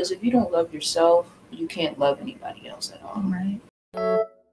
because 0.00 0.12
if 0.12 0.24
you 0.24 0.30
don't 0.30 0.50
love 0.50 0.72
yourself, 0.72 1.26
you 1.50 1.66
can't 1.66 1.98
love 1.98 2.22
anybody 2.22 2.66
else 2.66 2.90
at 2.90 3.02
all. 3.02 3.22
Right. 3.22 3.60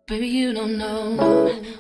Baby, 0.05 0.27
you 0.27 0.51
don't 0.51 0.77
know 0.77 1.15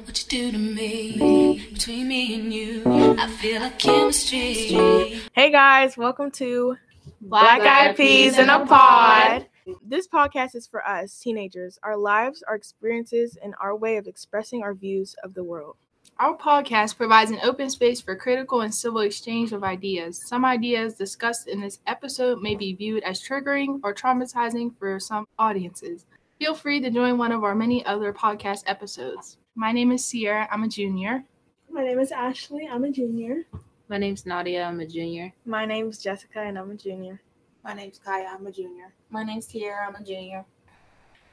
what 0.05 0.23
you 0.23 0.29
do 0.29 0.51
to 0.53 0.57
me. 0.57 1.67
Between 1.73 2.07
me 2.07 2.33
and 2.35 2.53
you, 2.53 2.83
I 3.19 3.27
feel 3.27 3.59
like 3.59 3.77
chemistry. 3.77 5.19
Hey 5.33 5.51
guys, 5.51 5.97
welcome 5.97 6.31
to 6.31 6.77
Black, 7.19 7.59
Black 7.59 7.89
Eyed 7.89 7.97
Peas 7.97 8.39
in 8.39 8.49
a 8.49 8.65
Pod. 8.65 9.47
This 9.85 10.07
podcast 10.07 10.55
is 10.55 10.65
for 10.65 10.87
us, 10.87 11.19
teenagers, 11.19 11.77
our 11.83 11.97
lives, 11.97 12.41
our 12.47 12.55
experiences, 12.55 13.37
and 13.43 13.53
our 13.59 13.75
way 13.75 13.97
of 13.97 14.07
expressing 14.07 14.63
our 14.63 14.73
views 14.73 15.13
of 15.25 15.33
the 15.33 15.43
world. 15.43 15.75
Our 16.19 16.35
podcast 16.35 16.97
provides 16.97 17.29
an 17.29 17.37
open 17.43 17.69
space 17.69 18.01
for 18.01 18.15
critical 18.15 18.61
and 18.61 18.73
civil 18.73 19.01
exchange 19.01 19.51
of 19.51 19.63
ideas. 19.63 20.19
Some 20.25 20.45
ideas 20.45 20.95
discussed 20.95 21.47
in 21.47 21.61
this 21.61 21.77
episode 21.85 22.41
may 22.41 22.55
be 22.55 22.73
viewed 22.73 23.03
as 23.03 23.21
triggering 23.21 23.79
or 23.83 23.93
traumatizing 23.93 24.75
for 24.79 24.99
some 24.99 25.27
audiences. 25.37 26.07
Feel 26.39 26.55
free 26.55 26.79
to 26.79 26.89
join 26.89 27.19
one 27.19 27.31
of 27.31 27.43
our 27.43 27.53
many 27.53 27.85
other 27.85 28.11
podcast 28.13 28.63
episodes. 28.65 29.37
My 29.53 29.71
name 29.71 29.91
is 29.91 30.03
Sierra. 30.03 30.47
I'm 30.49 30.63
a 30.63 30.67
junior. 30.67 31.23
My 31.69 31.83
name 31.83 31.99
is 31.99 32.11
Ashley. 32.11 32.67
I'm 32.67 32.83
a 32.83 32.91
junior. 32.91 33.45
My 33.87 33.99
name's 33.99 34.25
Nadia. 34.25 34.63
I'm 34.63 34.79
a 34.79 34.87
junior. 34.87 35.31
My 35.45 35.65
name's 35.65 35.99
Jessica, 35.99 36.39
and 36.39 36.57
I'm 36.57 36.71
a 36.71 36.75
junior. 36.75 37.21
My 37.63 37.73
name's 37.73 37.99
Kaya. 37.99 38.29
I'm 38.33 38.47
a 38.47 38.51
junior. 38.51 38.91
My 39.11 39.23
name's 39.23 39.45
Tiara. 39.45 39.87
I'm 39.87 39.93
a 39.93 40.03
junior. 40.03 40.45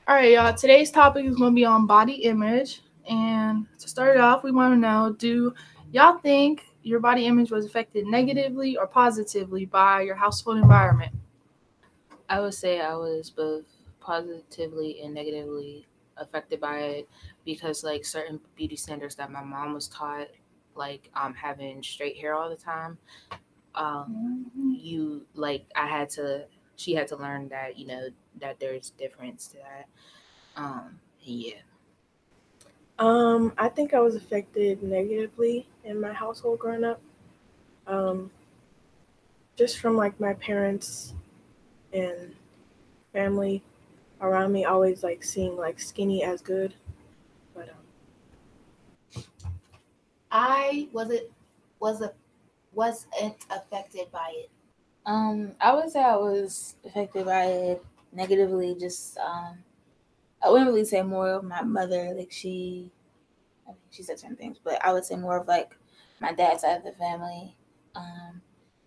All 0.06 0.16
right, 0.16 0.32
y'all. 0.32 0.52
Today's 0.52 0.90
topic 0.90 1.24
is 1.24 1.36
going 1.36 1.52
to 1.52 1.56
be 1.56 1.64
on 1.64 1.86
body 1.86 2.16
image. 2.24 2.82
And 3.08 3.66
to 3.78 3.88
start 3.88 4.16
it 4.16 4.20
off, 4.20 4.42
we 4.44 4.50
want 4.50 4.74
to 4.74 4.78
know 4.78 5.14
do 5.18 5.54
y'all 5.92 6.18
think 6.18 6.66
your 6.82 7.00
body 7.00 7.26
image 7.26 7.50
was 7.50 7.64
affected 7.66 8.06
negatively 8.06 8.76
or 8.76 8.86
positively 8.86 9.66
by 9.66 10.02
your 10.02 10.16
household 10.16 10.58
environment? 10.58 11.12
I 12.28 12.40
would 12.40 12.54
say 12.54 12.80
I 12.80 12.94
was 12.96 13.30
both 13.30 13.64
positively 14.00 15.00
and 15.02 15.14
negatively 15.14 15.86
affected 16.16 16.60
by 16.60 16.78
it 16.80 17.08
because 17.44 17.82
like 17.84 18.04
certain 18.04 18.40
beauty 18.56 18.76
standards 18.76 19.14
that 19.16 19.30
my 19.30 19.42
mom 19.42 19.74
was 19.74 19.88
taught, 19.88 20.28
like 20.74 21.10
um 21.14 21.34
having 21.34 21.82
straight 21.82 22.16
hair 22.16 22.34
all 22.34 22.50
the 22.50 22.56
time, 22.56 22.98
um 23.74 24.50
you 24.80 25.26
like 25.34 25.64
I 25.74 25.86
had 25.86 26.10
to 26.10 26.46
she 26.76 26.94
had 26.94 27.08
to 27.08 27.16
learn 27.16 27.48
that, 27.48 27.78
you 27.78 27.86
know, 27.86 28.08
that 28.40 28.58
there's 28.60 28.90
difference 28.90 29.48
to 29.48 29.58
that. 29.58 29.86
Um 30.56 31.00
yeah. 31.20 31.60
Um, 32.98 33.52
I 33.58 33.68
think 33.68 33.92
I 33.92 34.00
was 34.00 34.14
affected 34.14 34.82
negatively 34.82 35.66
in 35.84 36.00
my 36.00 36.12
household 36.12 36.60
growing 36.60 36.84
up. 36.84 37.00
Um, 37.86 38.30
just 39.56 39.78
from 39.78 39.96
like 39.96 40.18
my 40.18 40.34
parents 40.34 41.14
and 41.92 42.34
family 43.12 43.62
around 44.20 44.52
me 44.52 44.64
always 44.64 45.02
like 45.02 45.22
seeing 45.22 45.56
like 45.56 45.80
skinny 45.80 46.24
as 46.24 46.40
good. 46.40 46.74
But 47.54 47.70
um, 49.16 49.24
I 50.30 50.88
wasn't 50.92 51.24
was 51.80 52.00
a 52.00 52.12
wasn't 52.72 53.36
affected 53.50 54.10
by 54.10 54.32
it. 54.34 54.50
Um, 55.06 55.52
I 55.60 55.74
would 55.74 55.90
say 55.90 56.02
I 56.02 56.16
was 56.16 56.76
affected 56.84 57.26
by 57.26 57.44
it 57.44 57.84
negatively. 58.12 58.74
Just 58.78 59.18
um, 59.18 59.58
I 60.44 60.50
wouldn't 60.50 60.68
really 60.70 60.84
say 60.84 61.02
more 61.02 61.30
of 61.30 61.44
my 61.44 61.62
mother. 61.62 62.14
Like 62.14 62.32
she, 62.32 62.92
I 63.66 63.72
mean, 63.72 63.78
she 63.90 64.02
said 64.02 64.18
certain 64.20 64.36
things, 64.36 64.58
but 64.62 64.84
I 64.84 64.92
would 64.92 65.04
say 65.04 65.16
more 65.16 65.38
of 65.38 65.48
like 65.48 65.76
my 66.20 66.32
dad's 66.32 66.62
side 66.62 66.78
of 66.78 66.84
the 66.84 66.92
family, 66.92 67.56
um, 67.94 68.42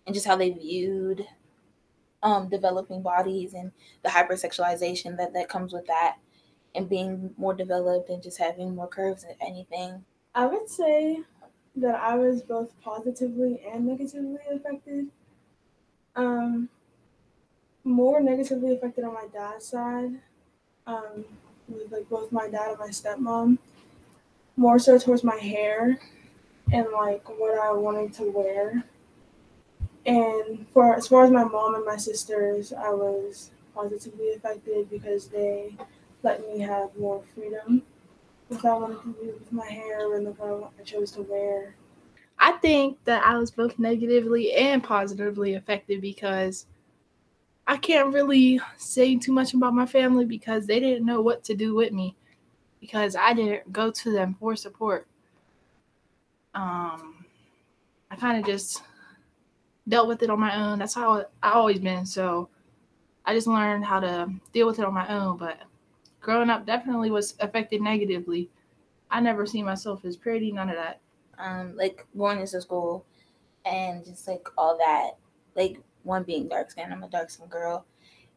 and 0.06 0.14
just 0.14 0.26
how 0.26 0.36
they 0.36 0.50
viewed 0.50 1.26
um 2.22 2.48
developing 2.48 3.02
bodies 3.02 3.54
and 3.54 3.72
the 4.02 4.08
hypersexualization 4.08 5.16
that 5.18 5.32
that 5.34 5.48
comes 5.48 5.72
with 5.72 5.86
that, 5.86 6.18
and 6.74 6.88
being 6.88 7.34
more 7.38 7.54
developed 7.54 8.10
and 8.10 8.22
just 8.22 8.38
having 8.38 8.74
more 8.74 8.88
curves 8.88 9.24
and 9.24 9.36
anything. 9.40 10.04
I 10.34 10.46
would 10.46 10.70
say 10.70 11.24
that 11.76 11.96
I 11.96 12.14
was 12.16 12.42
both 12.42 12.80
positively 12.80 13.60
and 13.60 13.84
negatively 13.86 14.38
affected. 14.50 15.10
Um, 16.16 16.68
more 17.84 18.20
negatively 18.20 18.74
affected 18.74 19.04
on 19.04 19.14
my 19.14 19.26
dad's 19.26 19.66
side, 19.66 20.20
um, 20.86 21.24
with 21.68 21.92
like 21.92 22.08
both 22.08 22.32
my 22.32 22.48
dad 22.48 22.70
and 22.70 22.78
my 22.78 22.88
stepmom. 22.88 23.58
More 24.56 24.78
so 24.78 24.98
towards 24.98 25.22
my 25.22 25.36
hair 25.36 25.98
and 26.72 26.86
like 26.92 27.28
what 27.38 27.58
I 27.58 27.72
wanted 27.72 28.12
to 28.14 28.30
wear. 28.30 28.84
And 30.06 30.66
for 30.72 30.94
as 30.94 31.06
far 31.06 31.24
as 31.24 31.30
my 31.30 31.44
mom 31.44 31.74
and 31.74 31.84
my 31.84 31.96
sisters, 31.96 32.72
I 32.72 32.90
was 32.90 33.50
positively 33.74 34.32
affected 34.32 34.90
because 34.90 35.28
they 35.28 35.76
let 36.22 36.40
me 36.48 36.60
have 36.60 36.96
more 36.98 37.22
freedom 37.34 37.82
with 38.48 38.62
what 38.64 38.72
I 38.72 38.76
wanted 38.76 39.02
to 39.02 39.24
do 39.24 39.34
with 39.38 39.52
my 39.52 39.66
hair 39.66 40.16
and 40.16 40.26
what 40.36 40.72
I 40.78 40.80
I 40.80 40.84
chose 40.84 41.10
to 41.12 41.22
wear. 41.22 41.74
I 42.38 42.52
think 42.52 42.98
that 43.04 43.24
I 43.24 43.36
was 43.36 43.50
both 43.50 43.78
negatively 43.78 44.52
and 44.52 44.82
positively 44.82 45.54
affected 45.54 46.00
because 46.00 46.66
I 47.68 47.76
can't 47.76 48.12
really 48.14 48.60
say 48.78 49.16
too 49.16 49.32
much 49.32 49.54
about 49.54 49.74
my 49.74 49.86
family 49.86 50.24
because 50.24 50.66
they 50.66 50.80
didn't 50.80 51.06
know 51.06 51.20
what 51.22 51.44
to 51.44 51.54
do 51.54 51.74
with 51.76 51.92
me 51.92 52.16
because 52.80 53.16
I 53.16 53.34
didn't 53.34 53.72
go 53.72 53.90
to 53.92 54.12
them 54.12 54.34
for 54.40 54.56
support. 54.56 55.08
Um, 56.54 57.26
I 58.10 58.16
kind 58.16 58.38
of 58.38 58.46
just 58.46 58.82
dealt 59.88 60.08
with 60.08 60.22
it 60.22 60.30
on 60.30 60.40
my 60.40 60.56
own. 60.56 60.78
That's 60.78 60.94
how 60.94 61.26
I 61.42 61.50
always 61.52 61.80
been. 61.80 62.06
So 62.06 62.50
I 63.26 63.34
just 63.34 63.48
learned 63.48 63.84
how 63.84 64.00
to 64.00 64.28
deal 64.52 64.66
with 64.66 64.78
it 64.80 64.86
on 64.86 64.94
my 64.94 65.08
own. 65.08 65.38
But 65.38 65.60
growing 66.20 66.50
up 66.50 66.66
definitely 66.66 67.10
was 67.10 67.36
affected 67.40 67.82
negatively. 67.82 68.50
I 69.10 69.20
never 69.20 69.46
see 69.46 69.62
myself 69.62 70.04
as 70.04 70.16
pretty, 70.16 70.52
none 70.52 70.70
of 70.70 70.76
that. 70.76 71.00
um, 71.38 71.76
like 71.76 72.06
going 72.16 72.40
into 72.40 72.60
school 72.60 73.06
and 73.64 74.04
just 74.04 74.28
like 74.28 74.48
all 74.58 74.78
that, 74.78 75.12
like 75.56 75.80
one 76.08 76.24
being 76.24 76.48
dark 76.48 76.70
skinned, 76.72 76.92
I'm 76.92 77.04
a 77.04 77.08
dark 77.08 77.30
skinned 77.30 77.50
girl, 77.50 77.84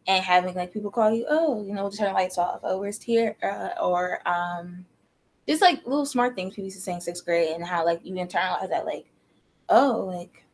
and 0.07 0.23
having 0.23 0.53
like 0.53 0.71
people 0.71 0.91
call 0.91 1.11
you, 1.11 1.25
oh, 1.29 1.63
you 1.63 1.73
know, 1.73 1.89
to 1.89 1.97
turn 1.97 2.09
the 2.09 2.13
lights 2.13 2.37
off, 2.37 2.59
oh, 2.63 2.77
where's 2.79 2.99
Tiara, 2.99 3.73
or 3.81 4.21
um, 4.27 4.85
just 5.47 5.61
like 5.61 5.83
little 5.85 6.05
smart 6.05 6.35
things 6.35 6.53
people 6.53 6.65
used 6.65 6.77
to 6.77 6.83
say 6.83 6.93
in 6.93 7.01
sixth 7.01 7.25
grade, 7.25 7.55
and 7.55 7.65
how 7.65 7.83
like 7.83 8.01
you 8.03 8.13
internalize 8.13 8.69
that, 8.69 8.85
like, 8.85 9.05
oh, 9.69 10.03
like 10.13 10.45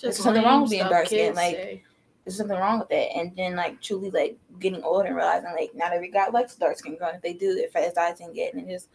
There's 0.00 0.16
something 0.18 0.42
wrong 0.42 0.62
with 0.62 0.70
being 0.70 0.88
dark-skinned, 0.88 1.20
kids 1.20 1.36
like- 1.36 1.54
say. 1.56 1.82
there's 2.24 2.36
something 2.36 2.58
wrong 2.58 2.80
with 2.80 2.90
it, 2.90 3.10
and 3.14 3.36
then 3.36 3.54
like 3.54 3.80
truly 3.80 4.10
like 4.10 4.36
getting 4.58 4.82
older 4.82 5.06
and 5.08 5.16
realizing 5.16 5.52
like 5.52 5.74
not 5.74 5.92
every 5.92 6.10
guy 6.10 6.28
likes 6.28 6.56
dark 6.56 6.76
skinned 6.78 6.98
girl, 6.98 7.08
and 7.08 7.16
if 7.16 7.22
they 7.22 7.34
do, 7.34 7.54
they're 7.54 7.68
fetishizing 7.68 8.36
it, 8.36 8.54
and 8.54 8.68
just 8.68 8.88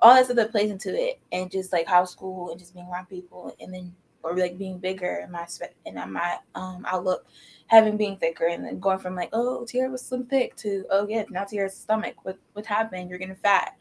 all 0.00 0.14
that 0.14 0.24
stuff 0.24 0.36
that 0.36 0.50
plays 0.50 0.70
into 0.70 0.92
it, 0.94 1.18
and 1.32 1.50
just 1.50 1.72
like 1.72 1.86
how 1.86 2.04
school 2.04 2.50
and 2.50 2.58
just 2.58 2.74
being 2.74 2.86
around 2.92 3.06
people, 3.08 3.54
and 3.60 3.72
then 3.72 3.94
or 4.24 4.36
like 4.36 4.58
being 4.58 4.78
bigger 4.78 5.22
in 5.24 5.30
my 5.30 5.46
and 5.86 5.98
on 5.98 6.12
my 6.12 6.38
um 6.56 6.84
outlook, 6.88 7.26
having 7.68 7.96
being 7.96 8.16
thicker, 8.16 8.46
and 8.46 8.64
then 8.64 8.80
going 8.80 8.98
from 8.98 9.14
like 9.14 9.30
oh 9.32 9.64
Tiara 9.64 9.90
was 9.90 10.02
slim 10.02 10.24
thick 10.26 10.56
to 10.56 10.84
oh 10.90 11.06
yeah 11.08 11.22
now 11.30 11.44
Tiara's 11.44 11.76
stomach 11.76 12.16
what 12.24 12.38
what 12.54 12.66
happened 12.66 13.08
you're 13.08 13.18
getting 13.18 13.36
fat, 13.36 13.76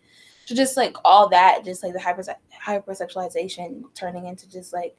so 0.45 0.53
just 0.53 0.77
like 0.77 0.95
all 1.03 1.29
that 1.29 1.63
just 1.65 1.81
like 1.81 1.93
the 1.93 1.99
hyper 1.99 2.23
hypersexualization 2.63 3.83
turning 3.95 4.27
into 4.27 4.47
just 4.47 4.73
like 4.73 4.95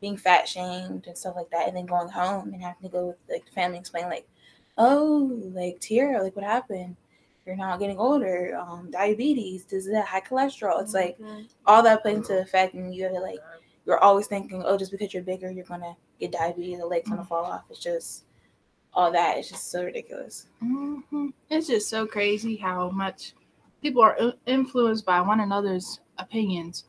being 0.00 0.16
fat 0.16 0.48
shamed 0.48 1.06
and 1.06 1.18
stuff 1.18 1.36
like 1.36 1.50
that, 1.50 1.66
and 1.68 1.76
then 1.76 1.86
going 1.86 2.08
home 2.08 2.52
and 2.52 2.62
having 2.62 2.82
to 2.82 2.88
go 2.88 3.06
with 3.06 3.16
like 3.28 3.44
the 3.44 3.52
family 3.52 3.78
explain 3.78 4.04
like, 4.04 4.28
oh, 4.76 5.30
like 5.54 5.80
Tiara, 5.80 6.22
like 6.22 6.36
what 6.36 6.44
happened? 6.44 6.96
You're 7.44 7.56
not 7.56 7.80
getting 7.80 7.98
older. 7.98 8.56
Um, 8.60 8.90
diabetes, 8.90 9.64
this 9.64 9.86
is 9.86 9.92
that 9.92 10.06
high 10.06 10.20
cholesterol. 10.20 10.82
It's 10.82 10.94
like 10.94 11.18
all 11.66 11.82
that 11.82 12.02
plays 12.02 12.18
into 12.18 12.38
effect, 12.40 12.74
and 12.74 12.94
you 12.94 13.04
have 13.04 13.12
to 13.14 13.20
like 13.20 13.40
you're 13.88 13.98
always 13.98 14.26
thinking, 14.26 14.62
oh, 14.66 14.76
just 14.76 14.92
because 14.92 15.14
you're 15.14 15.22
bigger, 15.22 15.50
you're 15.50 15.64
gonna 15.64 15.96
get 16.20 16.30
diabetes, 16.30 16.78
the 16.78 16.84
leg's 16.84 17.08
gonna 17.08 17.22
mm-hmm. 17.22 17.28
fall 17.28 17.46
off. 17.46 17.64
It's 17.70 17.80
just 17.80 18.24
all 18.92 19.10
that. 19.10 19.38
It's 19.38 19.48
just 19.48 19.70
so 19.70 19.82
ridiculous. 19.82 20.46
hmm 20.60 21.28
It's 21.48 21.66
just 21.68 21.88
so 21.88 22.06
crazy 22.06 22.54
how 22.54 22.90
much 22.90 23.32
people 23.80 24.02
are 24.02 24.14
uh, 24.20 24.32
influenced 24.44 25.06
by 25.06 25.22
one 25.22 25.40
another's 25.40 26.00
opinions. 26.18 26.84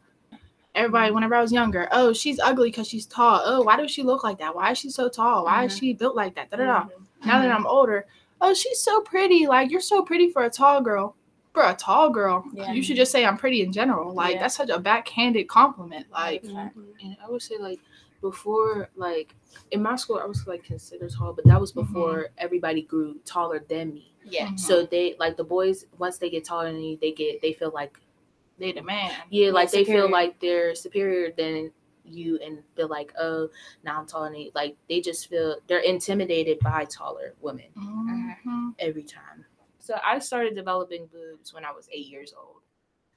Everybody, 0.75 1.07
mm-hmm. 1.07 1.15
whenever 1.15 1.35
I 1.35 1.41
was 1.41 1.53
younger, 1.53 1.87
oh, 1.93 2.11
she's 2.11 2.37
ugly 2.37 2.69
because 2.69 2.89
she's 2.89 3.05
tall. 3.05 3.41
Oh, 3.45 3.61
why 3.61 3.77
does 3.77 3.91
she 3.91 4.03
look 4.03 4.25
like 4.25 4.37
that? 4.39 4.53
Why 4.53 4.71
is 4.71 4.77
she 4.77 4.89
so 4.89 5.07
tall? 5.07 5.45
Why 5.45 5.63
is 5.63 5.71
mm-hmm. 5.71 5.79
she 5.79 5.93
built 5.93 6.17
like 6.17 6.35
that? 6.35 6.51
Da, 6.51 6.57
da, 6.57 6.65
da. 6.65 6.85
Now 7.25 7.41
that 7.41 7.49
I'm 7.49 7.65
older, 7.65 8.07
oh, 8.41 8.53
she's 8.53 8.81
so 8.81 8.99
pretty. 9.01 9.47
Like, 9.47 9.71
you're 9.71 9.79
so 9.79 10.01
pretty 10.01 10.31
for 10.31 10.43
a 10.43 10.49
tall 10.49 10.81
girl. 10.81 11.15
For 11.53 11.63
a 11.63 11.73
tall 11.75 12.09
girl, 12.11 12.43
Yeah. 12.53 12.71
you 12.73 12.83
should 12.83 12.95
just 12.95 13.11
say 13.11 13.25
I'm 13.25 13.37
pretty 13.37 13.61
in 13.63 13.71
general. 13.71 14.13
Like, 14.13 14.35
Yeah. 14.35 14.41
that's 14.41 14.55
such 14.55 14.69
a 14.69 14.79
backhanded 14.79 15.47
compliment. 15.47 16.05
Like, 16.11 16.43
And 16.43 17.17
I 17.23 17.29
would 17.29 17.41
say 17.41 17.57
like 17.57 17.79
before 18.21 18.89
like 18.95 19.33
in 19.71 19.81
my 19.81 19.95
school 19.95 20.19
I 20.19 20.25
was 20.25 20.45
like 20.45 20.63
considered 20.63 21.11
tall, 21.11 21.33
but 21.33 21.45
that 21.45 21.59
was 21.59 21.71
before 21.71 22.29
everybody 22.37 22.81
grew 22.83 23.15
taller 23.25 23.59
than 23.67 23.93
me. 23.93 24.13
Yeah. 24.23 24.53
So 24.55 24.85
they 24.85 25.15
like 25.19 25.37
the 25.37 25.43
boys 25.43 25.85
once 25.97 26.17
they 26.17 26.29
get 26.29 26.43
taller 26.45 26.71
than 26.71 26.81
you, 26.81 26.97
they 27.01 27.11
get 27.13 27.41
they 27.41 27.53
feel 27.53 27.71
like 27.73 27.97
they 28.59 28.71
demand. 28.73 29.13
yeah, 29.29 29.45
Yeah, 29.47 29.51
like 29.53 29.71
they 29.71 29.85
feel 29.85 30.03
superior. 30.03 30.09
like 30.09 30.39
they're 30.39 30.75
superior 30.75 31.31
than 31.31 31.71
you 32.03 32.37
and 32.43 32.61
feel 32.75 32.87
like, 32.89 33.13
oh, 33.19 33.49
now 33.83 33.99
I'm 33.99 34.05
taller 34.05 34.29
than 34.29 34.39
you. 34.41 34.51
Like 34.53 34.75
they 34.89 34.99
just 34.99 35.29
feel 35.29 35.55
they're 35.67 35.79
intimidated 35.79 36.59
by 36.59 36.85
taller 36.85 37.35
women 37.39 37.67
Mhm. 37.77 38.75
every 38.79 39.03
time. 39.03 39.45
So 39.89 39.97
I 40.05 40.19
started 40.19 40.53
developing 40.53 41.07
boobs 41.11 41.51
when 41.51 41.65
I 41.65 41.71
was 41.71 41.89
eight 41.91 42.05
years 42.05 42.31
old. 42.39 42.57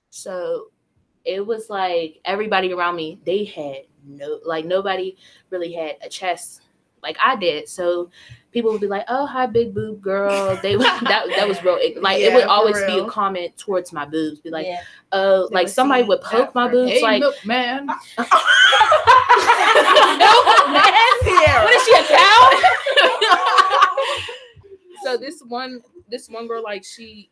So 0.08 0.68
it 1.22 1.46
was 1.46 1.68
like 1.68 2.18
everybody 2.24 2.72
around 2.72 2.96
me, 2.96 3.18
they 3.26 3.44
had 3.44 3.82
no 4.06 4.40
like 4.46 4.64
nobody 4.64 5.18
really 5.50 5.74
had 5.74 5.96
a 6.00 6.08
chest 6.08 6.62
like 7.02 7.18
I 7.22 7.36
did. 7.36 7.68
So 7.68 8.08
people 8.52 8.72
would 8.72 8.80
be 8.80 8.86
like, 8.86 9.04
"Oh, 9.08 9.26
hi, 9.26 9.44
big 9.44 9.74
boob 9.74 10.00
girl." 10.00 10.56
They 10.62 10.78
would 10.78 10.86
that 10.86 11.26
that 11.36 11.46
was 11.46 11.62
real. 11.62 11.76
it- 11.78 12.00
Like 12.02 12.20
it 12.20 12.32
would 12.32 12.44
always 12.44 12.82
be 12.86 13.00
a 13.00 13.06
comment 13.06 13.54
towards 13.58 13.92
my 13.92 14.06
boobs. 14.06 14.40
Be 14.40 14.48
like, 14.48 14.66
yeah. 14.66 14.80
"Oh, 15.12 15.48
They 15.50 15.54
like 15.56 15.66
would 15.66 15.74
somebody 15.74 16.04
would 16.04 16.22
poke 16.22 16.54
my 16.54 16.68
boobs." 16.68 16.90
Hey, 16.90 17.02
like, 17.02 17.20
milkman. 17.20 17.86
Sierra. 18.16 18.16
what 21.64 21.74
is 21.74 21.84
she 21.84 21.92
a 21.92 22.04
cow? 22.16 22.40
so 25.04 25.16
this 25.18 25.42
one 25.46 25.82
this 26.12 26.28
one 26.28 26.46
girl 26.46 26.62
like 26.62 26.84
she 26.84 27.28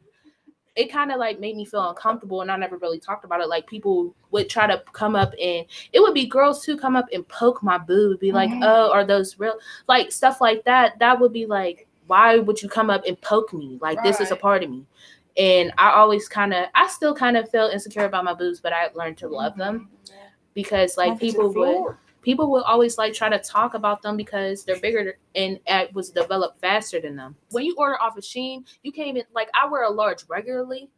it 0.77 0.91
kind 0.91 1.11
of 1.13 1.19
like 1.19 1.39
made 1.41 1.57
me 1.57 1.65
feel 1.65 1.89
uncomfortable 1.89 2.41
and 2.41 2.51
i 2.51 2.57
never 2.57 2.79
really 2.79 3.01
talked 3.01 3.25
about 3.25 3.41
it. 3.41 3.49
Like 3.49 3.67
people 3.67 4.15
would 4.31 4.49
try 4.49 4.67
to 4.69 4.83
come 4.93 5.15
up 5.17 5.33
and 5.41 5.67
it 5.93 6.01
would 6.01 6.15
be 6.15 6.27
girls 6.27 6.65
too 6.65 6.77
come 6.77 6.97
up 6.97 7.07
and 7.13 7.27
poke 7.29 7.63
my 7.63 7.77
boob 7.77 8.21
be 8.21 8.33
like 8.33 8.51
Mhm. 8.51 8.61
oh 8.63 8.91
are 8.93 9.05
those 9.05 9.39
real? 9.39 9.59
Like 9.89 10.11
stuff 10.13 10.41
like 10.41 10.65
that 10.65 10.99
that 11.01 11.21
would 11.21 11.33
be 11.33 11.47
like 11.47 11.87
why 12.07 12.39
would 12.39 12.61
you 12.63 12.69
come 12.69 12.91
up 12.91 13.05
and 13.07 13.21
poke 13.21 13.53
me? 13.53 13.79
Like 13.81 14.03
this 14.03 14.21
is 14.21 14.31
a 14.33 14.37
part 14.37 14.63
of 14.65 14.71
me. 14.71 14.85
And 15.37 15.73
i 15.79 15.91
always 15.91 16.29
kind 16.29 16.55
of 16.55 16.67
i 16.75 16.87
still 16.89 17.15
kind 17.15 17.37
of 17.37 17.49
feel 17.51 17.67
insecure 17.69 18.05
about 18.05 18.25
my 18.25 18.35
boobs 18.35 18.61
but 18.61 18.73
i 18.73 18.89
learned 18.95 19.19
to 19.19 19.29
love 19.29 19.57
them 19.57 19.89
because 20.55 20.97
like 20.97 21.19
people 21.21 21.53
would 21.53 21.97
people 22.23 22.51
will 22.51 22.63
always 22.63 22.99
like 22.99 23.13
try 23.15 23.29
to 23.29 23.39
talk 23.39 23.75
about 23.75 24.03
them 24.03 24.17
because 24.17 24.65
they're 24.65 24.81
bigger 24.81 25.19
and 25.35 25.59
it 25.67 25.95
was 25.95 26.11
developed 26.11 26.61
faster 26.61 27.01
than 27.01 27.17
them. 27.17 27.37
When 27.51 27.65
you 27.65 27.75
order 27.79 28.01
off 28.01 28.17
of 28.17 28.25
Shein, 28.25 28.65
you 28.83 28.93
can't 28.93 29.09
even 29.09 29.23
like 29.35 29.49
I 29.55 29.69
wear 29.69 29.85
a 29.85 29.91
large 29.91 30.25
regularly. 30.29 30.91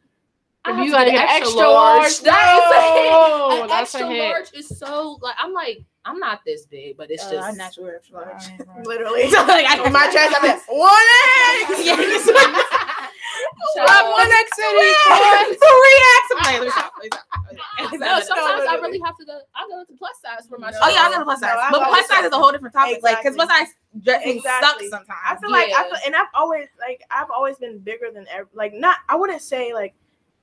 I 0.64 0.70
If 0.70 0.76
have 0.76 0.86
you 0.86 0.92
gotta 0.92 1.10
get 1.10 1.16
get 1.28 1.36
an 1.36 1.42
extra 1.42 1.60
large, 1.60 2.20
That 2.20 3.48
no, 3.50 3.56
is 3.58 3.58
a 3.58 3.58
hit. 3.58 3.62
An 3.62 3.68
that's 3.68 3.94
a 3.94 3.98
extra 3.98 4.06
hit. 4.08 4.28
large 4.30 4.52
is 4.54 4.78
so 4.78 5.18
like 5.20 5.34
I'm 5.38 5.52
like 5.52 5.84
I'm 6.04 6.18
not 6.18 6.40
this 6.44 6.66
big, 6.66 6.96
but 6.96 7.10
it's 7.10 7.24
Uh, 7.24 7.32
just 7.32 7.48
I'm 7.48 7.56
not 7.56 7.74
sure 7.74 7.94
if 7.94 8.10
large. 8.12 8.26
Right, 8.26 8.58
right. 8.76 8.86
Literally. 8.86 9.30
So 9.30 9.38
like 9.46 9.66
I 9.68 9.88
my 9.90 10.08
chest, 10.12 10.34
I'm 10.38 10.50
at 10.50 10.60
one 10.68 10.92
X. 11.70 12.28
Shout 13.74 13.88
Up 13.88 14.04
out. 14.04 14.12
one 14.12 14.30
X 14.32 14.56
city. 14.56 14.92
One, 15.08 15.46
three 15.62 15.98
X. 16.16 16.24
I'm 16.30 16.36
like, 16.36 16.52
let 16.52 16.62
me 16.62 16.70
stop. 16.70 16.92
Let. 17.00 18.00
No, 18.00 18.20
sometimes 18.20 18.66
I 18.68 18.74
really 18.80 19.00
have 19.00 19.16
to 19.18 19.24
go. 19.24 19.40
I 19.54 19.66
go 19.68 19.84
to 19.84 19.92
plus 19.98 20.16
size 20.22 20.46
for 20.48 20.58
my. 20.58 20.70
No. 20.70 20.78
Oh 20.82 20.88
yeah, 20.88 21.00
I 21.02 21.10
got 21.10 21.20
a 21.22 21.24
plus 21.24 21.40
size, 21.40 21.56
No, 21.72 21.78
but 21.80 21.88
plus 21.88 22.06
size 22.08 22.24
is 22.24 22.32
a 22.32 22.38
whole 22.38 22.52
different 22.52 22.74
topic. 22.74 23.00
Like, 23.02 23.22
cause 23.22 23.34
plus 23.34 23.48
size 23.48 23.68
dressing 24.02 24.36
Exactly. 24.36 24.88
sucks 24.90 25.06
sometimes. 25.06 25.18
I 25.28 25.36
feel 25.40 25.50
like 25.50 25.70
I 25.72 25.84
feel, 25.84 25.98
and 26.06 26.16
I've 26.16 26.28
always 26.34 26.68
like 26.80 27.02
I've 27.10 27.30
always 27.30 27.56
been 27.58 27.78
bigger 27.78 28.06
than 28.12 28.26
ever. 28.30 28.48
Like 28.54 28.72
not, 28.74 28.96
I 29.08 29.16
wouldn't 29.16 29.42
say 29.42 29.72
like, 29.74 29.94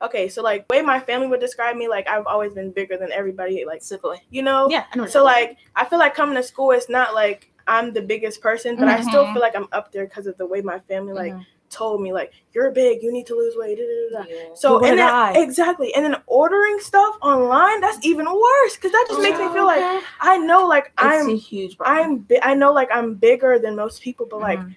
okay, 0.02 0.30
so 0.30 0.42
like 0.42 0.66
way 0.70 0.82
my 0.82 1.00
family 1.00 1.28
would 1.28 1.40
describe 1.40 1.76
me, 1.76 1.88
like 1.88 2.08
I've 2.08 2.28
always 2.28 2.54
been 2.54 2.72
bigger 2.72 2.98
than 2.98 3.12
everybody. 3.12 3.64
Like 3.66 3.82
Simply. 3.82 4.22
you 4.30 4.42
know, 4.44 4.70
Yeah, 4.70 4.86
I 4.94 4.98
know. 4.98 5.06
So 5.08 5.24
like 5.24 5.58
I 5.76 5.86
feel 5.86 6.00
like 6.00 6.16
coming 6.16 6.36
to 6.36 6.44
school, 6.44 6.72
it's 6.72 6.90
not 6.90 7.14
like 7.14 7.52
I'm 7.68 7.94
the 7.94 8.02
biggest 8.02 8.42
person, 8.42 8.76
but 8.78 8.88
I 8.88 9.02
still 9.02 9.26
Mhm. 9.28 9.34
feel 9.34 9.42
like 9.42 9.56
I'm 9.56 9.68
up 9.72 9.92
there 9.92 10.06
because 10.06 10.26
of 10.28 10.38
the 10.38 10.46
way 10.46 10.62
my 10.62 10.80
family 10.80 11.14
like 11.14 11.34
Mhm. 11.34 11.46
Told 11.70 12.02
me 12.02 12.12
like 12.14 12.34
you're 12.54 12.72
big, 12.72 13.02
you 13.04 13.12
need 13.12 13.26
to 13.28 13.36
lose 13.36 13.56
weight. 13.58 13.78
Da, 13.78 13.84
da, 13.84 14.20
da, 14.20 14.24
da. 14.24 14.30
Yeah. 14.30 14.54
So 14.56 14.80
and 14.84 14.98
then, 14.98 15.08
I? 15.10 15.34
exactly, 15.38 15.94
and 15.96 16.04
then 16.04 16.16
ordering 16.28 16.80
stuff 16.80 17.16
online, 17.22 17.80
that's 17.82 18.04
even 18.06 18.26
worse 18.26 18.76
because 18.76 18.92
that 18.92 19.06
just 19.08 19.22
makes 19.22 19.38
me 19.40 19.48
feel 19.54 19.66
like 19.66 20.04
I 20.20 20.38
know 20.38 20.66
like 20.68 20.86
It's 20.86 21.04
a 21.04 21.06
I'm 21.06 21.36
huge 21.38 21.78
problem. 21.78 22.04
I'm 22.12 22.18
bi- 22.20 22.40
I 22.42 22.54
know 22.54 22.74
like 22.74 22.90
I'm 22.94 23.16
bigger 23.16 23.60
than 23.60 23.76
most 23.76 24.02
people, 24.02 24.26
but 24.30 24.40
like 24.40 24.60
Mhm. 24.60 24.76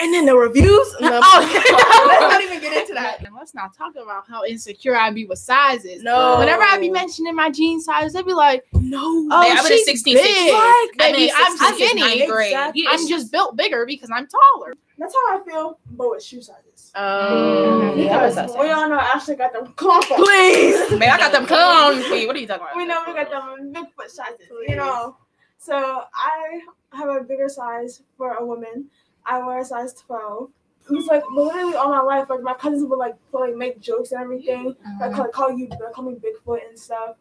and 0.00 0.14
then 0.14 0.26
the 0.26 0.36
reviews. 0.36 0.94
No, 1.00 1.20
Oh. 1.22 1.40
let's 2.08 2.20
not 2.20 2.42
even 2.42 2.60
get 2.60 2.72
into 2.80 2.94
that. 2.94 3.24
And 3.24 3.34
let's 3.34 3.54
not 3.54 3.76
talk 3.76 3.94
about 3.96 4.24
how 4.28 4.44
insecure 4.44 4.96
I 4.96 5.10
be 5.10 5.26
with 5.26 5.38
sizes. 5.38 6.02
No. 6.02 6.38
Whenever 6.38 6.62
I 6.62 6.78
be 6.78 6.90
mentioning 6.90 7.34
my 7.34 7.50
jean 7.50 7.80
size, 7.80 8.12
they 8.14 8.22
be 8.22 8.32
like, 8.34 8.64
No, 8.72 9.00
"Oh, 9.30 9.42
Yeah, 9.46 9.54
I'm 9.58 9.64
a 9.64 9.68
she's 9.68 9.84
16, 9.84 10.14
big. 10.16 10.52
Like, 10.52 10.56
I'm 10.56 10.88
in 10.90 10.96
baby, 10.98 11.28
a 11.28 11.32
I'm 11.36 11.56
16, 11.56 11.88
skinny. 11.88 12.00
ninth. 12.00 12.30
Exactly. 12.40 12.84
I'm 12.88 13.06
just 13.08 13.30
built 13.32 13.56
bigger 13.56 13.84
because 13.86 14.10
I'm 14.12 14.26
taller." 14.26 14.74
That's 14.98 15.14
how 15.14 15.38
I 15.38 15.44
feel, 15.44 15.78
but 15.90 16.10
with 16.10 16.22
shoe 16.22 16.40
sizes. 16.40 16.92
Oh, 16.94 17.82
mm-hmm. 17.82 18.00
Yeah, 18.00 18.18
Because 18.18 18.34
that's 18.34 18.54
we 18.54 18.70
all 18.70 18.88
know 18.88 18.98
Ashley 18.98 19.36
got 19.36 19.52
them 19.52 19.72
comfort. 19.74 20.16
please. 20.16 20.90
Man, 20.98 21.10
I 21.10 21.18
got 21.18 21.32
them 21.32 21.46
comfy. 21.46 22.26
What 22.26 22.36
are 22.36 22.38
you 22.38 22.46
talking 22.46 22.62
about? 22.62 22.76
we 22.76 22.86
know 22.86 23.04
we 23.06 23.12
got 23.12 23.30
them 23.30 23.72
big 23.72 23.92
foot 23.94 24.10
sizes, 24.10 24.48
you 24.66 24.76
know. 24.76 25.16
So 25.58 26.04
I 26.14 26.60
have 26.92 27.08
a 27.08 27.20
bigger 27.20 27.48
size 27.48 28.02
for 28.16 28.34
a 28.34 28.44
woman. 28.44 28.86
I 29.24 29.42
wear 29.44 29.60
a 29.60 29.64
size 29.64 29.92
12. 29.94 30.50
It's 30.90 31.08
like 31.08 31.24
literally 31.32 31.74
all 31.74 31.90
my 31.90 32.00
life, 32.00 32.30
like 32.30 32.42
my 32.42 32.54
cousins 32.54 32.84
would 32.88 32.98
like 32.98 33.16
like 33.32 33.56
make 33.56 33.80
jokes 33.80 34.12
and 34.12 34.22
everything, 34.22 34.76
like 35.00 35.10
uh-huh. 35.10 35.24
call, 35.24 35.28
call 35.28 35.58
you, 35.58 35.66
like, 35.68 35.92
call 35.92 36.04
me 36.04 36.14
Bigfoot 36.14 36.60
and 36.68 36.78
stuff, 36.78 37.16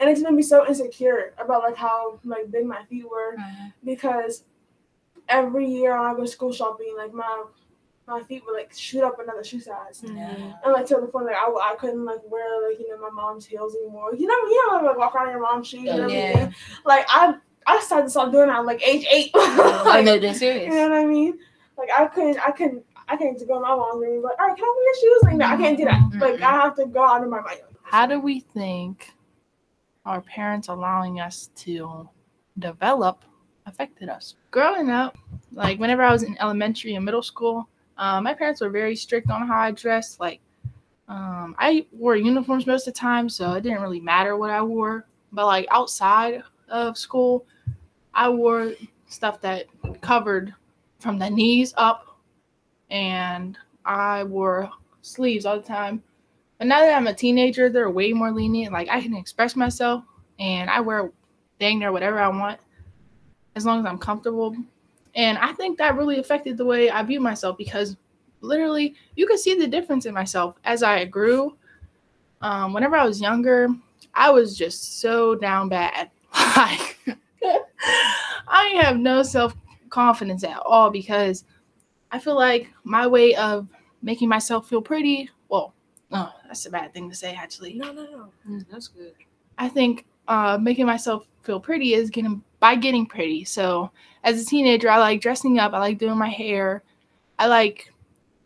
and 0.00 0.10
it's 0.10 0.20
made 0.20 0.34
me 0.34 0.42
so 0.42 0.66
insecure 0.68 1.32
about 1.38 1.62
like 1.62 1.76
how 1.76 2.20
like 2.24 2.50
big 2.50 2.66
my 2.66 2.84
feet 2.84 3.08
were 3.08 3.34
uh-huh. 3.38 3.70
because 3.84 4.44
every 5.28 5.66
year 5.66 5.90
when 6.00 6.10
I 6.10 6.14
go 6.14 6.24
school 6.26 6.52
shopping, 6.52 6.94
like 6.96 7.12
my 7.12 7.44
my 8.08 8.22
feet 8.22 8.42
would 8.46 8.54
like 8.54 8.72
shoot 8.72 9.02
up 9.02 9.18
another 9.18 9.42
shoe 9.42 9.60
size, 9.60 10.02
Yeah. 10.06 10.34
and 10.62 10.72
like 10.72 10.86
to 10.86 10.94
the 11.00 11.06
point 11.08 11.26
like 11.26 11.34
I, 11.36 11.48
I 11.48 11.74
couldn't 11.78 12.04
like 12.04 12.20
wear 12.30 12.68
like 12.68 12.78
you 12.78 12.88
know 12.88 12.98
my 13.00 13.10
mom's 13.10 13.46
heels 13.46 13.74
anymore. 13.74 14.14
You 14.14 14.26
know 14.26 14.34
you 14.34 14.68
know 14.72 14.86
like 14.86 14.96
walk 14.96 15.14
around 15.14 15.28
in 15.28 15.32
your 15.32 15.42
mom's 15.42 15.66
shoes 15.68 15.88
and 15.88 16.10
Yeah. 16.10 16.16
everything. 16.18 16.54
Like 16.84 17.06
I 17.08 17.34
I 17.66 17.80
started 17.80 18.04
to 18.04 18.10
start 18.10 18.30
doing 18.30 18.46
that 18.46 18.58
at 18.60 18.64
like 18.64 18.86
age 18.86 19.06
eight. 19.10 19.30
I 19.34 20.02
know 20.02 20.18
they're 20.20 20.34
serious. 20.34 20.66
you 20.72 20.78
know 20.80 20.88
what 20.88 20.98
I 20.98 21.04
mean? 21.04 21.38
Like 21.76 21.90
I 21.90 22.06
couldn't 22.06 22.38
I 22.38 22.52
couldn't 22.52 22.84
I 23.08 23.16
can't 23.16 23.38
go 23.46 23.54
to 23.56 23.60
my 23.60 23.74
mom's 23.74 24.00
room 24.00 24.12
and 24.14 24.22
be 24.22 24.24
like, 24.24 24.38
all 24.40 24.46
right, 24.48 24.56
can 24.56 24.64
I 24.64 24.74
wear 24.76 24.84
your 24.84 24.94
shoes? 25.14 25.22
Like 25.24 25.36
no, 25.36 25.46
I 25.46 25.56
can't 25.56 25.76
do 25.76 25.84
that. 25.84 26.10
Like 26.20 26.42
I 26.42 26.52
have 26.52 26.76
to 26.76 26.86
go 26.86 27.02
out 27.04 27.22
of 27.24 27.28
my 27.28 27.40
mind. 27.40 27.60
How 27.82 28.06
do 28.06 28.20
we 28.20 28.38
think 28.40 29.12
our 30.04 30.20
parents 30.20 30.68
allowing 30.68 31.18
us 31.18 31.50
to 31.56 32.08
develop 32.58 33.24
affected 33.66 34.08
us? 34.08 34.34
Growing 34.50 34.90
up, 34.90 35.18
like 35.52 35.78
whenever 35.78 36.02
I 36.02 36.12
was 36.12 36.22
in 36.22 36.36
elementary 36.38 36.94
and 36.94 37.04
middle 37.04 37.22
school, 37.22 37.68
um, 37.98 38.24
my 38.24 38.34
parents 38.34 38.60
were 38.60 38.70
very 38.70 38.96
strict 38.96 39.30
on 39.30 39.46
how 39.46 39.58
I 39.58 39.70
dressed. 39.70 40.20
Like, 40.20 40.40
um, 41.08 41.54
I 41.58 41.86
wore 41.92 42.16
uniforms 42.16 42.66
most 42.66 42.86
of 42.86 42.94
the 42.94 42.98
time, 42.98 43.28
so 43.28 43.52
it 43.52 43.62
didn't 43.62 43.82
really 43.82 44.00
matter 44.00 44.36
what 44.36 44.50
I 44.50 44.62
wore. 44.62 45.06
But 45.32 45.46
like 45.46 45.66
outside 45.70 46.42
of 46.68 46.96
school, 46.96 47.46
I 48.14 48.28
wore 48.28 48.72
stuff 49.08 49.40
that 49.42 49.66
covered 50.00 50.54
from 50.98 51.18
the 51.18 51.30
knees 51.30 51.74
up, 51.76 52.18
and 52.90 53.56
I 53.84 54.24
wore 54.24 54.70
sleeves 55.02 55.46
all 55.46 55.56
the 55.56 55.66
time. 55.66 56.02
But 56.58 56.68
now 56.68 56.80
that 56.80 56.94
I'm 56.94 57.06
a 57.06 57.14
teenager, 57.14 57.68
they're 57.68 57.90
way 57.90 58.12
more 58.12 58.30
lenient. 58.30 58.72
Like 58.72 58.88
I 58.88 59.00
can 59.00 59.14
express 59.14 59.56
myself 59.56 60.04
and 60.38 60.70
I 60.70 60.80
wear 60.80 61.12
dang 61.58 61.78
near 61.78 61.92
whatever 61.92 62.18
I 62.18 62.28
want 62.28 62.60
as 63.56 63.66
long 63.66 63.80
as 63.80 63.86
I'm 63.86 63.98
comfortable. 63.98 64.54
And 65.14 65.38
I 65.38 65.52
think 65.54 65.78
that 65.78 65.96
really 65.96 66.18
affected 66.18 66.56
the 66.56 66.64
way 66.64 66.90
I 66.90 67.02
view 67.02 67.20
myself 67.20 67.56
because 67.56 67.96
literally 68.42 68.94
you 69.16 69.26
could 69.26 69.38
see 69.40 69.54
the 69.54 69.66
difference 69.66 70.06
in 70.06 70.14
myself 70.14 70.56
as 70.64 70.82
I 70.82 71.06
grew. 71.06 71.56
Um, 72.42 72.72
whenever 72.74 72.96
I 72.96 73.04
was 73.06 73.20
younger, 73.20 73.68
I 74.14 74.30
was 74.30 74.56
just 74.56 75.00
so 75.00 75.34
down 75.34 75.68
bad. 75.68 76.10
Like 76.56 76.96
I 78.48 78.78
have 78.80 78.98
no 78.98 79.22
self 79.22 79.54
confidence 79.90 80.42
at 80.44 80.58
all 80.58 80.90
because 80.90 81.44
I 82.12 82.18
feel 82.18 82.34
like 82.34 82.70
my 82.84 83.06
way 83.06 83.34
of 83.34 83.68
making 84.02 84.28
myself 84.28 84.68
feel 84.68 84.82
pretty, 84.82 85.30
well, 85.48 85.74
Oh, 86.12 86.32
that's 86.46 86.66
a 86.66 86.70
bad 86.70 86.94
thing 86.94 87.10
to 87.10 87.16
say, 87.16 87.34
actually. 87.34 87.74
No, 87.74 87.92
no, 87.92 88.04
no. 88.04 88.28
Mm, 88.48 88.64
That's 88.70 88.88
good. 88.88 89.12
I 89.58 89.68
think 89.68 90.06
uh, 90.28 90.58
making 90.60 90.86
myself 90.86 91.26
feel 91.42 91.60
pretty 91.60 91.94
is 91.94 92.10
getting 92.10 92.42
by 92.60 92.74
getting 92.74 93.06
pretty. 93.06 93.44
So 93.44 93.90
as 94.24 94.42
a 94.42 94.44
teenager, 94.44 94.90
I 94.90 94.98
like 94.98 95.20
dressing 95.20 95.58
up. 95.58 95.72
I 95.72 95.78
like 95.78 95.98
doing 95.98 96.18
my 96.18 96.28
hair. 96.28 96.82
I 97.38 97.46
like 97.46 97.92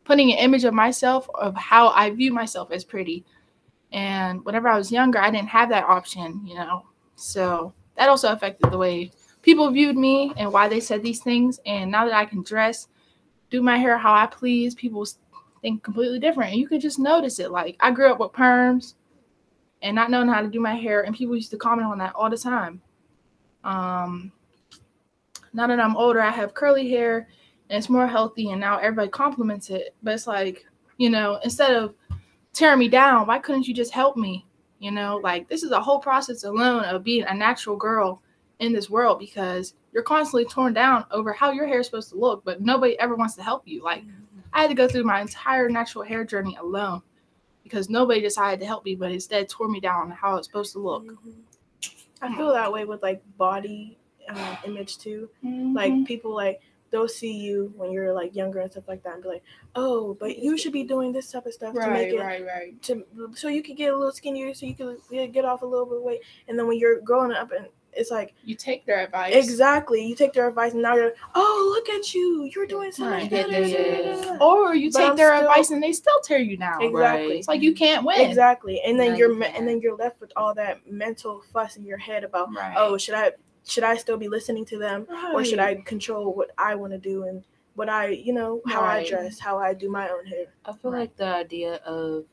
putting 0.04 0.32
an 0.32 0.38
image 0.38 0.64
of 0.64 0.74
myself 0.74 1.28
of 1.34 1.54
how 1.56 1.88
I 1.88 2.10
view 2.10 2.32
myself 2.32 2.70
as 2.72 2.84
pretty. 2.84 3.24
And 3.92 4.44
whenever 4.44 4.68
I 4.68 4.76
was 4.76 4.92
younger, 4.92 5.18
I 5.18 5.30
didn't 5.30 5.48
have 5.48 5.68
that 5.70 5.84
option, 5.84 6.46
you 6.46 6.54
know. 6.54 6.84
So 7.16 7.72
that 7.96 8.08
also 8.08 8.32
affected 8.32 8.70
the 8.70 8.78
way 8.78 9.10
people 9.42 9.70
viewed 9.70 9.96
me 9.96 10.32
and 10.36 10.52
why 10.52 10.68
they 10.68 10.80
said 10.80 11.02
these 11.02 11.22
things. 11.22 11.60
And 11.66 11.90
now 11.90 12.04
that 12.04 12.14
I 12.14 12.24
can 12.24 12.42
dress, 12.42 12.88
do 13.50 13.62
my 13.62 13.78
hair 13.78 13.98
how 13.98 14.12
I 14.12 14.26
please, 14.26 14.74
people 14.74 15.06
think 15.62 15.82
completely 15.82 16.18
different. 16.18 16.52
And 16.52 16.60
you 16.60 16.68
can 16.68 16.80
just 16.80 16.98
notice 16.98 17.38
it. 17.38 17.50
Like 17.50 17.76
I 17.80 17.90
grew 17.90 18.10
up 18.10 18.20
with 18.20 18.32
perms 18.32 18.94
and 19.82 19.94
not 19.94 20.10
knowing 20.10 20.28
how 20.28 20.42
to 20.42 20.48
do 20.48 20.60
my 20.60 20.74
hair, 20.74 21.02
and 21.02 21.14
people 21.14 21.34
used 21.34 21.50
to 21.50 21.56
comment 21.56 21.88
on 21.88 21.98
that 21.98 22.14
all 22.14 22.30
the 22.30 22.36
time. 22.36 22.80
Um, 23.64 24.32
now 25.52 25.66
that 25.66 25.80
I'm 25.80 25.96
older, 25.96 26.20
I 26.20 26.30
have 26.30 26.54
curly 26.54 26.88
hair 26.88 27.28
and 27.68 27.78
it's 27.78 27.88
more 27.88 28.06
healthy, 28.06 28.50
and 28.50 28.60
now 28.60 28.78
everybody 28.78 29.08
compliments 29.08 29.70
it. 29.70 29.94
But 30.02 30.14
it's 30.14 30.26
like, 30.26 30.66
you 30.98 31.08
know, 31.08 31.38
instead 31.44 31.74
of 31.74 31.94
tearing 32.52 32.80
me 32.80 32.88
down, 32.88 33.26
why 33.26 33.38
couldn't 33.38 33.68
you 33.68 33.74
just 33.74 33.92
help 33.92 34.16
me? 34.16 34.44
You 34.80 34.90
know, 34.90 35.20
like 35.22 35.48
this 35.48 35.62
is 35.62 35.70
a 35.70 35.80
whole 35.80 36.00
process 36.00 36.44
alone 36.44 36.84
of 36.84 37.04
being 37.04 37.24
a 37.24 37.34
natural 37.34 37.76
girl 37.76 38.22
in 38.58 38.72
this 38.72 38.90
world 38.90 39.18
because 39.18 39.74
you're 39.92 40.02
constantly 40.02 40.44
torn 40.46 40.72
down 40.72 41.04
over 41.10 41.32
how 41.32 41.52
your 41.52 41.66
hair 41.66 41.80
is 41.80 41.86
supposed 41.86 42.10
to 42.10 42.18
look, 42.18 42.44
but 42.44 42.60
nobody 42.60 42.98
ever 42.98 43.14
wants 43.14 43.34
to 43.36 43.42
help 43.42 43.66
you. 43.66 43.82
Like 43.82 44.04
I 44.52 44.62
had 44.62 44.68
to 44.68 44.74
go 44.74 44.88
through 44.88 45.04
my 45.04 45.20
entire 45.20 45.68
natural 45.68 46.04
hair 46.04 46.24
journey 46.24 46.56
alone 46.60 47.02
because 47.62 47.88
nobody 47.90 48.20
decided 48.20 48.60
to 48.60 48.66
help 48.66 48.84
me, 48.84 48.94
but 48.94 49.12
instead 49.12 49.48
tore 49.48 49.68
me 49.68 49.80
down 49.80 50.02
on 50.02 50.10
how 50.10 50.36
it's 50.36 50.46
supposed 50.46 50.72
to 50.72 50.78
look. 50.78 51.04
I 52.22 52.34
feel 52.36 52.52
that 52.52 52.70
way 52.72 52.84
with 52.84 53.02
like 53.02 53.22
body 53.38 53.96
um, 54.28 54.56
image 54.64 54.98
too. 54.98 55.28
Like 55.42 55.92
Mhm. 55.92 56.06
people 56.06 56.34
like 56.34 56.60
they'll 56.90 57.08
see 57.08 57.32
you 57.32 57.72
when 57.76 57.92
you're 57.92 58.12
like 58.12 58.34
younger 58.34 58.58
and 58.60 58.70
stuff 58.70 58.86
like 58.88 59.02
that 59.04 59.14
and 59.14 59.22
be 59.22 59.28
like, 59.28 59.42
oh, 59.76 60.14
but 60.14 60.38
you 60.38 60.58
should 60.58 60.72
be 60.72 60.82
doing 60.84 61.12
this 61.12 61.30
type 61.30 61.46
of 61.46 61.52
stuff 61.54 61.72
to 61.74 61.90
make 61.90 62.12
it 62.12 62.18
right, 62.18 62.44
right. 62.44 62.82
to 62.82 63.04
so 63.34 63.48
you 63.48 63.62
can 63.62 63.74
get 63.76 63.92
a 63.92 63.96
little 63.96 64.12
skinnier, 64.12 64.52
so 64.54 64.66
you 64.66 64.74
can 64.74 64.98
get- 65.10 65.32
get 65.32 65.44
off 65.44 65.62
a 65.62 65.66
little 65.66 65.86
bit 65.86 65.96
of 65.98 66.02
weight. 66.02 66.20
And 66.48 66.58
then 66.58 66.66
when 66.66 66.78
you're 66.78 67.00
growing 67.00 67.32
up 67.32 67.50
and 67.52 67.68
it's 67.92 68.10
like 68.10 68.34
You 68.44 68.54
take 68.54 68.86
their 68.86 69.00
advice. 69.00 69.34
exactly, 69.34 70.04
you 70.06 70.14
take 70.14 70.32
their 70.32 70.48
advice 70.48 70.72
and 70.72 70.82
now 70.82 70.94
you're 70.94 71.12
oh 71.34 71.72
look 71.74 71.88
at 71.88 72.14
you, 72.14 72.48
you're 72.54 72.66
doing 72.66 72.92
so 72.92 73.04
much 73.04 73.22
Right. 73.22 73.30
better. 73.30 73.50
Yeah, 73.52 73.58
yeah, 73.58 73.76
da, 73.76 74.02
da, 74.02 74.08
yeah. 74.20 74.22
da, 74.24 74.38
da." 74.38 74.44
Or 74.46 74.74
you 74.74 74.90
But 74.92 74.98
take 74.98 75.10
I'm 75.10 75.16
their 75.16 75.36
still- 75.36 75.48
advice 75.48 75.70
and 75.70 75.82
they 75.82 75.92
still 75.92 76.20
tear 76.22 76.38
you 76.38 76.56
down. 76.56 76.82
Exactly. 76.82 77.38
It's 77.38 77.48
like 77.48 77.62
you 77.62 77.74
can't 77.74 78.04
win. 78.04 78.20
Exactly, 78.20 78.80
and 78.82 78.98
then 78.98 79.12
No, 79.12 79.16
you're 79.18 79.32
you 79.32 79.42
and 79.42 79.66
then 79.68 79.80
you're 79.80 79.96
left 79.96 80.20
with 80.20 80.32
all 80.36 80.54
that 80.54 80.86
mental 80.90 81.42
fuss 81.52 81.76
in 81.76 81.84
your 81.84 81.98
head 81.98 82.24
about 82.24 82.54
Right. 82.54 82.74
oh 82.76 82.96
should 82.98 83.14
I 83.14 83.32
should 83.66 83.84
I 83.84 83.96
still 83.96 84.16
be 84.16 84.28
listening 84.28 84.64
to 84.66 84.78
them 84.78 85.06
or 85.34 85.44
should 85.44 85.58
I 85.58 85.74
control 85.76 86.32
what 86.34 86.50
I 86.56 86.74
want 86.74 86.92
to 86.92 86.98
do 86.98 87.24
and 87.24 87.44
what 87.74 87.88
I 87.88 88.08
you 88.08 88.32
know 88.32 88.60
how 88.66 88.80
I 88.80 89.06
dress, 89.08 89.38
how 89.38 89.58
I 89.58 89.74
do 89.74 89.88
my 89.90 90.08
own 90.08 90.26
hair. 90.26 90.46
I 90.64 90.72
feel 90.72 90.90
Right. 90.90 91.00
like 91.00 91.16
the 91.16 91.24
idea 91.26 91.74
of 91.84 92.24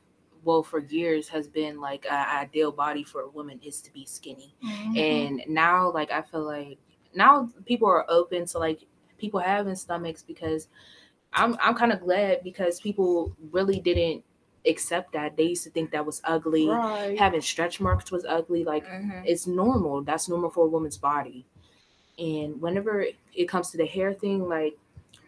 well 0.48 0.62
for 0.62 0.80
years 0.80 1.28
has 1.28 1.46
been 1.46 1.80
like 1.80 2.06
an 2.10 2.26
ideal 2.44 2.72
body 2.72 3.04
for 3.04 3.20
a 3.22 3.28
woman 3.38 3.60
is 3.62 3.80
to 3.82 3.92
be 3.92 4.04
skinny. 4.06 4.54
Mhm. 4.64 4.98
And 4.98 5.42
now 5.48 5.92
like 5.92 6.10
I 6.10 6.22
feel 6.22 6.44
like 6.44 6.78
now 7.14 7.50
people 7.66 7.88
are 7.88 8.06
open 8.08 8.46
to 8.46 8.58
like 8.58 8.80
people 9.18 9.40
having 9.40 9.76
stomachs 9.76 10.22
because 10.32 10.68
I'm 11.34 11.56
I'm 11.60 11.74
kind 11.74 11.92
of 11.92 12.00
glad 12.00 12.42
because 12.42 12.80
people 12.80 13.36
really 13.52 13.80
didn't 13.80 14.24
accept 14.66 15.12
that. 15.12 15.36
They 15.36 15.44
used 15.54 15.64
to 15.64 15.70
think 15.70 15.90
that 15.92 16.06
was 16.06 16.20
ugly. 16.24 16.66
Right. 16.68 17.18
Having 17.18 17.42
stretch 17.42 17.80
marks 17.80 18.10
was 18.10 18.24
ugly. 18.24 18.64
Like 18.64 18.86
Mhm. 18.86 19.22
it's 19.26 19.46
normal. 19.46 20.02
That's 20.02 20.28
normal 20.28 20.50
for 20.50 20.64
a 20.66 20.70
woman's 20.76 20.98
body. 20.98 21.44
And 22.18 22.60
whenever 22.60 22.94
it 23.34 23.48
comes 23.48 23.70
to 23.72 23.76
the 23.76 23.86
hair 23.86 24.12
thing, 24.14 24.48
like 24.48 24.76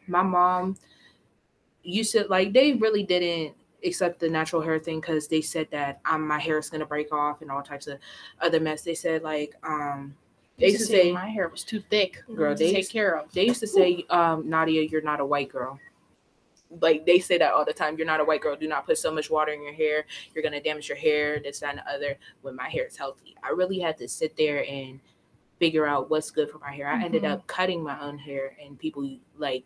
my 0.07 0.23
mom 0.23 0.77
used 1.83 2.13
to 2.13 2.27
like 2.29 2.53
they 2.53 2.75
really 2.75 3.03
didn't 3.03 3.55
accept 3.85 4.21
the 4.21 4.29
natural 4.29 4.63
hair 4.63 4.79
thing 4.79 5.01
because 5.01 5.29
they 5.29 5.41
said 5.41 5.69
that 5.71 6.01
um 6.05 6.27
my 6.27 6.39
hair 6.39 6.59
is 6.59 6.71
gonna 6.71 6.87
break 6.87 7.13
off 7.13 7.43
and 7.43 7.51
all 7.51 7.63
types 7.63 7.87
of 7.87 7.99
other 8.41 8.61
mess. 8.61 8.83
They 8.83 8.95
said 8.95 9.23
like 9.23 9.55
um 9.63 10.15
they 10.59 10.67
used 10.69 10.81
to 10.81 10.87
say 10.87 11.13
my 11.13 11.29
hair 11.29 11.49
was 11.49 11.65
too 11.65 11.81
thick 11.91 12.23
girl 12.35 12.55
they 12.55 12.67
take 12.67 12.77
used, 12.79 12.93
care 12.93 13.17
of. 13.19 13.33
they 13.33 13.47
used 13.47 13.61
to 13.61 13.67
say 13.67 14.05
um 14.11 14.49
Nadia 14.49 14.83
you're 14.83 15.01
not 15.03 15.21
a 15.21 15.25
white 15.25 15.49
girl. 15.49 15.79
Like 16.81 17.05
they 17.05 17.19
say 17.19 17.37
that 17.39 17.53
all 17.53 17.65
the 17.65 17.73
time. 17.73 17.97
You're 17.97 18.07
not 18.07 18.21
a 18.21 18.25
white 18.25 18.41
girl. 18.43 18.55
Do 18.55 18.69
not 18.69 18.87
put 18.87 18.97
so 18.99 19.11
much 19.11 19.29
water 19.29 19.51
in 19.53 19.63
your 19.63 19.73
hair. 19.73 20.05
You're 20.35 20.45
gonna 20.45 20.61
damage 20.63 20.89
your 20.89 20.99
hair. 20.99 21.41
This, 21.41 21.59
that, 21.61 21.71
and 21.71 21.79
the 21.79 21.91
other. 21.91 22.17
When 22.43 22.55
my 22.55 22.69
hair 22.69 22.85
is 22.87 22.97
healthy, 22.97 23.35
I 23.43 23.49
really 23.51 23.81
had 23.81 23.99
to 23.99 24.09
sit 24.09 24.37
there 24.37 24.65
and 24.65 25.01
figure 25.59 25.87
out 25.87 26.11
what's 26.11 26.31
good 26.31 26.49
for 26.49 26.59
my 26.59 26.71
hair. 26.73 26.87
I 26.89 27.03
ended 27.03 27.23
Mhm. 27.25 27.33
up 27.33 27.47
cutting 27.49 27.83
my 27.83 28.01
own 28.01 28.19
hair, 28.19 28.57
and 28.65 28.79
people 28.79 29.19
like, 29.37 29.65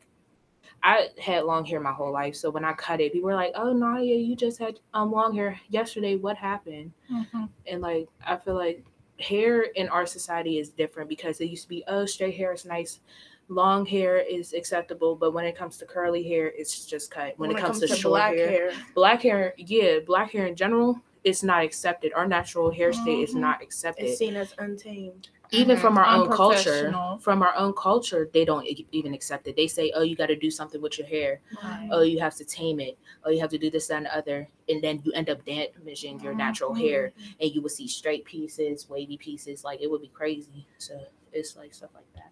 I 0.84 1.08
had 1.18 1.44
long 1.44 1.64
hair 1.64 1.80
my 1.80 1.92
whole 1.92 2.12
life. 2.12 2.36
So 2.36 2.50
when 2.50 2.64
I 2.64 2.74
cut 2.74 3.00
it, 3.00 3.12
people 3.14 3.28
were 3.30 3.34
like, 3.34 3.52
"Oh, 3.54 3.72
Nadia, 3.72 4.16
you 4.16 4.36
just 4.36 4.58
had 4.58 4.78
um 4.92 5.10
long 5.10 5.34
hair 5.34 5.58
yesterday. 5.70 6.16
What 6.16 6.36
happened?" 6.36 6.92
Mhm. 7.10 7.48
And 7.66 7.80
like, 7.80 8.06
I 8.24 8.36
feel 8.36 8.54
like 8.54 8.84
hair 9.18 9.62
in 9.62 9.88
our 9.88 10.04
society 10.04 10.58
is 10.58 10.68
different 10.68 11.08
because 11.08 11.40
it 11.40 11.46
used 11.46 11.62
to 11.64 11.68
be, 11.70 11.84
"Oh, 11.88 12.04
straight 12.04 12.36
hair 12.36 12.52
is 12.52 12.66
nice." 12.66 13.00
Long 13.48 13.84
hair 13.86 14.18
is 14.18 14.52
acceptable, 14.54 15.16
but 15.16 15.32
when 15.32 15.44
it 15.46 15.56
comes 15.56 15.76
to 15.78 15.86
curly 15.86 16.22
hair, 16.22 16.48
it's 16.56 16.86
just 16.86 17.10
cut. 17.10 17.38
When, 17.38 17.50
it, 17.50 17.58
comes, 17.58 17.80
to, 17.80 17.86
short 17.88 18.12
black 18.12 18.34
hair, 18.34 18.48
hair, 18.48 18.72
black 18.94 19.22
hair, 19.22 19.54
yeah, 19.58 19.98
black 20.06 20.30
hair 20.32 20.46
in 20.46 20.56
general, 20.56 20.98
it's 21.24 21.42
not 21.42 21.62
accepted. 21.62 22.12
Our 22.14 22.26
natural 22.26 22.70
hair 22.70 22.92
state 22.92 23.22
is 23.22 23.34
Mhm. 23.34 23.40
not 23.40 23.62
accepted. 23.62 24.06
it's 24.06 24.18
seen 24.18 24.36
as 24.36 24.54
untamed. 24.58 25.28
Even 25.54 25.76
from 25.76 25.98
our 25.98 26.06
own 26.06 26.30
culture, 26.30 26.94
from 27.20 27.42
our 27.42 27.54
own 27.56 27.72
culture, 27.74 28.28
they 28.32 28.44
don't 28.44 28.66
e- 28.66 28.86
even 28.92 29.14
accept 29.14 29.46
it. 29.46 29.56
They 29.56 29.66
say, 29.66 29.92
"Oh, 29.94 30.02
you 30.02 30.16
got 30.16 30.26
to 30.26 30.36
do 30.36 30.50
something 30.50 30.80
with 30.80 30.98
your 30.98 31.06
hair. 31.06 31.40
Right. 31.62 31.88
Oh, 31.90 32.02
you 32.02 32.18
have 32.20 32.34
to 32.36 32.44
tame 32.44 32.80
it. 32.80 32.98
Oh, 33.24 33.30
you 33.30 33.40
have 33.40 33.50
to 33.50 33.58
do 33.58 33.70
this 33.70 33.86
that, 33.88 33.96
and 33.96 34.06
the 34.06 34.16
other," 34.16 34.48
and 34.68 34.82
then 34.82 35.00
you 35.04 35.12
end 35.12 35.30
up 35.30 35.44
damaging 35.44 36.20
your 36.20 36.34
natural 36.34 36.70
mm-hmm. 36.70 36.80
hair, 36.80 37.12
and 37.40 37.50
you 37.50 37.62
will 37.62 37.68
see 37.68 37.88
straight 37.88 38.24
pieces, 38.24 38.88
wavy 38.88 39.16
pieces. 39.16 39.64
Like 39.64 39.80
it 39.80 39.90
would 39.90 40.02
be 40.02 40.08
crazy. 40.08 40.66
So 40.78 41.00
it's 41.32 41.56
like 41.56 41.74
stuff 41.74 41.90
like 41.94 42.12
that. 42.14 42.30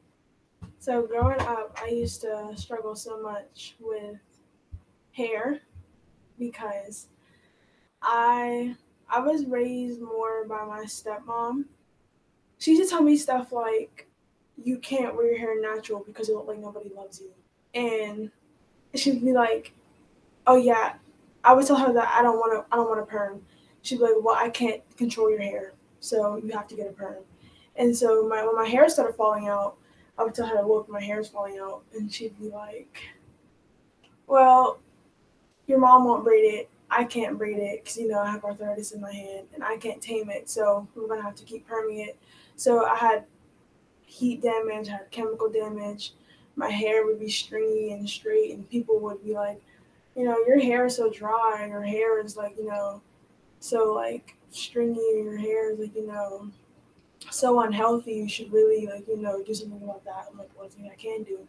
So 0.78 1.06
growing 1.06 1.40
up, 1.42 1.78
I 1.80 1.88
used 1.88 2.20
to 2.22 2.52
struggle 2.56 2.96
so 2.96 3.20
much 3.20 3.76
with 3.80 4.18
hair 5.12 5.60
because 6.38 7.06
I 8.00 8.76
I 9.08 9.20
was 9.20 9.46
raised 9.46 10.00
more 10.00 10.46
by 10.46 10.64
my 10.64 10.84
stepmom. 10.84 11.66
She 12.62 12.72
used 12.72 12.82
to 12.84 12.88
tell 12.88 13.02
me 13.02 13.16
stuff 13.16 13.50
like, 13.50 14.06
"You 14.56 14.78
can't 14.78 15.16
wear 15.16 15.26
your 15.26 15.38
hair 15.38 15.60
natural 15.60 16.04
because 16.06 16.28
it 16.28 16.36
look 16.36 16.46
like 16.46 16.58
nobody 16.58 16.90
loves 16.94 17.20
you," 17.20 17.32
and 17.74 18.30
she'd 18.94 19.24
be 19.24 19.32
like, 19.32 19.72
"Oh 20.46 20.56
yeah," 20.56 20.94
I 21.42 21.54
would 21.54 21.66
tell 21.66 21.76
her 21.76 21.92
that 21.92 22.14
I 22.14 22.22
don't 22.22 22.36
want 22.38 22.52
to 22.52 22.72
I 22.72 22.76
don't 22.76 22.88
want 22.88 23.00
a 23.00 23.06
perm. 23.06 23.44
She'd 23.82 23.98
be 23.98 24.04
like, 24.04 24.14
"Well, 24.22 24.36
I 24.36 24.48
can't 24.48 24.82
control 24.96 25.28
your 25.28 25.40
hair, 25.40 25.72
so 25.98 26.36
you 26.36 26.52
have 26.52 26.68
to 26.68 26.76
get 26.76 26.86
a 26.88 26.92
perm." 26.92 27.24
And 27.74 27.96
so 27.96 28.28
my 28.28 28.46
when 28.46 28.54
my 28.54 28.68
hair 28.68 28.88
started 28.88 29.16
falling 29.16 29.48
out. 29.48 29.76
I 30.18 30.24
would 30.24 30.34
tell 30.34 30.46
her, 30.46 30.62
look, 30.62 30.88
my 30.88 31.00
hair's 31.00 31.28
falling 31.28 31.58
out. 31.58 31.82
And 31.94 32.12
she'd 32.12 32.38
be 32.38 32.48
like, 32.48 33.02
well, 34.26 34.78
your 35.66 35.78
mom 35.78 36.04
won't 36.04 36.24
braid 36.24 36.54
it. 36.54 36.70
I 36.90 37.04
can't 37.04 37.38
braid 37.38 37.58
it 37.58 37.82
because, 37.82 37.96
you 37.96 38.08
know, 38.08 38.20
I 38.20 38.30
have 38.30 38.44
arthritis 38.44 38.92
in 38.92 39.00
my 39.00 39.12
hand 39.12 39.46
and 39.54 39.64
I 39.64 39.78
can't 39.78 40.02
tame 40.02 40.28
it. 40.28 40.50
So 40.50 40.86
we're 40.94 41.16
to 41.16 41.22
have 41.22 41.34
to 41.36 41.44
keep 41.44 41.66
perming 41.66 42.06
it. 42.06 42.18
So 42.56 42.84
I 42.84 42.96
had 42.96 43.24
heat 44.04 44.42
damage, 44.42 44.88
I 44.88 44.92
had 44.92 45.10
chemical 45.10 45.50
damage. 45.50 46.12
My 46.54 46.70
hair 46.70 47.06
would 47.06 47.18
be 47.18 47.30
stringy 47.30 47.92
and 47.92 48.08
straight. 48.08 48.54
And 48.54 48.68
people 48.68 49.00
would 49.00 49.24
be 49.24 49.34
like, 49.34 49.60
you 50.14 50.24
know, 50.24 50.36
your 50.46 50.60
hair 50.60 50.86
is 50.86 50.96
so 50.96 51.10
dry. 51.10 51.60
And 51.60 51.70
your 51.70 51.82
hair 51.82 52.22
is 52.22 52.36
like, 52.36 52.56
you 52.58 52.66
know, 52.66 53.00
so 53.60 53.92
like 53.94 54.36
stringy. 54.50 55.00
And 55.14 55.24
your 55.24 55.38
hair 55.38 55.72
is 55.72 55.78
like, 55.78 55.94
you 55.94 56.06
know, 56.06 56.50
so 57.30 57.60
unhealthy. 57.60 58.14
You 58.14 58.28
should 58.28 58.52
really 58.52 58.86
like 58.86 59.06
you 59.06 59.16
know 59.16 59.42
do 59.42 59.54
something 59.54 59.82
about 59.82 60.04
that. 60.04 60.26
I'm 60.30 60.38
like, 60.38 60.50
what's 60.54 60.74
thing 60.74 60.90
I 60.92 60.96
can 60.96 61.22
do? 61.22 61.40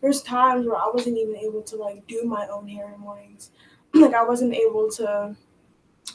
There's 0.00 0.22
times 0.22 0.66
where 0.66 0.76
I 0.76 0.90
wasn't 0.92 1.18
even 1.18 1.36
able 1.36 1.62
to 1.62 1.76
like 1.76 2.06
do 2.06 2.24
my 2.24 2.46
own 2.48 2.68
hair 2.68 2.92
in 2.92 3.00
mornings. 3.00 3.50
like 3.94 4.14
I 4.14 4.24
wasn't 4.24 4.54
able 4.54 4.90
to 4.92 5.36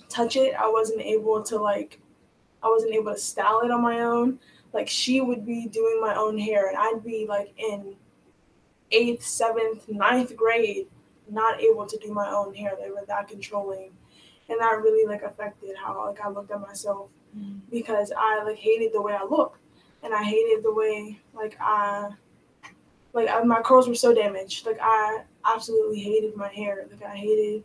touch 0.09 0.35
it. 0.35 0.53
I 0.55 0.67
wasn't 0.67 1.01
able 1.01 1.43
to 1.43 1.57
like 1.57 1.99
I 2.63 2.67
wasn't 2.67 2.93
able 2.93 3.13
to 3.13 3.19
style 3.19 3.61
it 3.63 3.71
on 3.71 3.81
my 3.81 4.01
own. 4.01 4.39
Like 4.73 4.87
she 4.87 5.21
would 5.21 5.45
be 5.45 5.67
doing 5.67 5.99
my 6.01 6.15
own 6.15 6.37
hair, 6.37 6.67
and 6.67 6.77
I'd 6.77 7.03
be 7.03 7.25
like 7.27 7.53
in 7.57 7.95
eighth, 8.91 9.23
seventh, 9.23 9.87
ninth 9.87 10.35
grade, 10.35 10.87
not 11.29 11.61
able 11.61 11.85
to 11.85 11.97
do 11.97 12.13
my 12.13 12.29
own 12.29 12.53
hair. 12.53 12.73
They 12.79 12.89
were 12.89 13.03
that 13.07 13.27
controlling, 13.27 13.91
and 14.49 14.59
that 14.59 14.81
really 14.81 15.07
like 15.07 15.23
affected 15.23 15.75
how 15.77 16.05
like 16.05 16.21
I 16.21 16.29
looked 16.29 16.51
at 16.51 16.61
myself 16.61 17.09
mm-hmm. 17.37 17.59
because 17.71 18.11
I 18.17 18.43
like 18.43 18.57
hated 18.57 18.93
the 18.93 19.01
way 19.01 19.13
I 19.13 19.23
look, 19.23 19.57
and 20.03 20.13
I 20.13 20.23
hated 20.23 20.63
the 20.63 20.73
way 20.73 21.19
like 21.33 21.57
I 21.59 22.09
like 23.13 23.29
I, 23.29 23.41
my 23.43 23.61
curls 23.61 23.87
were 23.87 23.95
so 23.95 24.13
damaged. 24.13 24.65
Like 24.65 24.79
I 24.81 25.23
absolutely 25.45 25.99
hated 25.99 26.35
my 26.35 26.49
hair. 26.49 26.85
Like 26.91 27.03
I 27.03 27.15
hated 27.15 27.63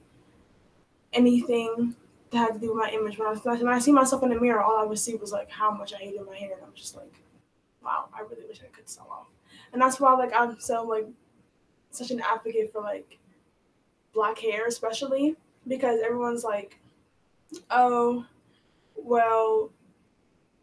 anything 1.12 1.94
had 2.38 2.54
to 2.54 2.58
do 2.58 2.68
with 2.68 2.78
my 2.78 2.90
image. 2.90 3.18
When 3.18 3.28
I 3.28 3.34
when 3.34 3.68
I 3.68 3.78
see 3.78 3.92
myself 3.92 4.22
in 4.22 4.30
the 4.30 4.40
mirror, 4.40 4.62
all 4.62 4.78
I 4.78 4.84
would 4.84 4.98
see 4.98 5.14
was 5.14 5.32
like 5.32 5.50
how 5.50 5.70
much 5.70 5.92
I 5.92 5.98
hated 5.98 6.26
my 6.26 6.36
hair, 6.36 6.54
and 6.54 6.64
I'm 6.64 6.74
just 6.74 6.96
like, 6.96 7.14
wow, 7.82 8.08
I 8.16 8.22
really 8.22 8.46
wish 8.46 8.60
I 8.62 8.74
could 8.74 8.88
sell 8.88 9.08
off. 9.10 9.26
And 9.72 9.80
that's 9.80 10.00
why 10.00 10.14
like 10.14 10.32
I'm 10.34 10.58
so 10.60 10.82
like 10.84 11.06
such 11.90 12.10
an 12.10 12.20
advocate 12.20 12.72
for 12.72 12.80
like 12.80 13.18
black 14.14 14.38
hair, 14.38 14.66
especially 14.66 15.36
because 15.66 16.00
everyone's 16.02 16.44
like, 16.44 16.78
oh 17.70 18.24
well, 18.96 19.70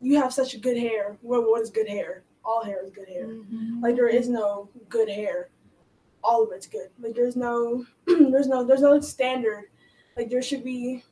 you 0.01 0.19
have 0.19 0.33
such 0.33 0.59
good 0.61 0.77
hair. 0.77 1.17
Well, 1.21 1.41
what 1.49 1.61
is 1.61 1.69
good 1.69 1.87
hair? 1.87 2.23
All 2.43 2.63
hair 2.63 2.83
is 2.83 2.91
good 2.91 3.07
hair. 3.07 3.27
Mm-hmm. 3.27 3.81
Like 3.81 3.95
there 3.95 4.07
is 4.07 4.29
no 4.29 4.69
good 4.87 5.09
hair. 5.09 5.49
All 6.23 6.43
of 6.43 6.51
it's 6.51 6.67
good. 6.67 6.89
Like 6.99 7.15
there's 7.15 7.35
no, 7.35 7.85
there's 8.07 8.47
no, 8.47 8.63
there's 8.63 8.81
no 8.81 8.99
standard. 8.99 9.65
Like 10.17 10.29
there 10.29 10.41
should 10.41 10.63
be. 10.63 11.03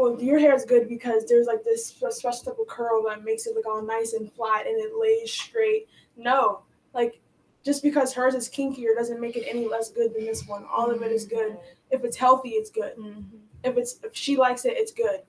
Well, 0.00 0.20
your 0.20 0.38
hair 0.38 0.54
is 0.54 0.64
good 0.64 0.88
because 0.88 1.26
there's 1.26 1.46
like 1.46 1.62
this 1.62 1.86
special 1.86 2.32
type 2.32 2.58
of 2.58 2.66
curl 2.66 3.04
that 3.08 3.24
makes 3.24 3.46
it 3.46 3.54
look 3.54 3.66
all 3.66 3.82
nice 3.82 4.14
and 4.14 4.32
flat 4.32 4.66
and 4.66 4.76
it 4.78 4.92
lays 4.98 5.32
straight. 5.32 5.88
No, 6.16 6.62
like 6.94 7.20
just 7.64 7.82
because 7.82 8.14
hers 8.14 8.34
is 8.34 8.48
kinkier 8.48 8.96
doesn't 8.96 9.20
make 9.20 9.36
it 9.36 9.44
any 9.48 9.68
less 9.68 9.90
good 9.90 10.14
than 10.14 10.24
this 10.24 10.46
one. 10.46 10.64
All 10.72 10.90
of 10.90 11.02
it 11.02 11.12
is 11.12 11.26
good. 11.26 11.58
If 11.90 12.04
it's 12.04 12.16
healthy, 12.16 12.50
it's 12.50 12.70
good 12.70 12.94
if 13.64 13.76
it's 13.76 13.98
if 14.02 14.14
she 14.14 14.36
likes 14.36 14.64
it, 14.64 14.74
it's 14.76 14.92
good. 14.92 15.20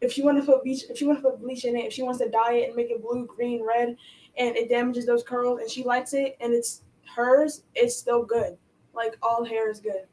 If 0.00 0.12
she 0.12 0.22
wants 0.22 0.44
to 0.46 0.52
put 0.52 0.62
bleach, 0.62 0.84
if 0.88 0.98
she 0.98 1.06
want 1.06 1.18
to 1.18 1.28
put 1.28 1.40
bleach 1.40 1.64
in 1.64 1.76
it, 1.76 1.86
if 1.86 1.92
she 1.92 2.02
wants 2.02 2.20
to 2.20 2.28
dye 2.28 2.54
it 2.54 2.68
and 2.68 2.76
make 2.76 2.90
it 2.90 3.02
blue, 3.02 3.26
green, 3.26 3.64
red, 3.66 3.96
and 4.36 4.56
it 4.56 4.68
damages 4.68 5.06
those 5.06 5.24
curls 5.24 5.60
and 5.60 5.68
she 5.68 5.82
likes 5.82 6.12
it 6.14 6.36
and 6.40 6.52
it's 6.52 6.82
hers, 7.16 7.62
it's 7.74 7.96
still 7.96 8.24
good. 8.24 8.56
Like 8.94 9.16
all 9.22 9.44
hair 9.44 9.70
is 9.70 9.80
good. 9.80 10.06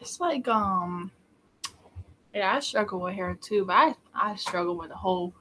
It's 0.00 0.20
like 0.20 0.46
um 0.48 1.10
yeah, 2.34 2.54
I 2.54 2.60
struggle 2.60 3.00
with 3.00 3.14
hair 3.14 3.36
too, 3.40 3.64
but 3.64 3.74
I, 3.74 3.94
I 4.14 4.36
struggle 4.36 4.76
with 4.76 4.90
the 4.90 4.96
whole 4.96 5.34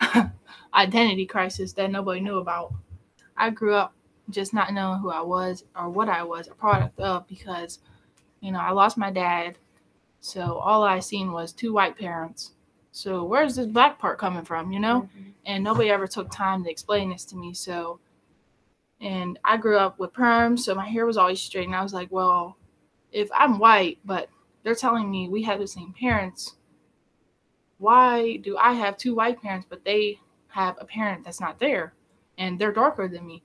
identity 0.74 1.26
crisis 1.26 1.72
that 1.74 1.90
nobody 1.90 2.20
knew 2.20 2.38
about. 2.38 2.72
I 3.36 3.50
grew 3.50 3.74
up 3.74 3.94
just 4.30 4.54
not 4.54 4.72
knowing 4.72 5.00
who 5.00 5.10
I 5.10 5.22
was 5.22 5.64
or 5.76 5.88
what 5.88 6.08
I 6.08 6.22
was 6.22 6.48
a 6.48 6.54
product 6.54 6.98
of 7.00 7.26
because, 7.26 7.80
you 8.40 8.52
know, 8.52 8.60
I 8.60 8.70
lost 8.70 8.96
my 8.96 9.10
dad. 9.10 9.58
So 10.20 10.58
all 10.58 10.84
I 10.84 11.00
seen 11.00 11.32
was 11.32 11.52
two 11.52 11.72
white 11.72 11.98
parents. 11.98 12.52
So 12.92 13.24
where's 13.24 13.56
this 13.56 13.66
black 13.66 13.98
part 13.98 14.18
coming 14.18 14.44
from, 14.44 14.72
you 14.72 14.80
know? 14.80 15.02
Mm-hmm. 15.02 15.30
And 15.46 15.64
nobody 15.64 15.90
ever 15.90 16.06
took 16.06 16.30
time 16.30 16.64
to 16.64 16.70
explain 16.70 17.10
this 17.10 17.24
to 17.26 17.36
me. 17.36 17.54
So, 17.54 18.00
and 19.00 19.38
I 19.44 19.56
grew 19.56 19.78
up 19.78 19.98
with 19.98 20.12
perms, 20.12 20.60
so 20.60 20.74
my 20.74 20.86
hair 20.86 21.06
was 21.06 21.16
always 21.16 21.40
straight. 21.40 21.66
And 21.66 21.74
I 21.74 21.82
was 21.82 21.94
like, 21.94 22.08
well, 22.10 22.56
if 23.12 23.30
I'm 23.34 23.58
white, 23.58 23.98
but 24.04 24.28
they're 24.62 24.74
telling 24.74 25.10
me 25.10 25.28
we 25.28 25.42
have 25.44 25.58
the 25.58 25.66
same 25.66 25.92
parents, 25.92 26.56
why 27.78 28.36
do 28.36 28.56
I 28.56 28.74
have 28.74 28.96
two 28.96 29.14
white 29.14 29.40
parents, 29.40 29.66
but 29.68 29.84
they 29.84 30.18
have 30.48 30.76
a 30.78 30.84
parent 30.84 31.24
that's 31.24 31.40
not 31.40 31.58
there 31.58 31.94
and 32.38 32.58
they're 32.58 32.72
darker 32.72 33.08
than 33.08 33.26
me? 33.26 33.42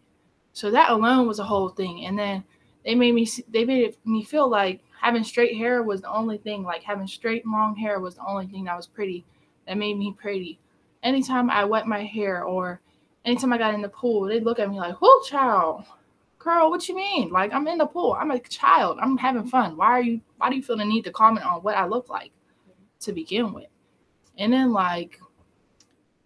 So 0.54 0.72
that 0.72 0.92
alone 0.92 1.28
was 1.28 1.40
a 1.40 1.44
whole 1.44 1.70
thing. 1.70 2.06
And 2.06 2.18
then 2.18 2.44
they 2.84 2.96
made 2.96 3.14
me 3.14 3.28
they 3.50 3.66
made 3.66 3.96
me 4.06 4.24
feel 4.24 4.50
like 4.50 4.82
having 5.02 5.24
straight 5.24 5.58
hair 5.58 5.84
was 5.84 6.02
the 6.02 6.12
only 6.12 6.38
thing, 6.38 6.64
like 6.64 6.84
having 6.84 7.08
straight 7.08 7.46
long 7.46 7.76
hair 7.76 8.00
was 8.00 8.16
the 8.16 8.26
only 8.26 8.48
thing 8.48 8.66
that 8.66 8.78
was 8.78 8.88
pretty, 8.88 9.26
that 9.68 9.78
made 9.78 9.98
me 9.98 10.14
pretty. 10.18 10.60
Anytime 11.04 11.50
I 11.50 11.66
wet 11.66 11.88
my 11.88 12.04
hair 12.04 12.44
or 12.44 12.82
anytime 13.24 13.54
I 13.54 13.58
got 13.58 13.74
in 13.74 13.82
the 13.82 13.90
pool, 13.90 14.22
they'd 14.24 14.44
look 14.44 14.60
at 14.60 14.70
me 14.70 14.78
like, 14.78 14.96
"Whoa, 15.02 15.22
child, 15.22 15.86
girl, 16.46 16.70
what 16.70 16.88
you 16.88 16.96
mean? 16.96 17.32
Like 17.32 17.52
I'm 17.52 17.68
in 17.68 17.80
the 17.80 17.88
pool. 17.88 18.16
I'm 18.18 18.32
a 18.32 18.40
child. 18.40 19.00
I'm 19.02 19.18
having 19.18 19.48
fun. 19.48 19.76
Why 19.76 19.88
are 19.88 20.02
you? 20.02 20.22
Why 20.38 20.50
do 20.50 20.56
you 20.56 20.62
feel 20.62 20.78
the 20.78 20.86
need 20.86 21.04
to 21.06 21.12
comment 21.12 21.46
on 21.46 21.62
what 21.64 21.76
I 21.76 21.88
look 21.88 22.08
like 22.08 22.32
to 23.02 23.12
begin 23.12 23.52
with?" 23.52 23.68
And 24.38 24.54
then 24.54 24.72
like, 24.72 25.20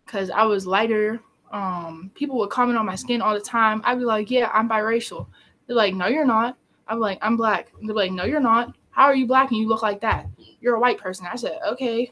cause 0.06 0.30
I 0.30 0.44
was 0.44 0.68
lighter, 0.68 1.22
um, 1.52 2.12
people 2.16 2.38
would 2.40 2.50
comment 2.50 2.78
on 2.78 2.86
my 2.86 2.96
skin 2.96 3.22
all 3.22 3.34
the 3.34 3.40
time. 3.40 3.82
I'd 3.86 3.98
be 3.98 4.06
like, 4.06 4.30
"Yeah, 4.30 4.52
I'm 4.54 4.70
biracial." 4.70 5.28
They're 5.66 5.76
like, 5.76 5.96
"No, 5.96 6.08
you're 6.08 6.26
not." 6.26 6.58
I'm 6.88 7.00
like, 7.00 7.20
"I'm 7.22 7.38
black." 7.38 7.72
They're 7.82 7.96
like, 7.96 8.12
"No, 8.12 8.26
you're 8.26 8.42
not. 8.42 8.76
How 8.92 9.06
are 9.06 9.16
you 9.16 9.26
black 9.26 9.50
and 9.52 9.60
you 9.60 9.70
look 9.70 9.84
like 9.84 10.02
that? 10.02 10.28
You're 10.60 10.76
a 10.76 10.80
white 10.80 10.98
person." 10.98 11.28
I 11.32 11.38
said, 11.38 11.60
"Okay, 11.66 12.12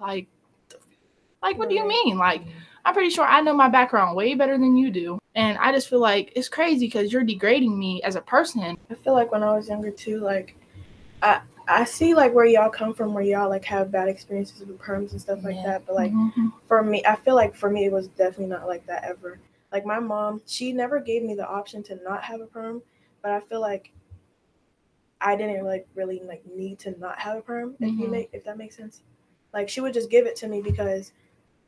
like, 0.00 0.28
like 1.42 1.58
what 1.58 1.68
do 1.68 1.74
you 1.74 1.86
mean? 1.86 2.18
Like." 2.18 2.42
I'm 2.88 2.94
pretty 2.94 3.10
sure 3.10 3.26
I 3.26 3.42
know 3.42 3.52
my 3.52 3.68
background 3.68 4.16
way 4.16 4.34
better 4.34 4.56
than 4.56 4.74
you 4.74 4.90
do. 4.90 5.18
And 5.34 5.58
I 5.58 5.72
just 5.72 5.90
feel 5.90 6.00
like 6.00 6.32
it's 6.34 6.48
crazy 6.48 6.86
because 6.86 7.12
you're 7.12 7.22
degrading 7.22 7.78
me 7.78 8.00
as 8.02 8.16
a 8.16 8.22
person. 8.22 8.78
I 8.90 8.94
feel 8.94 9.12
like 9.12 9.30
when 9.30 9.42
I 9.42 9.52
was 9.54 9.68
younger 9.68 9.90
too, 9.90 10.20
like 10.20 10.56
I 11.20 11.42
I 11.68 11.84
see 11.84 12.14
like 12.14 12.32
where 12.32 12.46
y'all 12.46 12.70
come 12.70 12.94
from, 12.94 13.12
where 13.12 13.22
y'all 13.22 13.50
like 13.50 13.66
have 13.66 13.92
bad 13.92 14.08
experiences 14.08 14.60
with 14.60 14.78
perms 14.78 15.12
and 15.12 15.20
stuff 15.20 15.44
like 15.44 15.56
Yeah. 15.56 15.64
that. 15.66 15.86
But 15.86 15.96
like 15.96 16.12
Mhm. 16.12 16.50
for 16.66 16.82
me, 16.82 17.04
I 17.04 17.14
feel 17.16 17.34
like 17.34 17.54
for 17.54 17.68
me 17.68 17.84
it 17.84 17.92
was 17.92 18.08
definitely 18.08 18.46
not 18.46 18.66
like 18.66 18.86
that 18.86 19.04
ever. 19.04 19.38
Like 19.70 19.84
my 19.84 20.00
mom, 20.00 20.40
she 20.46 20.72
never 20.72 20.98
gave 20.98 21.22
me 21.22 21.34
the 21.34 21.46
option 21.46 21.82
to 21.84 21.96
not 22.02 22.22
have 22.22 22.40
a 22.40 22.46
perm, 22.46 22.80
but 23.20 23.32
I 23.32 23.40
feel 23.40 23.60
like 23.60 23.92
I 25.20 25.36
didn't 25.36 25.66
like 25.66 25.86
really 25.94 26.22
like 26.24 26.42
need 26.46 26.78
to 26.80 26.98
not 26.98 27.18
have 27.18 27.36
a 27.36 27.42
perm. 27.42 27.76
If 27.80 27.98
you 27.98 28.06
Mhm. 28.08 28.10
make 28.12 28.30
if 28.32 28.44
that 28.44 28.56
makes 28.56 28.78
sense. 28.78 29.02
Like 29.52 29.68
she 29.68 29.82
would 29.82 29.92
just 29.92 30.08
give 30.08 30.24
it 30.26 30.36
to 30.36 30.48
me 30.48 30.62
because 30.62 31.12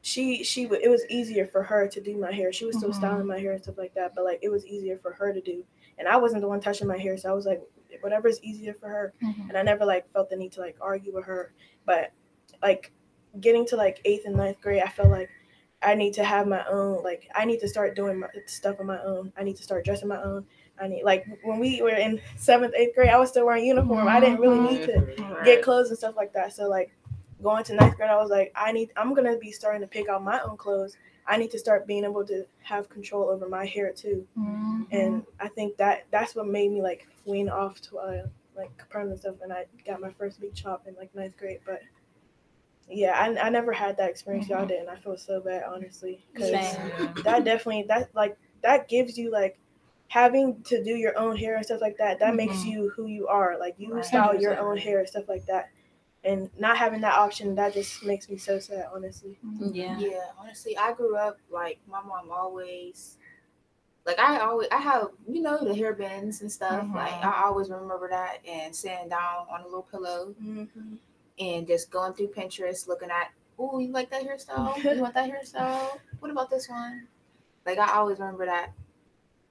she 0.02 0.42
she 0.42 0.66
would 0.66 0.82
it 0.82 0.88
was 0.88 1.04
easier 1.10 1.46
for 1.46 1.62
her 1.62 1.86
to 1.88 2.00
do 2.00 2.16
my 2.16 2.32
hair. 2.32 2.52
She 2.52 2.64
was 2.64 2.76
still 2.78 2.90
Mhm. 2.90 2.94
styling 2.94 3.26
my 3.26 3.38
hair 3.38 3.52
and 3.52 3.62
stuff 3.62 3.76
like 3.78 3.94
that, 3.94 4.14
but 4.14 4.24
like 4.24 4.38
it 4.42 4.48
was 4.48 4.66
easier 4.66 4.98
for 4.98 5.12
her 5.12 5.32
to 5.32 5.40
do. 5.40 5.62
And 5.98 6.08
I 6.08 6.16
wasn't 6.16 6.40
the 6.42 6.48
one 6.48 6.60
touching 6.60 6.86
my 6.88 6.96
hair, 6.98 7.16
so 7.16 7.28
I 7.30 7.32
was 7.34 7.46
like 7.46 7.60
whatever 8.00 8.28
is 8.28 8.42
easier 8.42 8.72
for 8.74 8.88
her 8.88 9.12
Mhm. 9.22 9.48
and 9.48 9.58
I 9.58 9.62
never 9.62 9.84
like 9.84 10.10
felt 10.12 10.30
the 10.30 10.36
need 10.36 10.52
to 10.52 10.60
like 10.60 10.76
argue 10.80 11.12
with 11.12 11.24
her. 11.26 11.52
But 11.84 12.12
like 12.62 12.92
getting 13.40 13.66
to 13.66 13.76
like 13.76 14.00
eighth 14.04 14.24
and 14.26 14.36
ninth 14.36 14.60
grade, 14.60 14.82
I 14.82 14.88
felt 14.88 15.08
like 15.10 15.28
I 15.82 15.94
need 15.94 16.12
to 16.14 16.24
have 16.24 16.46
my 16.46 16.64
own 16.66 17.02
like 17.02 17.28
I 17.34 17.44
need 17.44 17.60
to 17.60 17.68
start 17.68 17.94
doing 17.96 18.18
my 18.20 18.28
stuff 18.46 18.76
on 18.80 18.86
my 18.86 19.02
own. 19.02 19.32
I 19.36 19.42
need 19.44 19.56
to 19.56 19.62
start 19.62 19.84
dressing 19.84 20.08
my 20.08 20.22
own. 20.22 20.46
I 20.80 20.88
need 20.88 21.02
like 21.04 21.26
when 21.42 21.58
we 21.58 21.82
were 21.82 21.90
in 21.90 22.20
seventh, 22.36 22.74
eighth 22.74 22.94
grade, 22.94 23.10
I 23.10 23.18
was 23.18 23.28
still 23.30 23.44
wearing 23.44 23.66
uniform. 23.66 24.08
I 24.08 24.18
didn't 24.20 24.40
really 24.40 24.60
need 24.60 24.86
to 24.86 25.42
get 25.44 25.62
clothes 25.62 25.90
and 25.90 25.98
stuff 25.98 26.16
like 26.16 26.32
that. 26.32 26.52
So 26.54 26.68
like 26.68 26.90
going 27.42 27.64
to 27.64 27.74
ninth 27.74 27.96
grade, 27.96 28.10
I 28.10 28.16
was 28.16 28.30
like, 28.30 28.52
I 28.54 28.72
need 28.72 28.90
I'm 28.96 29.14
gonna 29.14 29.36
be 29.38 29.52
starting 29.52 29.80
to 29.82 29.86
pick 29.86 30.08
out 30.08 30.22
my 30.22 30.40
own 30.40 30.56
clothes. 30.56 30.96
I 31.26 31.36
need 31.36 31.50
to 31.52 31.58
start 31.58 31.86
being 31.86 32.04
able 32.04 32.24
to 32.26 32.44
have 32.62 32.88
control 32.88 33.28
over 33.28 33.48
my 33.48 33.64
hair 33.66 33.92
too 33.92 34.26
Mhm. 34.36 34.86
and 34.90 35.24
I 35.38 35.48
think 35.48 35.76
that 35.76 36.06
that's 36.10 36.34
what 36.34 36.46
made 36.48 36.70
me 36.72 36.82
like 36.82 37.06
wean 37.24 37.48
off 37.48 37.80
to 37.82 37.98
uh, 37.98 38.26
like 38.56 38.70
perm 38.88 39.10
and 39.10 39.18
stuff. 39.20 39.36
And 39.42 39.52
I 39.52 39.66
got 39.86 40.00
my 40.00 40.10
first 40.10 40.40
big 40.40 40.54
chop 40.54 40.86
in 40.88 40.94
like 40.96 41.14
ninth 41.14 41.36
grade, 41.36 41.60
but 41.64 41.82
yeah, 42.88 43.12
I, 43.16 43.46
I 43.46 43.50
never 43.50 43.72
had 43.72 43.96
that 43.98 44.10
experience 44.10 44.48
y'all 44.48 44.66
did, 44.66 44.80
and 44.80 44.90
I 44.90 44.96
feel 44.96 45.16
so 45.16 45.40
bad 45.40 45.62
honestly 45.62 46.24
because 46.32 46.50
that 47.22 47.44
definitely 47.44 47.84
that 47.88 48.10
like 48.14 48.36
that 48.62 48.88
gives 48.88 49.16
you 49.16 49.30
like 49.30 49.58
having 50.08 50.60
to 50.64 50.82
do 50.82 50.96
your 50.96 51.16
own 51.16 51.36
hair 51.36 51.54
and 51.54 51.64
stuff 51.64 51.80
like 51.80 51.96
that. 51.98 52.18
That 52.18 52.34
makes 52.34 52.64
Mhm. 52.64 52.64
you 52.72 52.88
who 52.90 53.06
you 53.06 53.28
are. 53.28 53.56
Like 53.58 53.76
you 53.78 53.94
Right. 53.94 54.04
style 54.04 54.34
your 54.40 54.58
own 54.58 54.76
hair 54.76 54.98
and 54.98 55.08
stuff 55.08 55.28
like 55.28 55.46
that. 55.46 55.70
And 56.22 56.50
not 56.58 56.76
having 56.76 57.00
that 57.00 57.14
option, 57.14 57.54
that 57.54 57.72
just 57.72 58.04
makes 58.04 58.28
me 58.28 58.36
so 58.36 58.58
sad, 58.58 58.86
honestly. 58.94 59.38
Yeah. 59.58 59.98
Yeah, 59.98 60.20
honestly, 60.38 60.76
I 60.76 60.92
grew 60.92 61.16
up 61.16 61.38
like 61.50 61.78
my 61.88 62.02
mom 62.02 62.30
always, 62.30 63.16
like 64.04 64.18
I 64.18 64.40
always, 64.40 64.68
I 64.70 64.76
have 64.78 65.08
you 65.26 65.40
know 65.40 65.64
the 65.64 65.74
hair 65.74 65.94
bands 65.94 66.42
and 66.42 66.52
stuff. 66.52 66.86
Like 66.94 67.12
Mhm. 67.14 67.24
I 67.24 67.42
always 67.44 67.70
remember 67.70 68.08
that 68.10 68.38
and 68.46 68.74
sitting 68.76 69.08
down 69.08 69.46
on 69.50 69.62
a 69.62 69.64
little 69.64 69.82
pillow 69.90 70.34
and 71.38 71.66
just 71.66 71.90
going 71.90 72.12
through 72.12 72.28
Pinterest, 72.28 72.86
looking 72.86 73.10
at, 73.10 73.30
oh, 73.58 73.78
you 73.78 73.88
like 73.88 74.10
that 74.10 74.22
hairstyle? 74.22 74.74
You 74.96 75.00
want 75.00 75.14
that 75.14 75.30
hairstyle? 75.30 75.98
What 76.18 76.30
about 76.30 76.50
this 76.50 76.68
one? 76.68 77.06
Like 77.64 77.78
I 77.78 77.92
always 77.94 78.18
remember 78.18 78.44
that. 78.46 78.72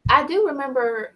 I 0.08 0.26
do 0.28 0.46
remember 0.48 1.16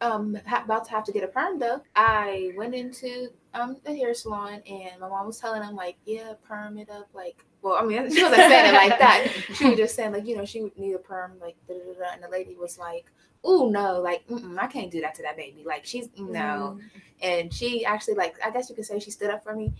um 0.00 0.36
ha- 0.46 0.62
about 0.64 0.84
to 0.84 0.90
have 0.92 1.04
to 1.04 1.12
get 1.12 1.24
a 1.24 1.28
perm 1.28 1.58
though. 1.58 1.82
I 1.96 2.52
went 2.56 2.74
into 2.74 3.30
um 3.58 3.76
the 3.84 3.94
hair 3.94 4.14
salon 4.14 4.62
and 4.68 5.00
my 5.00 5.08
mom 5.08 5.26
was 5.26 5.38
telling 5.38 5.60
them 5.60 5.74
like, 5.74 5.96
yeah, 6.04 6.34
perm 6.46 6.78
it 6.78 6.90
up 6.90 7.08
like. 7.14 7.44
Well, 7.60 7.74
I 7.74 7.84
mean, 7.84 8.10
she 8.14 8.22
wasn't 8.22 8.42
saying 8.42 8.74
it 8.74 8.76
like 8.76 8.98
that. 8.98 9.26
She 9.54 9.68
was 9.70 9.78
just 9.78 9.96
saying 9.96 10.12
like, 10.12 10.26
you 10.26 10.36
know, 10.36 10.44
she 10.44 10.62
would 10.62 10.78
need 10.78 10.94
a 10.94 10.98
perm 10.98 11.32
like, 11.40 11.56
da, 11.66 11.74
da, 11.74 11.98
da, 11.98 12.12
and 12.14 12.22
the 12.22 12.28
lady 12.28 12.54
was 12.54 12.78
like, 12.78 13.06
oh 13.44 13.68
no, 13.68 14.00
like, 14.00 14.24
I 14.58 14.66
can't 14.66 14.90
do 14.90 15.00
that 15.00 15.14
to 15.16 15.22
that 15.22 15.36
baby. 15.36 15.64
Like, 15.64 15.84
she's 15.84 16.08
no, 16.16 16.78
and 17.22 17.52
she 17.52 17.84
actually 17.84 18.14
like, 18.14 18.36
I 18.44 18.50
guess 18.50 18.68
you 18.68 18.76
could 18.76 18.84
say 18.86 18.98
she 18.98 19.10
stood 19.10 19.30
up 19.30 19.42
for 19.42 19.54
me. 19.54 19.74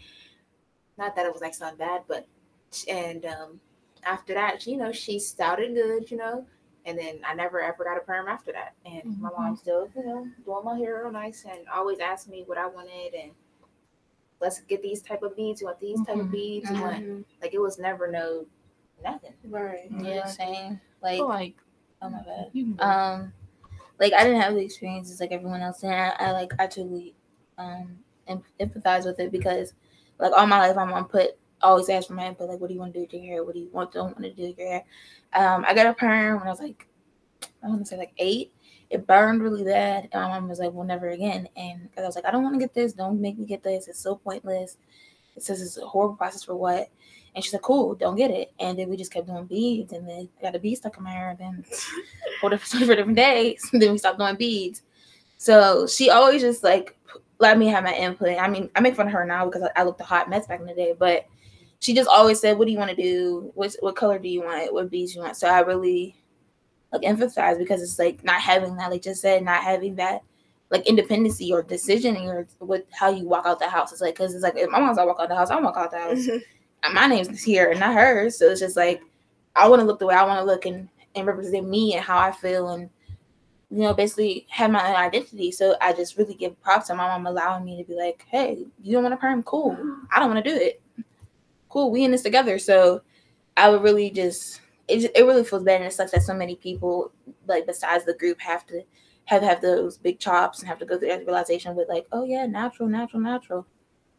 Not 0.97 1.15
that 1.15 1.27
it 1.27 1.33
was 1.33 1.43
like 1.43 1.55
something 1.55 1.79
bad, 1.79 2.03
but 2.09 2.27
and 2.89 3.25
um 3.25 3.61
after 4.05 4.35
that, 4.35 4.67
you 4.67 4.77
know, 4.77 4.93
she 4.93 5.17
it 5.17 5.75
good, 5.75 6.11
you 6.11 6.17
know, 6.17 6.47
and 6.85 6.99
then 6.99 7.21
I 7.25 7.35
never 7.35 7.61
ever 7.61 7.85
got 7.85 7.97
a 7.97 8.01
perm 8.01 8.29
after 8.29 8.53
that. 8.53 8.75
And 8.85 9.21
my 9.21 9.31
mom 9.37 9.57
still, 9.57 9.89
you 9.95 10.05
know, 10.05 10.27
doing 10.45 10.65
my 10.65 10.77
hair 10.79 11.03
real 11.03 11.13
nice 11.13 11.45
and 11.49 11.69
always 11.73 11.99
asked 12.01 12.29
me 12.29 12.45
what 12.47 12.59
I 12.59 12.67
wanted 12.67 13.15
and 13.15 13.33
let's 14.41 14.61
get 14.61 14.83
these 14.83 15.03
type 15.03 15.23
of 15.23 15.37
beads. 15.37 15.61
You 15.61 15.67
want 15.69 15.81
these 15.81 16.01
type 16.07 16.17
of 16.17 16.27
Mhm. 16.27 16.31
beads? 16.33 16.71
You 16.71 16.81
want 16.81 17.05
like 17.43 17.55
it 17.55 17.61
was 17.61 17.79
never 17.79 18.11
no 18.11 18.47
nothing. 19.03 19.35
Right. 19.45 19.91
Yeah, 20.01 20.27
same. 20.27 20.81
Like, 21.03 21.19
feel 21.19 21.29
like 21.29 21.57
oh 22.03 22.11
my 22.11 22.23
bad. 22.23 22.51
you 22.53 22.65
can 22.65 22.75
go. 22.77 22.85
Um, 22.85 23.33
like 23.99 24.13
I 24.13 24.25
didn't 24.25 24.41
have 24.41 24.55
the 24.55 24.61
experiences 24.61 25.21
like 25.21 25.33
everyone 25.33 25.61
else, 25.63 25.83
and 25.83 25.93
I, 25.93 26.15
I 26.19 26.33
like 26.33 26.53
I 26.59 26.67
truly 26.67 27.15
um 27.59 27.99
em- 28.29 28.43
empathize 28.61 29.05
with 29.05 29.19
it 29.21 29.33
because 29.33 29.75
like 30.19 30.33
all 30.33 30.47
my 30.47 30.59
life 30.59 30.77
my 30.77 30.85
mom 30.85 31.07
put 31.07 31.31
always 31.61 31.89
asked 31.89 32.07
for 32.09 32.15
my 32.15 32.27
input 32.29 32.49
like 32.49 32.61
what 32.61 32.69
do 32.69 32.75
you 32.75 32.79
want 32.81 32.93
to 32.93 32.99
do 32.99 33.03
with 33.03 33.13
your 33.13 33.23
hair 33.23 33.45
what 33.45 33.55
do 33.55 33.61
you 33.61 33.69
want 33.73 33.91
don't 33.91 34.07
want 34.13 34.23
to 34.23 34.33
do 34.33 34.43
with 34.49 34.59
your 34.59 34.69
hair 34.69 34.85
um 35.33 35.65
i 35.67 35.75
got 35.75 35.87
a 35.87 35.93
perm 35.95 36.39
when 36.39 36.47
i 36.47 36.51
was 36.51 36.61
like 36.61 36.87
i 37.65 37.67
want 37.69 37.81
to 37.81 37.85
say 37.85 37.97
like 37.97 38.13
eight 38.19 38.53
it 38.91 39.07
burned 39.07 39.43
really 39.43 39.65
bad 39.65 40.09
and 40.13 40.23
my 40.23 40.29
mom 40.29 40.49
was 40.49 40.59
like 40.59 40.73
well 40.73 40.87
never 40.87 41.11
again 41.11 41.49
And 41.57 41.89
i 41.97 42.03
was 42.03 42.17
like 42.17 42.25
i 42.25 42.31
don't 42.31 42.43
want 42.43 42.55
to 42.55 42.61
get 42.61 42.75
this 42.75 42.93
don't 42.93 43.21
make 43.21 43.39
me 43.39 43.47
get 43.47 43.63
this 43.63 43.89
it's 43.89 44.01
so 44.01 44.17
pointless 44.17 44.77
it 45.37 45.43
says 45.43 45.61
it's 45.61 45.77
a 45.77 45.87
horrible 45.87 46.17
process 46.17 46.43
for 46.43 46.57
what 46.57 46.89
and 47.35 47.45
she's 47.45 47.53
like 47.53 47.63
cool 47.63 47.95
don't 47.95 48.17
get 48.17 48.31
it 48.31 48.53
and 48.59 48.79
then 48.79 48.89
we 48.89 48.97
just 48.97 49.13
kept 49.13 49.27
doing 49.27 49.45
beads 49.45 49.93
and 49.93 50.09
then 50.09 50.29
I 50.39 50.43
got 50.43 50.57
a 50.57 50.59
bead 50.59 50.77
stuck 50.77 50.97
in 50.97 51.05
my 51.05 51.11
hair 51.11 51.31
and 51.31 51.39
then 51.39 51.65
for 52.41 52.51
different 52.51 52.87
for 52.87 52.97
different 52.97 53.17
days 53.17 53.69
then 53.73 53.93
we 53.93 53.99
stopped 53.99 54.19
doing 54.19 54.37
beads 54.37 54.83
so 55.37 55.87
she 55.87 56.11
always 56.11 56.41
just 56.41 56.65
like 56.65 56.99
let 57.39 57.59
me 57.59 57.69
have 57.69 57.85
my 57.85 57.95
input. 57.95 58.37
I 58.39 58.49
mean, 58.49 58.71
I 58.75 58.81
make 58.81 58.97
fun 58.97 59.07
of 59.07 59.13
her 59.13 59.25
now 59.25 59.47
because 59.47 59.63
I, 59.63 59.81
I 59.81 59.85
looked 59.85 60.01
a 60.01 60.05
hot 60.05 60.29
mess 60.29 60.47
back 60.47 60.61
in 60.61 60.67
the 60.67 60.75
day, 60.75 60.95
but 60.99 61.27
she 61.81 61.95
just 61.95 62.09
always 62.09 62.41
said, 62.41 62.59
"What 62.59 62.67
do 62.67 62.73
you 62.73 62.79
want 62.79 62.91
to 62.91 62.97
do? 62.97 63.53
What 63.55 63.75
what 63.81 63.97
color 63.97 64.19
do 64.19 64.29
you 64.29 64.43
want? 64.43 64.73
What 64.73 64.91
beads 64.91 65.15
you 65.15 65.23
want?" 65.23 65.37
So 65.37 65.49
I 65.49 65.61
really 65.61 66.17
like 66.93 67.05
emphasize 67.05 67.59
because 67.59 67.83
it's 67.83 67.99
like 67.99 68.25
not 68.25 68.41
having 68.41 68.77
that, 68.77 68.91
like 68.91 69.03
just 69.03 69.21
said, 69.21 69.45
not 69.45 69.63
having 69.63 69.97
that 69.97 70.23
like 70.71 70.87
independency 70.87 71.53
or 71.53 71.63
decision 71.63 72.17
in 72.17 72.25
your 72.25 72.47
with 72.61 72.85
how 72.93 73.11
you 73.11 73.27
walk 73.27 73.47
out 73.47 73.59
the 73.59 73.69
house. 73.69 73.93
It's 73.93 74.01
like 74.01 74.15
because 74.15 74.35
it's 74.35 74.43
like 74.43 74.57
if 74.57 74.71
my 74.71 74.81
mom's 74.81 74.99
I 74.99 75.05
walk 75.05 75.19
out 75.21 75.29
the 75.29 75.37
house, 75.37 75.51
I 75.51 75.61
walk 75.61 75.77
out 75.77 75.91
the 75.91 75.99
house. 75.99 76.19
Mm-hmm. 76.19 76.39
And 76.85 76.95
my 76.95 77.07
name's 77.07 77.43
here 77.43 77.71
and 77.71 77.81
not 77.81 77.95
hers, 77.95 78.39
so 78.39 78.47
it's 78.47 78.61
just 78.61 78.77
like 78.77 79.03
I 79.57 79.69
want 79.69 79.81
to 79.81 79.87
look 79.87 79.99
the 79.99 80.07
way 80.07 80.15
I 80.15 80.25
want 80.25 80.41
to 80.41 80.45
look 80.45 80.67
and 80.67 80.89
and 81.15 81.27
represent 81.27 81.69
me 81.69 81.95
and 81.95 82.05
how 82.05 82.19
I 82.19 82.31
feel 82.31 82.69
and 82.69 82.89
you 83.71 83.79
know 83.79 83.95
basically 83.95 84.47
have 84.51 84.71
my 84.71 84.89
own 84.89 84.97
identity. 84.97 85.51
So 85.51 85.77
I 85.81 85.93
just 85.93 86.17
really 86.17 86.35
give 86.35 86.61
props 86.63 86.87
to 86.89 86.95
my 86.95 87.09
mom 87.09 87.27
allowing 87.27 87.65
me 87.65 87.77
to 87.79 87.85
be 87.85 87.97
like, 87.97 88.25
hey, 88.31 88.65
you 88.83 88.93
don't 88.93 89.03
want 89.03 89.15
a 89.15 89.19
perm, 89.19 89.43
cool. 89.43 89.77
I 90.13 90.21
don't 90.21 90.33
want 90.33 90.45
to 90.45 90.51
do 90.51 90.57
it. 90.57 90.81
Cool, 91.69 91.91
we 91.91 92.05
in 92.05 92.13
this 92.13 92.23
together. 92.23 92.59
So 92.59 93.03
I 93.57 93.69
would 93.69 93.83
really 93.83 94.11
just 94.11 94.61
it, 94.89 95.01
just- 95.01 95.17
it 95.17 95.23
really 95.25 95.45
feels 95.45 95.63
bad 95.63 95.77
and 95.81 95.85
it 95.85 95.93
sucks 95.93 96.13
that 96.13 96.23
so 96.23 96.35
many 96.35 96.57
people 96.57 97.13
like 97.47 97.67
besides 97.67 98.05
the 98.05 98.15
group 98.15 98.41
have 98.41 98.67
to 98.67 98.83
have 99.27 99.43
have 99.43 99.61
those 99.61 99.99
big 99.99 100.19
chops 100.19 100.61
and 100.61 100.69
have 100.69 100.79
to 100.79 100.87
go 100.87 100.99
through 100.99 101.09
that 101.09 101.27
realization 101.27 101.77
with 101.77 101.89
like, 101.89 102.07
oh 102.13 102.25
yeah, 102.25 102.47
natural, 102.47 102.89
natural, 102.89 103.21
natural. 103.23 103.67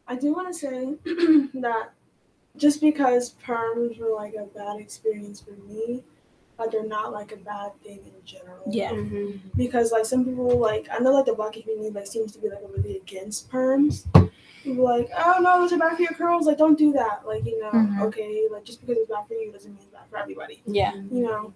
I 0.07 0.15
do 0.15 0.33
want 0.33 0.47
to 0.47 0.53
say 0.53 0.95
that 1.61 1.91
just 2.57 2.81
because 2.81 3.35
perms 3.45 3.97
were 3.99 4.13
like 4.13 4.33
a 4.35 4.45
bad 4.45 4.79
experience 4.79 5.39
for 5.41 5.51
me, 5.67 6.03
like 6.59 6.71
they're 6.71 6.85
not 6.85 7.11
like 7.13 7.31
a 7.31 7.37
bad 7.37 7.71
thing 7.83 7.99
in 8.05 8.25
general. 8.25 8.61
Yeah. 8.69 8.91
Because 9.55 9.91
like 9.91 10.05
some 10.05 10.25
people 10.25 10.57
like 10.59 10.87
I 10.91 10.99
know 10.99 11.11
like 11.13 11.25
the 11.25 11.33
black 11.33 11.53
community 11.53 11.89
like 11.89 12.07
seems 12.07 12.31
to 12.33 12.39
be 12.39 12.49
like 12.49 12.59
really 12.75 12.97
against 12.97 13.49
perms. 13.51 14.05
People 14.63 14.83
like, 14.83 15.09
oh 15.17 15.37
no, 15.41 15.61
those 15.61 15.71
are 15.73 15.77
bad 15.77 15.95
for 15.95 16.01
your 16.03 16.13
curls. 16.13 16.45
Like 16.47 16.57
don't 16.57 16.77
do 16.77 16.91
that. 16.93 17.25
Like 17.25 17.45
you 17.45 17.59
know, 17.61 17.71
Mhm. 17.71 18.01
okay, 18.03 18.45
like 18.51 18.65
just 18.65 18.81
because 18.81 18.97
it's 18.97 19.09
bad 19.09 19.25
for 19.27 19.33
you 19.35 19.51
doesn't 19.51 19.71
mean 19.71 19.79
it's 19.81 19.85
bad 19.87 19.88
for 20.09 20.17
everybody. 20.17 20.61
Yeah. 20.65 20.95
You 20.95 21.23
know. 21.23 21.53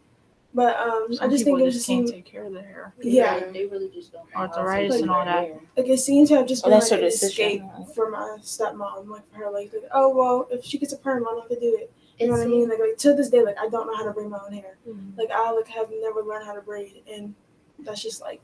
But 0.55 0.77
um, 0.77 1.07
I 1.19 1.27
just 1.27 1.45
think 1.45 1.59
it 1.59 1.65
just 1.65 1.77
just 1.77 1.87
can't 1.87 2.07
seemed 2.07 2.09
take 2.09 2.25
care 2.25 2.45
of 2.45 2.53
their 2.53 2.63
hair. 2.63 2.93
yeah. 3.01 3.39
They 3.51 3.65
really 3.65 3.89
just 3.89 4.11
don't. 4.11 4.23
know 4.25 4.37
how 4.37 4.45
Arthritis 4.45 4.97
do 4.97 5.01
and 5.01 5.11
all 5.11 5.25
that. 5.25 5.59
like 5.75 5.87
it 5.87 5.99
seems 5.99 6.29
to 6.29 6.37
have 6.37 6.47
just 6.47 6.63
been 6.63 6.71
that's 6.71 6.91
like 6.91 6.99
her 6.99 7.05
an 7.05 7.11
decision. 7.11 7.29
escape 7.29 7.95
for 7.95 8.11
my 8.11 8.37
stepmom. 8.41 9.07
Like 9.07 9.27
for 9.31 9.37
her, 9.37 9.51
like, 9.51 9.73
like, 9.73 9.89
oh 9.93 10.15
well, 10.15 10.47
if 10.51 10.63
she 10.63 10.77
gets 10.77 10.93
a 10.93 10.97
perm, 10.97 11.25
I 11.27 11.31
don't 11.31 11.41
have 11.41 11.49
to 11.49 11.59
do 11.59 11.75
it. 11.81 11.91
You 12.19 12.27
know 12.27 12.33
what 12.33 12.43
I 12.43 12.45
mean? 12.45 12.69
Like, 12.69 12.79
like 12.79 12.97
to 12.97 13.15
this 13.15 13.29
day, 13.29 13.43
like 13.43 13.57
I 13.59 13.67
don't 13.67 13.87
know 13.87 13.95
how 13.97 14.03
to 14.03 14.11
braid 14.11 14.29
my 14.29 14.39
own 14.45 14.53
hair. 14.53 14.77
Like 15.17 15.31
I 15.31 15.51
like 15.51 15.67
have 15.69 15.87
never 15.91 16.21
learned 16.21 16.45
how 16.45 16.53
to 16.53 16.61
braid, 16.61 17.01
and 17.11 17.33
that's 17.79 18.03
just 18.03 18.21
like, 18.21 18.43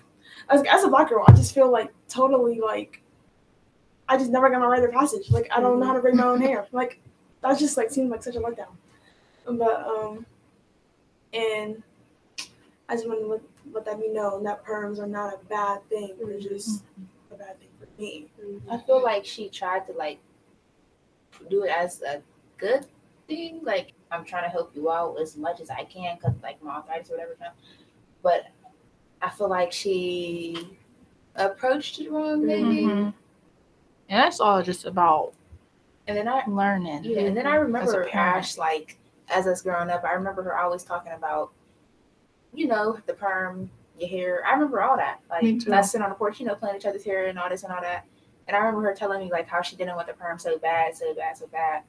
as, 0.50 0.64
as 0.64 0.84
a 0.84 0.88
black 0.88 1.10
girl, 1.10 1.24
I 1.28 1.34
just 1.34 1.54
feel 1.54 1.72
like 1.72 1.94
totally 2.08 2.60
like, 2.60 3.04
I 4.08 4.18
just 4.18 4.32
never 4.32 4.50
got 4.50 4.60
my 4.60 4.66
rite 4.66 4.84
of 4.84 4.92
passage. 4.92 5.30
Like 5.30 5.48
I 5.56 5.60
don't 5.60 5.80
know 5.80 5.86
how 5.86 5.94
to 5.94 6.00
braid 6.00 6.16
my 6.16 6.26
own 6.26 6.42
hair. 6.42 6.66
Like 6.72 7.00
that 7.44 7.60
just 7.60 7.78
like 7.78 7.92
seems 7.92 8.10
like 8.10 8.24
such 8.24 8.36
a 8.36 8.40
letdown. 8.40 8.76
But 9.58 9.86
um, 9.86 10.26
and 11.34 11.82
I 12.88 12.96
just 12.96 13.08
want 13.08 13.22
to 13.22 13.28
let, 13.28 13.42
let 13.72 13.86
that 13.86 14.00
be 14.00 14.10
known 14.10 14.44
that 14.44 14.66
perms 14.66 15.00
are 15.00 15.08
not 15.08 15.34
a 15.34 15.46
bad 15.46 15.88
thing. 15.90 16.16
They're 16.22 16.40
just 16.40 16.84
a 17.32 17.36
bad 17.36 17.56
thing 17.60 17.70
for 17.80 18.02
me. 18.02 18.28
I 18.70 18.78
feel 18.78 19.02
like 19.02 19.26
she 19.26 19.50
tried 19.50 19.86
to 19.88 19.94
like 19.94 20.20
do 21.50 21.64
it 21.64 21.70
as 21.72 22.02
a 22.02 22.22
good 22.58 22.86
thing. 23.28 23.62
Like 23.64 23.94
I'm 24.12 24.26
trying 24.26 24.44
to 24.44 24.50
help 24.50 24.76
you 24.76 24.92
out 24.92 25.18
as 25.22 25.38
much 25.38 25.62
as 25.62 25.70
I 25.70 25.84
can 25.84 26.18
because 26.18 26.36
like 26.42 26.62
my 26.64 26.76
arthritis 26.76 27.10
or 27.10 27.14
whatever. 27.14 27.36
But 28.22 28.48
I 29.22 29.30
feel 29.30 29.50
like 29.50 29.72
she 29.72 30.78
approached 31.36 32.00
it 32.00 32.12
wrong, 32.12 32.46
maybe. 32.46 32.84
Mhm. 32.86 33.14
And 34.10 34.24
that's 34.24 34.40
all 34.40 34.62
just 34.64 34.86
about 34.86 35.34
And 36.08 36.18
then 36.18 36.28
I 36.28 36.44
learning. 36.48 37.04
Yeah, 37.04 37.20
and 37.22 37.38
then 37.38 37.46
I 37.46 37.56
remember 37.56 38.06
parent. 38.06 38.38
Ash, 38.38 38.58
like, 38.58 38.98
as 39.30 39.48
us 39.48 39.62
growing 39.62 39.90
up, 39.90 40.04
I 40.04 40.14
remember 40.14 40.44
her 40.44 40.58
always 40.58 40.84
talking 40.84 41.12
about, 41.14 41.52
you 42.54 42.68
know, 42.68 43.00
the 43.06 43.14
perm, 43.14 43.70
your 44.00 44.10
hair. 44.10 44.44
I 44.46 44.54
remember 44.54 44.82
all 44.82 44.98
that. 44.98 45.20
Like, 45.30 45.44
Me 45.44 45.58
too. 45.58 45.74
us 45.74 45.92
sitting 45.92 46.04
on 46.04 46.10
the 46.10 46.16
porch, 46.16 46.40
you 46.40 46.46
know, 46.46 46.56
playing 46.56 46.78
each 46.78 46.86
other's 46.86 47.04
hair 47.04 47.28
and 47.28 47.38
all 47.38 47.50
this 47.50 47.64
and 47.64 47.72
all 47.74 47.82
that. 47.82 48.06
And 48.48 48.56
I 48.56 48.60
remember 48.60 48.82
her 48.84 48.96
telling 48.96 49.20
me, 49.20 49.32
like, 49.32 49.48
how 49.48 49.62
she 49.62 49.76
didn't 49.76 49.96
want 49.96 50.08
the 50.08 50.14
perm 50.14 50.40
so 50.40 50.58
bad, 50.58 50.96
so 50.96 51.14
bad, 51.14 51.38
so 51.38 51.48
bad. 51.48 51.84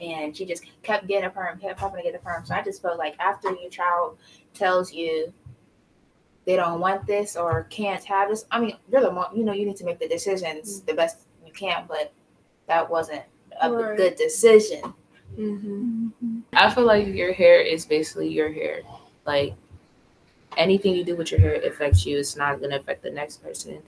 And 0.00 0.34
she 0.34 0.46
just 0.46 0.64
kept 0.82 1.06
getting 1.06 1.26
a 1.26 1.30
perm, 1.30 1.58
kept 1.58 1.78
having 1.78 1.98
to 1.98 2.02
get 2.02 2.14
a 2.14 2.18
perm. 2.24 2.46
So 2.46 2.54
I 2.54 2.62
just 2.62 2.80
felt 2.80 2.98
like 2.98 3.16
after 3.20 3.50
your 3.54 3.68
child 3.68 4.16
tells 4.54 4.92
you 4.94 5.32
they 6.46 6.56
don't 6.56 6.80
want 6.80 7.06
this 7.06 7.36
or 7.36 7.64
can't 7.64 8.02
have 8.04 8.30
this, 8.30 8.46
I 8.50 8.60
mean, 8.60 8.76
you're 8.90 9.02
the 9.02 9.12
mom, 9.12 9.36
you 9.36 9.44
know, 9.44 9.52
you 9.52 9.66
need 9.66 9.76
to 9.76 9.84
make 9.84 9.98
the 9.98 10.08
decisions 10.08 10.80
the 10.82 10.94
best 10.94 11.18
you 11.44 11.52
can, 11.52 11.84
but 11.86 12.12
that 12.66 12.88
wasn't 12.88 13.22
a 13.60 13.70
Right. 13.70 13.94
good 13.96 14.14
decision. 14.16 14.94
Mm-hmm. 15.36 16.08
I 16.52 16.70
feel 16.70 16.84
like 16.84 17.06
your 17.06 17.32
hair 17.32 17.60
is 17.60 17.86
basically 17.86 18.28
your 18.28 18.52
hair. 18.52 18.82
Like 19.26 19.54
anything 20.56 20.94
you 20.94 21.04
do 21.04 21.16
with 21.16 21.30
your 21.30 21.40
hair 21.40 21.54
affects 21.54 22.04
you. 22.06 22.18
It's 22.18 22.36
not 22.36 22.60
gonna 22.60 22.76
affect 22.76 23.02
the 23.02 23.10
next 23.10 23.42
person 23.42 23.82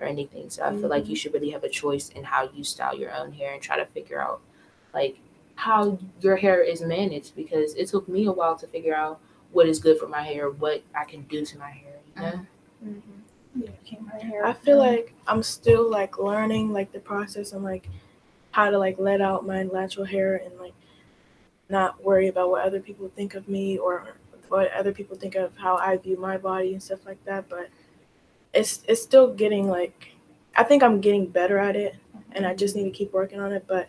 or 0.00 0.06
anything. 0.06 0.50
So 0.50 0.64
I 0.64 0.70
feel 0.70 0.88
like 0.88 1.02
mm-hmm. 1.02 1.10
you 1.10 1.16
should 1.16 1.34
really 1.34 1.50
have 1.50 1.64
a 1.64 1.68
choice 1.68 2.08
in 2.10 2.24
how 2.24 2.50
you 2.54 2.64
style 2.64 2.96
your 2.96 3.14
own 3.14 3.32
hair 3.32 3.54
and 3.54 3.62
try 3.62 3.76
to 3.76 3.86
figure 3.86 4.20
out 4.20 4.40
like 4.94 5.18
how 5.54 5.98
your 6.20 6.36
hair 6.36 6.62
is 6.62 6.82
managed 6.82 7.34
because 7.34 7.74
it 7.74 7.88
took 7.88 8.08
me 8.08 8.26
a 8.26 8.32
while 8.32 8.56
to 8.56 8.66
figure 8.66 8.94
out 8.94 9.20
what 9.52 9.66
is 9.66 9.78
good 9.78 9.98
for 9.98 10.06
my 10.06 10.22
hair, 10.22 10.50
what 10.50 10.82
I 10.94 11.04
can 11.04 11.22
do 11.22 11.44
to 11.44 11.58
my 11.58 11.70
hair, 11.70 11.94
you 12.16 12.22
know? 12.22 12.28
Mm-hmm. 12.28 12.90
Mm-hmm. 12.90 13.62
Yeah, 13.62 13.70
keep 13.84 14.00
my 14.02 14.22
hair 14.22 14.46
I 14.46 14.52
feel 14.52 14.78
like 14.78 15.14
I'm 15.26 15.42
still 15.42 15.90
like 15.90 16.18
learning 16.18 16.72
like 16.72 16.92
the 16.92 17.00
process 17.00 17.52
and 17.52 17.64
like 17.64 17.88
how 18.52 18.70
to 18.70 18.78
like 18.78 18.98
let 18.98 19.20
out 19.20 19.46
my 19.46 19.62
natural 19.64 20.04
hair 20.04 20.36
and 20.36 20.56
like 20.60 20.74
not 21.68 22.02
worry 22.02 22.28
about 22.28 22.50
what 22.50 22.64
other 22.64 22.80
people 22.80 23.10
think 23.14 23.34
of 23.34 23.48
me 23.48 23.78
or 23.78 24.16
what 24.48 24.72
other 24.72 24.92
people 24.92 25.16
think 25.16 25.34
of 25.34 25.56
how 25.56 25.76
I 25.76 25.96
view 25.96 26.18
my 26.18 26.38
body 26.38 26.72
and 26.72 26.82
stuff 26.82 27.04
like 27.06 27.22
that. 27.24 27.48
But 27.48 27.68
it's 28.54 28.82
it's 28.88 29.02
still 29.02 29.32
getting 29.32 29.68
like 29.68 30.12
I 30.56 30.64
think 30.64 30.82
I'm 30.82 31.00
getting 31.00 31.26
better 31.26 31.58
at 31.58 31.76
it 31.76 31.96
and 32.32 32.46
I 32.46 32.54
just 32.54 32.74
need 32.74 32.84
to 32.84 32.90
keep 32.90 33.12
working 33.12 33.40
on 33.40 33.52
it. 33.52 33.64
But 33.66 33.88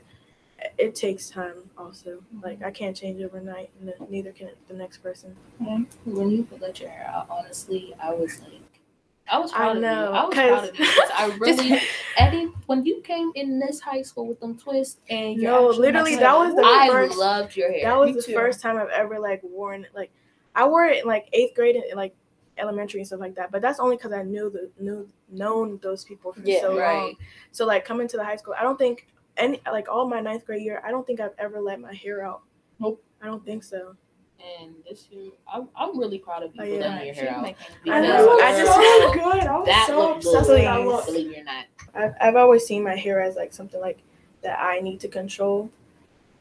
it 0.77 0.95
takes 0.95 1.29
time 1.29 1.55
also. 1.77 2.17
Mm-hmm. 2.17 2.43
Like 2.43 2.63
I 2.63 2.71
can't 2.71 2.95
change 2.95 3.21
overnight 3.21 3.69
and 3.79 3.93
neither 4.09 4.31
can 4.31 4.49
the 4.67 4.73
next 4.73 4.97
person. 4.97 5.35
When 5.59 6.31
you 6.31 6.47
let 6.59 6.79
your 6.79 6.89
hair 6.89 7.09
out, 7.13 7.27
honestly, 7.29 7.95
I 8.01 8.13
was 8.13 8.41
like 8.41 8.61
I 9.31 9.37
was 9.39 9.51
I 9.53 9.57
proud 9.57 9.75
of 9.77 9.81
know, 9.83 10.09
you. 10.09 10.15
I 10.15 10.25
was 10.25 10.33
'cause- 10.33 10.49
proud 10.49 10.69
of 10.69 10.79
you 10.79 10.85
I 11.17 11.25
really 11.39 11.69
Just- 11.69 11.85
Eddie, 12.17 12.45
when 12.65 12.85
you 12.85 13.01
came 13.01 13.31
in 13.35 13.59
this 13.59 13.79
high 13.79 14.01
school 14.01 14.27
with 14.27 14.39
them 14.39 14.57
twists 14.57 14.99
and 15.09 15.39
your 15.39 15.51
No, 15.51 15.67
literally, 15.67 16.15
that 16.15 16.37
was 16.37 16.55
the 16.55 16.63
I 16.63 16.87
first- 16.89 17.17
loved 17.17 17.55
your 17.55 17.71
hair. 17.71 17.83
That 17.83 17.97
was 17.97 18.07
Me 18.07 18.13
the 18.13 18.21
too. 18.23 18.33
first 18.33 18.61
time 18.61 18.77
I've 18.77 18.89
ever 18.89 19.19
like 19.19 19.41
worn 19.43 19.85
like 19.93 20.11
I 20.55 20.67
wore 20.67 20.85
it 20.85 21.01
in 21.03 21.07
like 21.07 21.29
eighth 21.33 21.55
grade 21.55 21.75
and 21.75 21.85
like 21.95 22.13
elementary 22.57 22.99
and 22.99 23.07
stuff 23.07 23.19
like 23.21 23.35
that. 23.35 23.51
But 23.51 23.61
that's 23.61 23.79
only 23.79 23.95
because 23.95 24.11
I 24.11 24.23
knew 24.23 24.49
the 24.49 24.69
knew 24.83 25.07
known 25.29 25.79
those 25.81 26.03
people 26.03 26.33
for 26.33 26.41
Yeah, 26.43 26.61
so 26.61 26.73
long. 26.75 27.15
So 27.51 27.65
like 27.65 27.85
coming 27.85 28.07
to 28.09 28.17
the 28.17 28.23
high 28.23 28.35
school, 28.35 28.55
I 28.59 28.63
don't 28.63 28.77
think 28.77 29.07
any 29.37 29.61
like 29.71 29.87
all 29.87 30.07
my 30.09 30.19
ninth 30.19 30.45
grade 30.45 30.63
year, 30.63 30.81
I 30.85 30.91
don't 30.91 31.05
think 31.07 31.19
I've 31.21 31.35
ever 31.37 31.61
let 31.61 31.79
my 31.79 31.93
hair 31.93 32.25
out. 32.25 32.41
Nope. 32.79 33.01
I 33.21 33.25
don't 33.27 33.45
think 33.45 33.63
so. 33.63 33.95
And 34.61 34.73
this 34.87 35.07
year, 35.11 35.31
I'm, 35.51 35.67
I'm 35.75 35.97
really 35.99 36.17
proud 36.19 36.43
of 36.43 36.55
you 36.55 36.61
Oh, 36.61 36.65
for 36.65 36.71
yeah. 36.71 36.79
letting 36.79 37.05
your 37.07 37.15
hair 37.15 37.29
out. 37.31 37.45
I 37.45 37.55
Because 37.83 38.03
know, 38.07 38.39
I 38.39 38.51
just- 38.57 38.73
so 38.73 39.13
good. 39.13 39.47
I 39.47 39.57
was 39.57 39.65
that 39.67 39.85
so 39.87 39.97
looked 39.99 40.15
obsessed 40.25 40.47
good. 40.47 40.53
with 40.53 40.63
that 40.63 40.75
Please. 40.77 40.85
look. 40.87 41.05
Believe 41.05 41.31
it 41.31 41.39
or 41.39 41.43
not. 41.43 41.65
I've 41.95 42.13
I've 42.21 42.35
always 42.35 42.65
seen 42.65 42.83
my 42.83 42.95
hair 42.95 43.21
as 43.21 43.35
like 43.35 43.51
something 43.53 43.81
like 43.81 43.99
that 44.43 44.59
I 44.59 44.79
need 44.79 44.99
to 45.01 45.07
control, 45.07 45.69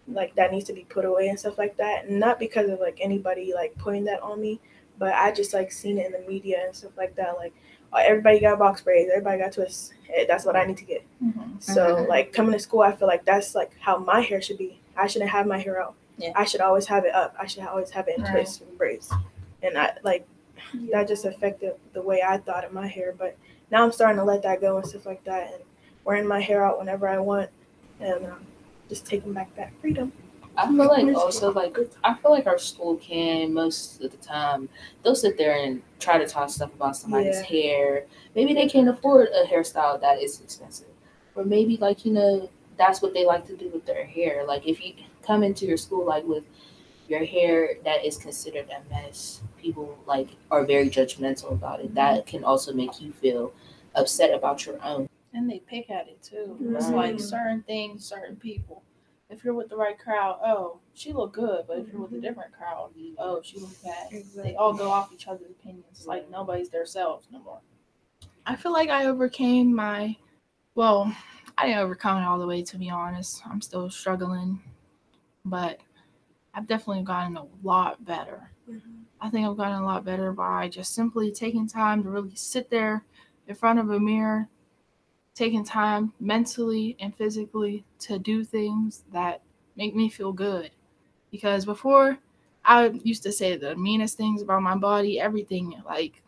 like 0.07 0.35
that 0.37 0.53
needs 0.53 0.65
to 0.67 0.73
be 0.73 0.85
put 0.85 1.05
away 1.05 1.29
and 1.29 1.39
stuff 1.39 1.59
like 1.59 1.77
that. 1.79 2.11
Not 2.11 2.39
because 2.39 2.69
of 2.71 2.81
like 2.81 2.99
anybody 3.01 3.53
like 3.55 3.77
putting 3.79 4.05
that 4.05 4.23
on 4.23 4.41
me, 4.41 4.61
but 4.99 5.15
I 5.15 5.33
just 5.33 5.53
like 5.55 5.73
seen 5.73 5.99
it 5.99 6.07
in 6.07 6.13
the 6.13 6.29
media 6.29 6.63
and 6.65 6.75
stuff 6.75 6.93
like 6.97 7.15
that. 7.17 7.37
Like 7.37 7.55
oh, 7.93 7.99
everybody 7.99 8.41
got 8.41 8.59
box 8.59 8.83
braids, 8.83 9.11
everybody 9.11 9.39
got 9.39 9.53
twists. 9.53 9.93
Eh, 10.15 10.25
That's 10.29 10.45
what 10.45 10.55
I 10.57 10.65
need 10.65 10.77
to 10.79 10.85
get. 10.85 11.05
Mhm. 11.25 11.63
So 11.63 12.05
like 12.09 12.33
coming 12.33 12.53
to 12.53 12.59
school, 12.59 12.81
I 12.81 12.95
feel 12.95 13.09
like 13.09 13.25
that's 13.25 13.55
like 13.55 13.73
how 13.81 13.99
my 13.99 14.21
hair 14.21 14.41
should 14.43 14.59
be. 14.59 14.81
I 14.97 15.07
shouldn't 15.07 15.31
have 15.31 15.47
my 15.47 15.59
hair 15.59 15.81
out. 15.83 15.95
Yeah. 16.19 16.33
I 16.37 16.45
should 16.45 16.61
always 16.61 16.87
have 16.87 17.05
it 17.05 17.15
up. 17.15 17.35
I 17.39 17.47
should 17.47 17.63
always 17.65 17.91
have 17.91 18.09
it 18.09 18.19
in 18.19 18.25
Right. 18.25 18.33
twists 18.33 18.61
and 18.61 18.77
braids. 18.77 19.13
And 19.63 19.79
I 19.79 19.97
like 20.03 20.27
that 20.91 21.09
just 21.09 21.25
affected 21.25 21.75
the 21.93 22.03
way 22.03 22.23
I 22.27 22.39
thought 22.39 22.65
of 22.65 22.73
my 22.73 22.87
hair. 22.87 23.15
But 23.17 23.37
now 23.71 23.85
I'm 23.85 23.93
starting 23.93 24.17
to 24.19 24.25
let 24.25 24.43
that 24.43 24.61
go 24.61 24.77
and 24.77 24.87
stuff 24.87 25.07
like 25.07 25.23
that, 25.25 25.55
and 25.55 25.63
wearing 26.05 26.27
my 26.27 26.41
hair 26.41 26.65
out 26.65 26.79
whenever 26.79 27.09
I 27.09 27.19
want, 27.19 27.51
and 28.01 28.27
um, 28.27 28.47
just 28.89 29.07
taking 29.07 29.33
back 29.33 29.55
that 29.57 29.71
freedom. 29.81 30.13
I 30.57 30.67
feel 30.67 30.77
like 30.89 31.15
also 31.15 31.53
like 31.53 31.77
I 32.03 32.15
feel 32.15 32.33
like 32.33 32.49
our 32.49 32.59
school 32.59 32.97
can 32.97 33.55
most 33.55 34.03
of 34.03 34.11
the 34.11 34.17
time 34.17 34.69
they'll 35.05 35.15
sit 35.15 35.39
there 35.39 35.57
and 35.57 35.81
try 36.01 36.19
to 36.19 36.27
talk 36.27 36.51
stuff 36.51 36.75
about 36.75 36.97
somebody's 36.97 37.37
Yeah. 37.37 37.43
hair. 37.45 38.07
Maybe 38.35 38.55
they 38.55 38.69
can't 38.69 38.89
afford 38.89 39.29
a 39.29 39.45
hairstyle 39.47 40.01
that 40.01 40.21
is 40.21 40.41
expensive, 40.41 40.89
or 41.37 41.45
maybe 41.45 41.77
like 41.77 42.05
you 42.05 42.13
know 42.13 42.51
that's 42.77 43.01
what 43.03 43.15
they 43.15 43.25
like 43.25 43.47
to 43.47 43.57
do 43.57 43.69
with 43.69 43.87
their 43.87 44.05
hair. 44.05 44.45
Like 44.47 44.67
if 44.67 44.85
you 44.85 44.95
come 45.29 45.43
into 45.43 45.67
your 45.67 45.77
school 45.77 46.07
like 46.07 46.25
with 46.25 46.45
your 47.07 47.25
hair 47.25 47.77
that 47.85 48.05
is 48.05 48.17
considered 48.17 48.67
a 48.71 48.93
mess, 48.93 49.43
people 49.61 49.99
like 50.07 50.31
are 50.51 50.65
very 50.65 50.89
judgmental 50.89 51.53
about 51.53 51.81
it. 51.81 51.95
That 51.95 52.27
can 52.27 52.45
also 52.45 52.73
make 52.73 53.01
you 53.01 53.13
feel 53.13 53.53
upset 53.95 54.35
about 54.35 54.65
your 54.67 54.83
own. 54.83 55.09
and 55.35 55.49
they 55.49 55.61
pick 55.61 55.91
at 55.91 56.09
it 56.09 56.23
too. 56.23 56.57
It's 56.75 56.89
like 56.89 57.21
certain 57.21 57.63
things, 57.63 58.05
certain 58.05 58.37
people. 58.37 58.83
If 59.31 59.45
you're 59.45 59.55
with 59.55 59.69
the 59.69 59.77
right 59.77 59.99
crowd, 59.99 60.39
oh, 60.43 60.79
she 60.95 61.13
look 61.13 61.35
good. 61.35 61.67
But 61.69 61.79
if 61.81 61.89
you're 61.93 62.01
with 62.01 62.13
a 62.13 62.15
mm-hmm. 62.15 62.25
different 62.25 62.53
crowd, 62.53 62.91
oh, 63.19 63.43
she 63.45 63.59
look 63.59 63.83
bad. 63.85 64.09
They 64.37 64.55
all 64.57 64.73
go 64.73 64.91
off 64.91 65.13
each 65.13 65.29
other's 65.29 65.51
opinions. 65.51 65.85
It's 65.91 66.07
like 66.07 66.31
nobody's 66.31 66.71
their 66.71 66.87
selves 66.87 67.27
no 67.31 67.41
more. 67.41 67.61
I 68.47 68.57
feel 68.57 68.73
like 68.73 68.89
I 68.89 69.05
overcame 69.05 69.75
my, 69.75 70.17
well, 70.75 71.15
I 71.59 71.67
didn't 71.67 71.81
overcome 71.81 72.23
it 72.23 72.25
all 72.25 72.39
the 72.39 72.47
way 72.47 72.63
to 72.63 72.79
be 72.79 72.89
honest. 72.89 73.43
I'm 73.47 73.61
still 73.61 73.91
struggling, 73.91 74.63
but 75.45 75.81
I've 76.55 76.67
definitely 76.67 77.05
gotten 77.05 77.37
a 77.37 77.47
lot 77.63 78.05
better. 78.05 78.51
Mhm. 78.69 79.05
I 79.21 79.31
think 79.31 79.47
I've 79.47 79.57
gotten 79.57 79.83
a 79.83 79.85
lot 79.85 80.05
better 80.05 80.33
by 80.33 80.69
just 80.69 80.95
simply 80.95 81.33
taking 81.33 81.67
time 81.69 82.03
to 82.03 82.11
really 82.11 82.35
sit 82.35 82.71
there 82.71 83.05
in 83.47 83.55
front 83.55 83.79
of 83.79 83.91
a 83.91 84.01
mirror, 84.01 84.49
taking 85.35 85.65
time 85.65 86.13
mentally 86.21 86.97
and 87.01 87.15
physically 87.17 87.85
to 88.01 88.19
do 88.19 88.45
things 88.45 89.05
that 89.13 89.43
make 89.77 89.95
me 89.95 90.09
feel 90.09 90.33
good. 90.33 90.71
Because 91.31 91.65
before, 91.65 92.19
I 92.65 92.89
used 92.89 93.23
to 93.25 93.33
say 93.33 93.57
the 93.57 93.77
meanest 93.77 94.17
things 94.17 94.43
about 94.43 94.63
my 94.63 94.77
body, 94.77 95.21
everything 95.21 95.81
like, 95.87 96.23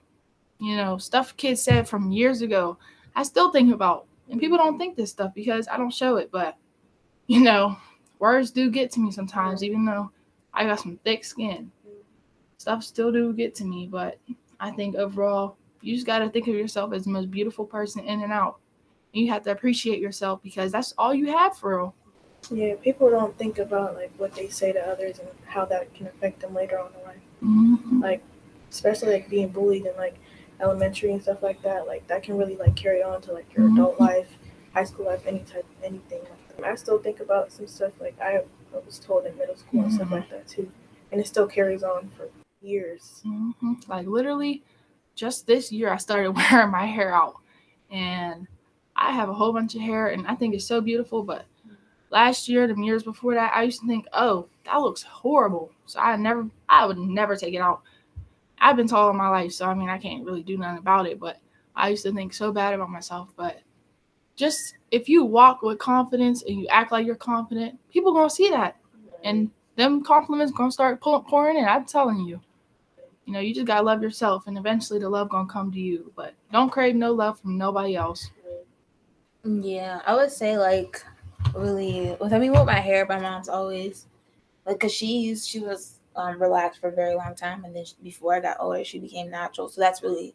you 0.59 0.77
know, 0.77 0.99
stuff 0.99 1.37
kids 1.37 1.62
said 1.62 1.88
from 1.88 2.12
years 2.12 2.42
ago. 2.42 2.79
I 3.16 3.23
still 3.25 3.51
think 3.51 3.73
about, 3.75 4.07
and 4.31 4.40
people 4.40 4.59
don't 4.59 4.79
think 4.79 4.96
this 4.96 5.11
stuff 5.11 5.35
because 5.35 5.68
I 5.68 5.77
don't 5.77 5.92
show 5.94 6.16
it. 6.16 6.31
But, 6.31 6.57
you 7.27 7.40
know, 7.40 7.77
words 8.20 8.52
do 8.52 8.70
get 8.70 8.92
to 8.92 9.00
me 9.00 9.11
sometimes, 9.11 9.64
even 9.64 9.85
though 9.85 10.12
I 10.54 10.64
got 10.64 10.78
some 10.80 10.98
thick 11.04 11.24
skin 11.24 11.72
stuff 12.61 12.85
still 12.85 13.11
do 13.11 13.33
get 13.33 13.54
to 13.54 13.64
me, 13.64 13.88
but 13.90 14.18
I 14.61 14.70
think 14.70 14.94
overall, 14.94 15.56
you 15.80 15.94
just 15.94 16.06
got 16.06 16.18
to 16.18 16.28
think 16.28 16.46
of 16.46 16.54
yourself 16.54 16.92
as 16.92 17.04
the 17.04 17.11
most 17.11 17.30
beautiful 17.30 17.64
person 17.64 18.04
in 18.04 18.22
and 18.22 18.30
out. 18.33 18.59
And 19.14 19.24
you 19.24 19.33
have 19.33 19.42
to 19.44 19.50
appreciate 19.50 19.98
yourself 19.98 20.42
because 20.42 20.70
that's 20.70 20.92
all 20.98 21.14
you 21.14 21.28
have 21.28 21.56
for 21.56 21.76
real. 21.78 21.94
Yeah, 22.50 22.74
people 22.83 23.09
don't 23.09 23.37
think 23.38 23.59
about 23.59 23.94
like 23.94 24.12
what 24.18 24.35
they 24.35 24.48
say 24.48 24.72
to 24.72 24.80
others 24.87 25.18
and 25.18 25.28
how 25.46 25.64
that 25.66 25.92
can 25.94 26.06
affect 26.06 26.40
them 26.40 26.54
later 26.54 26.78
on 26.78 26.90
in 26.98 27.02
life. 27.06 27.16
Mm-hmm. 27.42 28.02
Like, 28.02 28.22
especially 28.70 29.14
like 29.14 29.30
being 29.30 29.48
bullied 29.48 29.87
in 29.87 29.96
like 29.96 30.16
elementary 30.61 31.12
and 31.12 31.22
stuff 31.22 31.42
like 31.42 31.62
that. 31.62 31.87
Like 31.87 32.06
that 32.09 32.22
can 32.22 32.37
really 32.37 32.56
like 32.56 32.76
carry 32.76 33.02
on 33.02 33.22
to 33.22 33.33
like 33.33 33.52
your 33.54 33.68
Mhm. 33.68 33.72
adult 33.72 33.98
life, 33.98 34.28
high 34.74 34.85
school 34.85 35.06
life, 35.06 35.22
any 35.26 35.40
type, 35.40 35.64
anything 35.83 36.20
like. 36.20 36.39
I 36.64 36.75
still 36.75 36.99
think 36.99 37.20
about 37.20 37.53
some 37.53 37.66
stuff 37.66 37.92
like 38.01 38.18
I 38.20 38.42
was 38.87 38.99
told 38.99 39.27
in 39.27 39.37
middle 39.37 39.57
school 39.57 39.83
and 39.83 39.92
stuff 39.92 40.09
Mhm. 40.09 40.12
like 40.12 40.31
that 40.31 40.49
too, 40.49 40.70
and 41.12 41.20
it 41.20 41.27
still 41.27 41.46
carries 41.46 41.83
on 41.83 42.11
for 42.16 42.29
years. 42.61 43.20
hmm 43.25 43.53
Like 43.88 44.07
literally, 44.07 44.62
just 45.14 45.46
this 45.46 45.73
year, 45.73 45.90
I 45.90 45.96
started 45.99 46.33
wearing 46.37 46.70
my 46.70 46.87
hair 46.87 47.14
out, 47.14 47.37
and 47.90 48.46
I 48.96 49.12
have 49.12 49.29
a 49.29 49.35
whole 49.35 49.53
bunch 49.53 49.75
of 49.75 49.81
hair, 49.83 50.09
and 50.09 50.27
I 50.27 50.35
think 50.35 50.55
it's 50.55 50.66
so 50.66 50.81
beautiful. 50.81 51.23
But 51.23 51.44
last 52.11 52.49
year, 52.49 52.66
the 52.66 52.81
years 52.83 53.03
before 53.03 53.35
that, 53.35 53.53
I 53.55 53.62
used 53.64 53.81
to 53.83 53.87
think, 53.87 54.07
"Oh, 54.12 54.49
that 54.64 54.77
looks 54.79 55.03
horrible," 55.03 55.73
so 55.87 56.01
I 56.01 56.16
never, 56.16 56.49
I 56.68 56.87
would 56.87 56.99
never 56.99 57.37
take 57.37 57.55
it 57.55 57.59
out. 57.61 57.83
I've 58.59 58.77
been 58.77 58.88
tall 58.88 59.09
all 59.09 59.12
my 59.14 59.29
life, 59.29 59.53
so 59.53 59.66
I 59.66 59.75
mean, 59.75 59.88
I 59.88 59.99
can't 59.99 60.25
really 60.25 60.42
do 60.42 60.59
nothing 60.59 60.79
about 60.79 61.07
it. 61.07 61.18
But 61.20 61.38
I 61.75 61.88
used 61.90 62.05
to 62.05 62.12
think 62.12 62.35
so 62.35 62.53
bad 62.53 62.75
about 62.75 62.90
myself. 62.90 63.33
But 63.37 63.61
just 64.37 64.75
if 64.90 65.09
you 65.09 65.24
walk 65.24 65.62
with 65.62 65.79
confidence 65.79 66.42
and 66.42 66.59
you 66.59 66.66
act 66.68 66.92
like 66.92 67.07
you're 67.07 67.14
confident, 67.14 67.79
people 67.92 68.12
gonna 68.12 68.31
see 68.31 68.50
that, 68.50 68.76
and 69.24 69.50
them 69.76 70.03
compliments 70.03 70.53
gonna 70.53 70.70
start 70.72 71.00
pouring 71.00 71.57
in. 71.57 71.64
I'm 71.64 71.85
telling 71.85 72.20
you. 72.20 72.40
You 73.26 73.35
know, 73.35 73.40
you 73.40 73.55
just 73.55 73.66
gotta 73.66 73.85
love 73.85 74.03
yourself, 74.03 74.46
and 74.46 74.59
eventually 74.59 74.98
the 74.98 75.09
love 75.09 75.29
gonna 75.29 75.48
come 75.48 75.70
to 75.72 75.79
you. 75.81 76.12
But 76.16 76.35
don't 76.53 76.70
crave 76.70 76.96
no 76.96 77.12
love 77.12 77.38
from 77.38 77.57
nobody 77.57 77.94
else. 77.94 78.29
Yeah, 79.44 80.03
I 80.05 80.14
would 80.16 80.33
say 80.33 80.59
like 80.59 81.05
really 81.55 82.16
with 82.20 82.33
I 82.33 82.38
mean 82.38 82.53
with 82.53 82.66
my 82.66 82.81
hair, 82.81 83.07
my 83.09 83.20
mom's 83.20 83.48
always 83.48 84.07
like 84.66 84.81
cause 84.81 84.92
she's 84.92 85.46
she 85.46 85.61
was 85.61 86.00
um 86.16 86.40
relaxed 86.42 86.81
for 86.81 86.88
a 86.88 86.92
very 86.92 87.14
long 87.14 87.35
time, 87.35 87.64
and 87.64 87.74
then 87.74 87.85
she, 87.85 87.94
before 88.03 88.35
I 88.35 88.40
got 88.40 88.57
older, 88.59 88.85
she 88.85 88.98
became 88.98 89.31
natural. 89.31 89.68
So 89.68 89.81
that's 89.81 90.03
really 90.03 90.35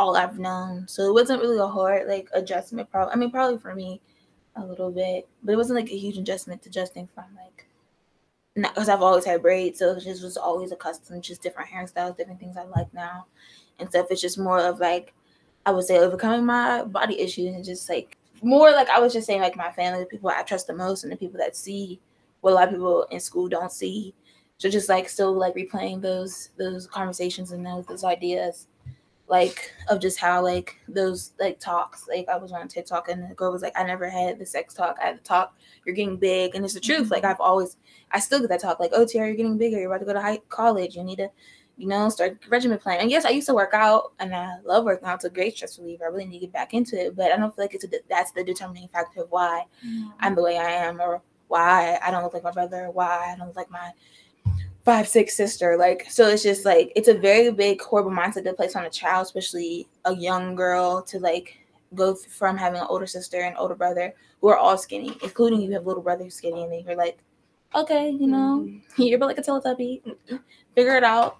all 0.00 0.16
I've 0.16 0.38
known. 0.38 0.88
So 0.88 1.02
it 1.02 1.12
wasn't 1.12 1.42
really 1.42 1.58
a 1.58 1.66
hard 1.66 2.08
like 2.08 2.28
adjustment. 2.32 2.90
problem. 2.90 3.14
I 3.14 3.18
mean 3.18 3.30
probably 3.30 3.58
for 3.58 3.74
me 3.74 4.00
a 4.56 4.64
little 4.64 4.90
bit, 4.90 5.28
but 5.42 5.52
it 5.52 5.56
wasn't 5.56 5.78
like 5.78 5.90
a 5.90 5.96
huge 5.96 6.16
adjustment 6.16 6.62
to 6.62 6.70
adjusting 6.70 7.06
from 7.14 7.26
like 7.36 7.66
not 8.56 8.74
because 8.74 8.88
I've 8.88 9.02
always 9.02 9.26
had 9.26 9.42
braids, 9.42 9.78
so 9.78 9.92
it 9.92 10.00
just 10.02 10.24
was 10.24 10.38
always 10.38 10.72
accustomed 10.72 11.22
to 11.22 11.28
just 11.28 11.42
different 11.42 11.70
hairstyles, 11.70 12.16
different 12.16 12.40
things 12.40 12.56
I 12.56 12.64
like 12.64 12.92
now, 12.94 13.26
and 13.78 13.88
stuff. 13.90 14.06
It's 14.10 14.22
just 14.22 14.38
more 14.38 14.58
of 14.58 14.80
like 14.80 15.12
I 15.66 15.70
would 15.70 15.84
say 15.84 15.98
overcoming 15.98 16.46
my 16.46 16.82
body 16.82 17.20
issues 17.20 17.54
and 17.54 17.64
just 17.64 17.88
like 17.88 18.16
more 18.42 18.70
like 18.70 18.88
I 18.88 19.00
was 19.00 19.12
just 19.12 19.26
saying 19.26 19.42
like 19.42 19.56
my 19.56 19.70
family, 19.70 20.00
the 20.00 20.06
people 20.06 20.30
I 20.30 20.42
trust 20.42 20.66
the 20.66 20.72
most, 20.72 21.04
and 21.04 21.12
the 21.12 21.16
people 21.16 21.38
that 21.38 21.54
see 21.54 22.00
what 22.40 22.52
a 22.52 22.54
lot 22.54 22.68
of 22.68 22.74
people 22.74 23.02
in 23.10 23.20
school 23.20 23.48
don't 23.48 23.70
see. 23.70 24.14
So 24.56 24.70
just 24.70 24.88
like 24.88 25.10
still 25.10 25.34
like 25.34 25.54
replaying 25.54 26.00
those 26.00 26.50
those 26.58 26.86
conversations 26.86 27.52
and 27.52 27.64
those 27.64 27.84
those 27.84 28.04
ideas, 28.04 28.66
like 29.30 29.72
of 29.88 30.00
just 30.00 30.18
how 30.18 30.42
like 30.42 30.76
those 30.88 31.32
like 31.38 31.60
talks. 31.60 32.08
Like 32.08 32.28
I 32.28 32.36
was 32.36 32.52
on 32.52 32.68
TikTok 32.68 33.08
and 33.08 33.30
the 33.30 33.34
girl 33.34 33.52
was 33.52 33.62
like, 33.62 33.78
I 33.78 33.84
never 33.84 34.10
had 34.10 34.38
the 34.38 34.44
sex 34.44 34.74
talk. 34.74 34.98
I 35.00 35.06
had 35.06 35.18
the 35.18 35.22
talk. 35.22 35.56
You're 35.86 35.94
getting 35.94 36.16
big, 36.16 36.54
and 36.54 36.64
it's 36.64 36.74
the 36.74 36.80
truth. 36.80 37.10
Like 37.10 37.22
mm-hmm. 37.22 37.30
I've 37.30 37.40
always, 37.40 37.76
I 38.10 38.18
still 38.18 38.40
get 38.40 38.50
that 38.50 38.60
talk. 38.60 38.80
Like, 38.80 38.90
oh, 38.92 39.06
Tiara, 39.06 39.28
you're 39.28 39.36
getting 39.36 39.56
bigger. 39.56 39.78
You're 39.78 39.90
about 39.90 40.00
to 40.00 40.04
go 40.04 40.12
to 40.12 40.20
high 40.20 40.38
college. 40.48 40.96
You 40.96 41.04
need 41.04 41.16
to 41.16 41.30
you 41.76 41.86
know, 41.86 42.10
start 42.10 42.38
regimen 42.50 42.78
plan. 42.78 43.00
And 43.00 43.10
yes, 43.10 43.24
I 43.24 43.30
used 43.30 43.46
to 43.46 43.54
work 43.54 43.72
out, 43.72 44.12
and 44.18 44.34
I 44.34 44.58
love 44.64 44.84
working 44.84 45.08
out. 45.08 45.14
It's 45.14 45.24
a 45.24 45.30
great 45.30 45.56
stress 45.56 45.78
reliever. 45.78 46.04
I 46.04 46.08
really 46.08 46.26
need 46.26 46.40
to 46.40 46.46
get 46.46 46.52
back 46.52 46.74
into 46.74 47.06
it, 47.06 47.16
but 47.16 47.32
I 47.32 47.38
don't 47.38 47.56
feel 47.56 47.64
like 47.64 47.74
it's 47.74 47.84
a, 47.84 47.88
that's 48.10 48.32
the 48.32 48.44
determining 48.44 48.88
factor 48.88 49.22
of 49.22 49.30
why 49.30 49.64
mm-hmm. 49.86 50.10
I'm 50.20 50.34
the 50.34 50.42
way 50.42 50.58
I 50.58 50.70
am, 50.70 51.00
or 51.00 51.22
why 51.48 51.98
I 52.02 52.10
don't 52.10 52.22
look 52.22 52.34
like 52.34 52.44
my 52.44 52.50
brother, 52.50 52.90
why 52.90 53.32
I 53.32 53.36
don't 53.36 53.46
look 53.46 53.56
like 53.56 53.70
my 53.70 53.92
five 54.84 55.06
six 55.08 55.36
sister. 55.36 55.76
Like, 55.76 56.06
so 56.10 56.28
it's 56.28 56.42
just 56.42 56.64
like 56.64 56.92
it's 56.96 57.08
a 57.08 57.14
very 57.14 57.50
big 57.50 57.80
horrible 57.80 58.10
mindset 58.10 58.44
to 58.44 58.52
place 58.52 58.76
on 58.76 58.84
a 58.84 58.90
child, 58.90 59.26
especially 59.26 59.88
a 60.04 60.14
young 60.14 60.54
girl, 60.54 61.02
to 61.02 61.18
like 61.18 61.58
go 61.94 62.14
from 62.14 62.56
having 62.56 62.80
an 62.80 62.86
older 62.88 63.06
sister 63.06 63.40
and 63.40 63.56
older 63.58 63.74
brother 63.74 64.14
who 64.40 64.48
are 64.48 64.56
all 64.56 64.78
skinny, 64.78 65.16
including 65.22 65.60
you 65.60 65.72
have 65.72 65.86
little 65.86 66.02
brother 66.02 66.24
who's 66.24 66.34
skinny, 66.34 66.62
and 66.62 66.72
then 66.72 66.82
you're 66.86 66.96
like, 66.96 67.18
okay, 67.74 68.10
you 68.10 68.26
know, 68.26 68.68
you're 68.96 69.18
but 69.18 69.26
like 69.26 69.38
a 69.38 69.42
Teletubby, 69.42 70.02
figure 70.74 70.96
it 70.96 71.04
out. 71.04 71.36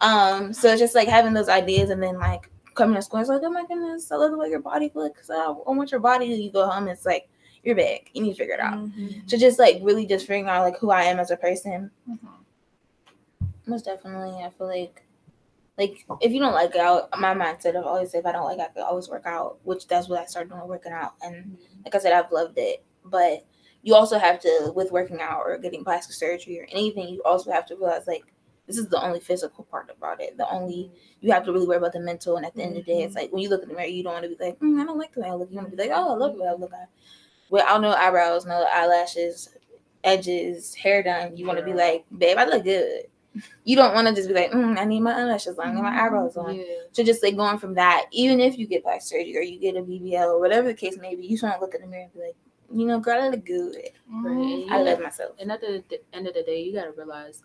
Um, 0.00 0.52
so 0.52 0.70
it's 0.70 0.80
just 0.80 0.94
like 0.94 1.08
having 1.08 1.32
those 1.32 1.48
ideas 1.48 1.90
and 1.90 2.02
then 2.02 2.18
like 2.18 2.50
coming 2.74 2.94
to 2.96 3.02
school, 3.02 3.20
it's 3.20 3.28
like, 3.28 3.42
oh 3.44 3.50
my 3.50 3.64
goodness, 3.66 4.10
I 4.12 4.16
love 4.16 4.30
the 4.32 4.38
way 4.38 4.48
your 4.48 4.60
body 4.60 4.90
looks. 4.94 5.30
I 5.30 5.48
want 5.48 5.90
your 5.90 6.00
body. 6.00 6.26
You 6.26 6.50
go 6.50 6.68
home, 6.68 6.88
it's 6.88 7.06
like 7.06 7.28
you're 7.62 7.76
big. 7.76 8.10
You 8.12 8.22
need 8.22 8.32
to 8.32 8.36
figure 8.36 8.54
it 8.54 8.60
out. 8.60 8.74
Mhm. 8.74 9.28
So 9.30 9.36
just 9.36 9.58
like 9.58 9.78
really 9.82 10.04
just 10.06 10.26
figuring 10.26 10.48
out 10.48 10.62
like 10.62 10.78
who 10.78 10.90
I 10.90 11.04
am 11.04 11.20
as 11.20 11.30
a 11.30 11.36
person. 11.36 11.90
Mhm. 12.10 12.18
Most 13.66 13.84
definitely, 13.84 14.42
I 14.42 14.50
feel 14.50 14.66
like 14.66 15.02
like 15.78 16.04
if 16.20 16.32
you 16.32 16.38
don't 16.38 16.52
like 16.52 16.74
it 16.74 16.80
out 16.80 17.08
my 17.18 17.34
mindset 17.34 17.76
of 17.76 17.86
always 17.86 18.14
if 18.14 18.26
I 18.26 18.32
don't 18.32 18.44
like, 18.44 18.60
I 18.60 18.68
could 18.68 18.82
always 18.82 19.08
work 19.08 19.24
out, 19.24 19.58
which 19.64 19.86
that's 19.86 20.08
what 20.08 20.20
I 20.20 20.26
started 20.26 20.50
doing 20.50 20.68
working 20.68 20.92
out. 20.92 21.14
And 21.22 21.56
like 21.84 21.94
I 21.94 21.98
said, 21.98 22.12
I've 22.12 22.30
loved 22.30 22.58
it, 22.58 22.84
but 23.04 23.46
you 23.82 23.94
also 23.94 24.18
have 24.18 24.40
to 24.40 24.72
with 24.74 24.92
working 24.92 25.20
out 25.20 25.40
or 25.40 25.58
getting 25.58 25.84
plastic 25.84 26.14
surgery 26.14 26.60
or 26.60 26.66
anything, 26.70 27.08
you 27.08 27.22
also 27.24 27.50
have 27.50 27.66
to 27.66 27.76
realize 27.76 28.06
like 28.06 28.24
this 28.66 28.78
is 28.78 28.88
the 28.88 29.02
only 29.02 29.20
physical 29.20 29.64
part 29.64 29.90
about 29.90 30.20
it. 30.20 30.36
The 30.36 30.48
only 30.50 30.92
you 31.20 31.32
have 31.32 31.44
to 31.44 31.52
really 31.52 31.66
worry 31.66 31.78
about 31.78 31.92
the 31.92 32.00
mental. 32.00 32.36
And 32.36 32.46
at 32.46 32.54
the 32.54 32.62
end 32.62 32.76
of 32.76 32.84
the 32.84 32.92
day, 32.92 33.02
it's 33.02 33.14
like 33.14 33.32
when 33.32 33.42
you 33.42 33.48
look 33.48 33.62
in 33.62 33.68
the 33.68 33.74
mirror, 33.74 33.86
you 33.86 34.02
don't 34.02 34.12
want 34.12 34.24
to 34.24 34.28
be 34.28 34.44
like, 34.44 34.58
mm, 34.60 34.80
I 34.80 34.84
don't 34.84 34.98
like 34.98 35.12
the 35.12 35.20
way 35.20 35.28
I 35.28 35.34
look. 35.34 35.50
You 35.50 35.56
want 35.56 35.70
to 35.70 35.76
be 35.76 35.82
like, 35.82 35.90
oh, 35.92 36.14
I 36.14 36.16
love 36.16 36.34
the 36.34 36.42
way 36.42 36.48
I 36.48 36.52
look. 36.52 36.72
I, 36.72 36.84
without 37.50 37.80
no 37.80 37.92
eyebrows, 37.92 38.46
no 38.46 38.66
eyelashes, 38.72 39.48
edges, 40.04 40.74
hair 40.74 41.02
done. 41.02 41.36
You 41.36 41.46
want 41.46 41.58
to 41.58 41.64
be 41.64 41.74
like, 41.74 42.04
babe, 42.16 42.38
I 42.38 42.44
look 42.44 42.64
good. 42.64 43.04
You 43.64 43.76
don't 43.76 43.94
want 43.94 44.08
to 44.08 44.14
just 44.14 44.28
be 44.28 44.34
like, 44.34 44.50
mm, 44.50 44.78
I 44.78 44.84
need 44.84 45.00
my 45.00 45.12
eyelashes 45.12 45.58
on, 45.58 45.68
I 45.68 45.72
need 45.72 45.82
my 45.82 45.90
mm-hmm. 45.90 46.00
eyebrows 46.00 46.36
on. 46.36 46.54
Yeah. 46.54 46.64
So 46.92 47.02
just 47.02 47.22
like 47.22 47.36
going 47.36 47.58
from 47.58 47.74
that, 47.74 48.06
even 48.12 48.40
if 48.40 48.58
you 48.58 48.66
get 48.66 48.82
plastic 48.82 49.18
surgery 49.18 49.36
or 49.36 49.42
you 49.42 49.58
get 49.58 49.76
a 49.76 49.82
BBL 49.82 50.26
or 50.26 50.40
whatever 50.40 50.68
the 50.68 50.74
case 50.74 50.98
may 50.98 51.14
be, 51.14 51.24
you 51.24 51.30
just 51.30 51.42
want 51.42 51.56
to 51.56 51.60
look 51.60 51.74
in 51.74 51.80
the 51.80 51.86
mirror 51.86 52.04
and 52.04 52.12
be 52.12 52.20
like, 52.20 52.36
you 52.74 52.86
know, 52.86 53.00
girl, 53.00 53.22
I 53.22 53.28
look 53.28 53.44
good. 53.44 53.76
Right. 53.76 54.34
Mm-hmm. 54.34 54.72
I 54.72 54.82
love 54.82 55.00
myself. 55.00 55.32
And 55.38 55.52
at 55.52 55.60
the, 55.60 55.82
the 55.88 56.00
end 56.12 56.26
of 56.26 56.34
the 56.34 56.42
day, 56.42 56.62
you 56.62 56.74
gotta 56.74 56.92
realize 56.92 57.42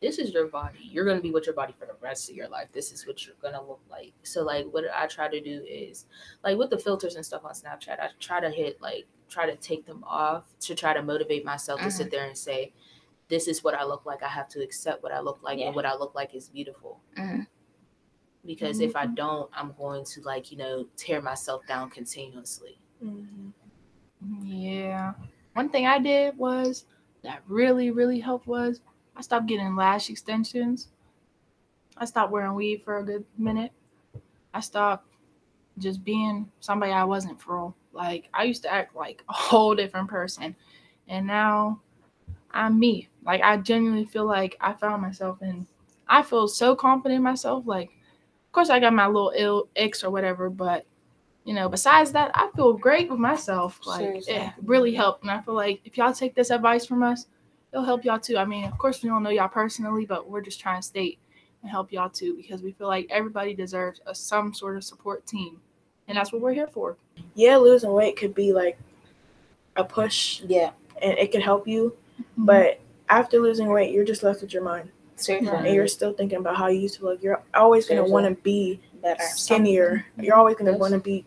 this 0.00 0.18
is 0.18 0.32
your 0.32 0.46
body. 0.46 0.78
You're 0.82 1.04
gonna 1.04 1.20
be 1.20 1.30
with 1.30 1.46
your 1.46 1.54
body 1.54 1.74
for 1.78 1.86
the 1.86 1.96
rest 2.00 2.30
of 2.30 2.36
your 2.36 2.48
life. 2.48 2.68
This 2.72 2.90
is 2.90 3.06
what 3.06 3.26
you're 3.26 3.36
gonna 3.42 3.62
look 3.62 3.80
like. 3.90 4.12
So 4.22 4.42
like 4.42 4.66
what 4.70 4.84
I 4.94 5.06
try 5.06 5.28
to 5.28 5.40
do 5.40 5.62
is 5.68 6.06
like 6.42 6.56
with 6.56 6.70
the 6.70 6.78
filters 6.78 7.16
and 7.16 7.24
stuff 7.24 7.44
on 7.44 7.52
Snapchat, 7.52 8.00
I 8.00 8.08
try 8.18 8.40
to 8.40 8.50
hit 8.50 8.80
like 8.80 9.06
try 9.28 9.46
to 9.46 9.56
take 9.56 9.86
them 9.86 10.02
off 10.06 10.44
to 10.60 10.74
try 10.74 10.92
to 10.94 11.02
motivate 11.02 11.44
myself 11.44 11.80
to 11.80 11.90
sit 11.90 12.06
uh-huh. 12.06 12.10
there 12.12 12.26
and 12.26 12.36
say, 12.36 12.72
This 13.30 13.48
is 13.48 13.64
what 13.64 13.74
I 13.74 13.84
look 13.84 14.04
like. 14.04 14.22
I 14.22 14.28
have 14.28 14.48
to 14.50 14.62
accept 14.62 15.02
what 15.02 15.12
I 15.12 15.20
look 15.20 15.42
like 15.42 15.58
Yeah. 15.58 15.66
and 15.66 15.74
what 15.76 15.86
I 15.86 15.94
look 15.96 16.14
like 16.14 16.34
is 16.34 16.48
beautiful. 16.48 17.00
Mhm. 17.16 17.46
Because 18.44 18.80
if 18.80 18.96
I 18.96 19.06
don't, 19.06 19.50
I'm 19.54 19.72
going 19.78 20.04
to 20.04 20.20
like, 20.22 20.50
you 20.50 20.58
know, 20.58 20.86
tear 20.96 21.22
myself 21.22 21.66
down 21.66 21.90
continuously. 21.90 22.78
Mhm. 23.02 23.52
Yeah. 24.42 25.14
One 25.54 25.68
thing 25.68 25.86
I 25.86 25.98
did 25.98 26.36
was 26.36 26.86
that 27.22 27.42
really, 27.46 27.90
really 27.90 28.18
helped 28.18 28.46
was 28.46 28.80
I 29.16 29.20
stopped 29.22 29.46
getting 29.46 29.76
lash 29.76 30.10
extensions. 30.10 30.88
I 31.96 32.04
stopped 32.06 32.32
wearing 32.32 32.54
weave 32.54 32.82
for 32.82 32.98
a 32.98 33.04
good 33.04 33.24
minute. 33.36 33.72
I 34.54 34.60
stopped 34.60 35.06
just 35.78 36.02
being 36.02 36.50
somebody 36.60 36.92
I 36.92 37.04
wasn't 37.04 37.40
for. 37.40 37.74
Like 37.92 38.28
I 38.32 38.44
used 38.44 38.62
to 38.62 38.72
act 38.72 38.96
like 38.96 39.22
a 39.28 39.32
whole 39.32 39.74
different 39.74 40.08
person. 40.08 40.56
And 41.08 41.26
now 41.26 41.80
I'm 42.52 42.78
me. 42.78 43.08
Like 43.24 43.42
I 43.42 43.56
genuinely 43.58 44.04
feel 44.06 44.26
like 44.26 44.56
I 44.60 44.72
found 44.72 45.02
myself 45.02 45.38
and 45.42 45.66
I 46.08 46.22
feel 46.22 46.48
so 46.48 46.74
confident 46.74 47.16
in 47.18 47.22
myself. 47.22 47.64
Like 47.66 47.88
of 47.88 48.52
course 48.52 48.70
I 48.70 48.80
got 48.80 48.92
my 48.92 49.06
little 49.06 49.32
ill 49.36 49.68
icks 49.76 50.02
or 50.02 50.10
whatever, 50.10 50.50
but 50.50 50.86
you 51.44 51.54
know, 51.54 51.68
besides 51.68 52.12
that, 52.12 52.30
I 52.34 52.50
feel 52.54 52.74
great 52.74 53.10
with 53.10 53.18
myself. 53.18 53.80
Like 53.86 54.00
Seriously. 54.00 54.34
it 54.34 54.52
really 54.64 54.94
helped. 54.94 55.22
And 55.22 55.30
I 55.30 55.40
feel 55.40 55.54
like 55.54 55.80
if 55.84 55.96
y'all 55.96 56.12
take 56.12 56.34
this 56.34 56.50
advice 56.50 56.84
from 56.84 57.02
us, 57.02 57.26
it'll 57.72 57.84
help 57.84 58.04
y'all 58.04 58.18
too. 58.18 58.36
I 58.36 58.44
mean, 58.44 58.64
of 58.64 58.76
course, 58.78 59.02
we 59.02 59.08
don't 59.08 59.22
know 59.22 59.30
y'all 59.30 59.48
personally, 59.48 60.04
but 60.04 60.28
we're 60.28 60.42
just 60.42 60.60
trying 60.60 60.80
to 60.80 60.86
state 60.86 61.18
and 61.62 61.70
help 61.70 61.92
y'all 61.92 62.10
too 62.10 62.36
because 62.36 62.62
we 62.62 62.72
feel 62.72 62.88
like 62.88 63.06
everybody 63.10 63.54
deserves 63.54 64.00
a, 64.06 64.14
some 64.14 64.52
sort 64.52 64.76
of 64.76 64.84
support 64.84 65.26
team, 65.26 65.60
and 66.08 66.16
that's 66.16 66.32
what 66.32 66.42
we're 66.42 66.52
here 66.52 66.66
for. 66.66 66.96
Yeah, 67.34 67.56
losing 67.56 67.92
weight 67.92 68.16
could 68.16 68.34
be 68.34 68.52
like 68.52 68.78
a 69.76 69.84
push 69.84 70.40
Yeah. 70.42 70.70
and 71.00 71.16
it 71.18 71.32
could 71.32 71.42
help 71.42 71.66
you, 71.66 71.96
Mm-hmm. 72.40 72.46
but 72.46 72.80
after 73.08 73.38
losing 73.40 73.66
weight, 73.68 73.92
you're 73.92 74.04
just 74.04 74.22
left 74.22 74.40
with 74.40 74.52
your 74.54 74.62
mind 74.62 74.90
Seriously. 75.16 75.48
and 75.56 75.74
you're 75.74 75.88
still 75.88 76.12
thinking 76.12 76.38
about 76.38 76.56
how 76.56 76.68
you 76.68 76.80
used 76.80 76.96
to 76.98 77.04
look. 77.04 77.22
You're 77.22 77.42
always 77.54 77.86
gonna 77.86 78.04
want 78.04 78.26
to 78.26 78.40
be 78.42 78.80
Better. 79.02 79.22
skinnier. 79.22 80.06
You're 80.18 80.36
always 80.36 80.56
gonna 80.56 80.76
want 80.76 80.92
to 80.94 81.00
be 81.00 81.24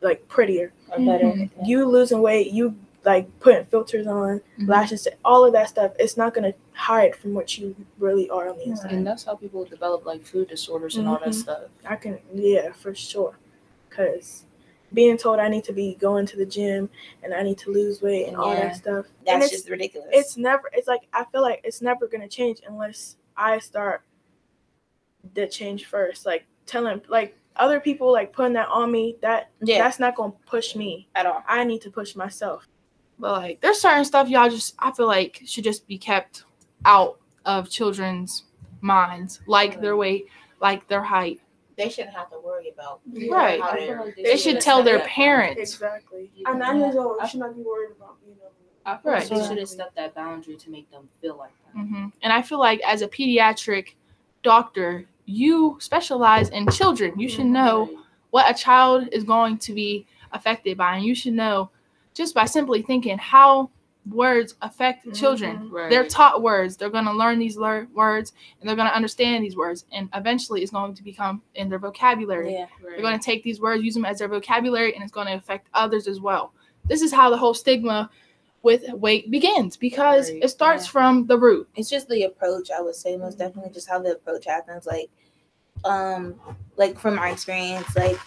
like 0.00 0.26
prettier. 0.28 0.72
Or 0.90 0.98
better. 0.98 1.24
Mhm. 1.26 1.50
You 1.64 1.84
losing 1.86 2.20
weight, 2.22 2.52
you 2.52 2.74
like 3.04 3.28
putting 3.40 3.64
filters 3.66 4.06
on, 4.06 4.40
Mhm. 4.58 4.68
lashes, 4.68 5.06
all 5.24 5.44
of 5.44 5.52
that 5.52 5.68
stuff. 5.68 5.92
It's 5.98 6.16
not 6.16 6.32
gonna 6.34 6.54
hide 6.72 7.14
from 7.16 7.34
what 7.34 7.56
you 7.58 7.74
really 7.98 8.28
are 8.30 8.48
on 8.48 8.56
the 8.58 8.64
inside. 8.68 8.92
And 8.92 9.06
that's 9.06 9.24
how 9.24 9.34
people 9.36 9.64
develop 9.64 10.06
like 10.06 10.24
food 10.24 10.48
disorders 10.48 10.96
and 10.96 11.06
all 11.08 11.18
that 11.18 11.28
Mhm. 11.30 11.34
stuff. 11.34 11.62
I 11.84 11.96
can, 11.96 12.18
yeah, 12.34 12.72
for 12.72 12.94
sure. 12.94 13.36
Cause 13.90 14.44
being 14.92 15.16
told 15.16 15.38
I 15.38 15.48
need 15.48 15.64
to 15.64 15.72
be 15.72 15.94
going 15.96 16.26
to 16.26 16.36
the 16.36 16.46
gym 16.46 16.88
and 17.22 17.34
I 17.34 17.42
need 17.42 17.58
to 17.58 17.72
lose 17.72 18.02
weight 18.02 18.26
and 18.26 18.36
all 18.36 18.50
that 18.50 18.76
stuff. 18.76 19.06
and 19.26 19.42
That's 19.42 19.46
it's, 19.46 19.62
just 19.62 19.70
ridiculous. 19.70 20.08
it's 20.12 20.36
never. 20.36 20.70
It's 20.72 20.88
like 20.88 21.08
I 21.12 21.24
feel 21.24 21.42
like 21.42 21.60
it's 21.64 21.82
never 21.82 22.06
gonna 22.06 22.28
change 22.28 22.60
unless 22.66 23.16
I 23.36 23.58
start 23.58 24.02
the 25.34 25.46
change 25.46 25.86
first. 25.86 26.26
Like 26.26 26.46
telling, 26.66 27.02
like 27.08 27.36
other 27.56 27.80
people, 27.80 28.12
like 28.12 28.32
putting 28.32 28.54
that 28.54 28.68
on 28.68 28.90
me. 28.92 29.16
That 29.22 29.50
yeah, 29.62 29.78
that's 29.78 29.98
not 29.98 30.16
gonna 30.16 30.32
push 30.46 30.76
me. 30.76 31.08
at 31.14 31.26
all. 31.26 31.42
I 31.46 31.64
need 31.64 31.82
to 31.82 31.90
push 31.90 32.14
myself. 32.14 32.66
But 33.18 33.32
like, 33.32 33.60
there's 33.60 33.80
certain 33.80 34.04
stuff 34.04 34.28
y'all 34.28 34.50
just 34.50 34.74
I 34.78 34.92
feel 34.92 35.06
like 35.06 35.42
should 35.46 35.64
just 35.64 35.86
be 35.86 35.98
kept 35.98 36.44
out 36.84 37.18
of 37.44 37.70
children's 37.70 38.44
minds, 38.80 39.40
like 39.46 39.80
their 39.80 39.92
mm-hmm. 39.92 40.00
weight, 40.00 40.26
like 40.60 40.86
their 40.88 41.02
height. 41.02 41.40
They 41.76 41.88
shouldn't 41.88 42.14
have 42.14 42.30
to 42.30 42.38
worry 42.40 42.70
about 42.70 43.00
Right. 43.30 43.60
how 43.60 43.70
I 43.70 43.76
they're- 43.80 44.14
They 44.16 44.36
should 44.36 44.60
tell 44.60 44.82
their 44.82 45.00
parents. 45.00 45.60
Exactly. 45.74 46.30
At 46.46 46.56
nine 46.56 46.80
years 46.80 46.96
old, 46.96 47.18
you 47.20 47.28
should 47.28 47.40
not 47.40 47.54
be 47.54 47.62
worried 47.62 47.90
about 47.92 48.20
being 48.24 48.36
overweight. 48.38 48.52
I 48.86 48.96
feel 48.96 49.12
Right. 49.12 49.18
like 49.20 49.28
they 49.28 49.34
should 49.34 49.58
Exactly. 49.58 49.60
have 49.60 49.68
set 49.68 49.94
that 49.96 50.14
boundary 50.14 50.56
to 50.56 50.70
make 50.70 50.90
them 50.90 51.08
feel 51.20 51.36
like 51.36 51.52
that. 51.64 51.72
hmm 51.80 52.06
And 52.22 52.32
I 52.32 52.40
feel 52.42 52.58
like 52.58 52.80
as 52.80 53.02
a 53.02 53.08
pediatric 53.08 53.94
doctor, 54.42 55.06
you 55.26 55.76
specialize 55.80 56.48
in 56.50 56.68
children. 56.70 57.18
You 57.18 57.28
should 57.28 57.46
know 57.46 57.90
what 58.30 58.48
a 58.50 58.54
child 58.54 59.08
is 59.12 59.24
going 59.24 59.58
to 59.58 59.72
be 59.74 60.06
affected 60.32 60.76
by, 60.78 60.96
and 60.96 61.04
you 61.04 61.14
should 61.14 61.34
know 61.34 61.70
just 62.14 62.34
by 62.34 62.44
simply 62.46 62.80
thinking 62.82 63.18
how 63.18 63.70
words 64.10 64.54
affect 64.62 65.12
children. 65.14 65.68
Right. 65.70 65.90
They're 65.90 66.06
taught 66.06 66.42
words. 66.42 66.76
They're 66.76 66.90
going 66.90 67.04
to 67.06 67.12
learn 67.12 67.38
these 67.38 67.56
lear- 67.56 67.88
words, 67.94 68.32
and 68.60 68.68
they're 68.68 68.76
going 68.76 68.88
to 68.88 68.94
understand 68.94 69.44
these 69.44 69.56
words, 69.56 69.84
and 69.92 70.08
eventually, 70.14 70.62
it's 70.62 70.70
going 70.72 70.94
to 70.94 71.02
become 71.02 71.42
in 71.54 71.68
their 71.68 71.78
vocabulary. 71.78 72.52
Yeah. 72.54 72.66
They're 72.82 73.00
going 73.02 73.18
to 73.18 73.24
take 73.24 73.42
these 73.42 73.60
words, 73.60 73.82
use 73.82 73.94
them 73.94 74.04
as 74.04 74.18
their 74.18 74.28
vocabulary, 74.28 74.94
and 74.94 75.02
it's 75.02 75.12
going 75.12 75.26
to 75.26 75.34
affect 75.34 75.68
others 75.74 76.06
as 76.08 76.20
well. 76.20 76.52
This 76.88 77.02
is 77.02 77.12
how 77.12 77.30
the 77.30 77.36
whole 77.36 77.54
stigma 77.54 78.08
with 78.62 78.84
weight 78.94 79.30
begins 79.30 79.76
because 79.76 80.30
Right. 80.30 80.42
it 80.42 80.48
starts 80.48 80.86
Yeah. 80.86 80.90
from 80.92 81.26
the 81.26 81.38
root. 81.38 81.68
it's 81.76 81.88
just 81.88 82.08
the 82.08 82.24
approach 82.24 82.68
i 82.76 82.80
would 82.80 82.96
say 82.96 83.16
most 83.16 83.38
definitely 83.38 83.70
just 83.72 83.88
how 83.88 84.00
the 84.00 84.12
approach 84.12 84.44
happens 84.44 84.86
like 84.86 85.08
um 85.84 86.34
like 86.76 86.98
from 86.98 87.14
my 87.14 87.30
experience 87.30 87.94
like 87.94 88.18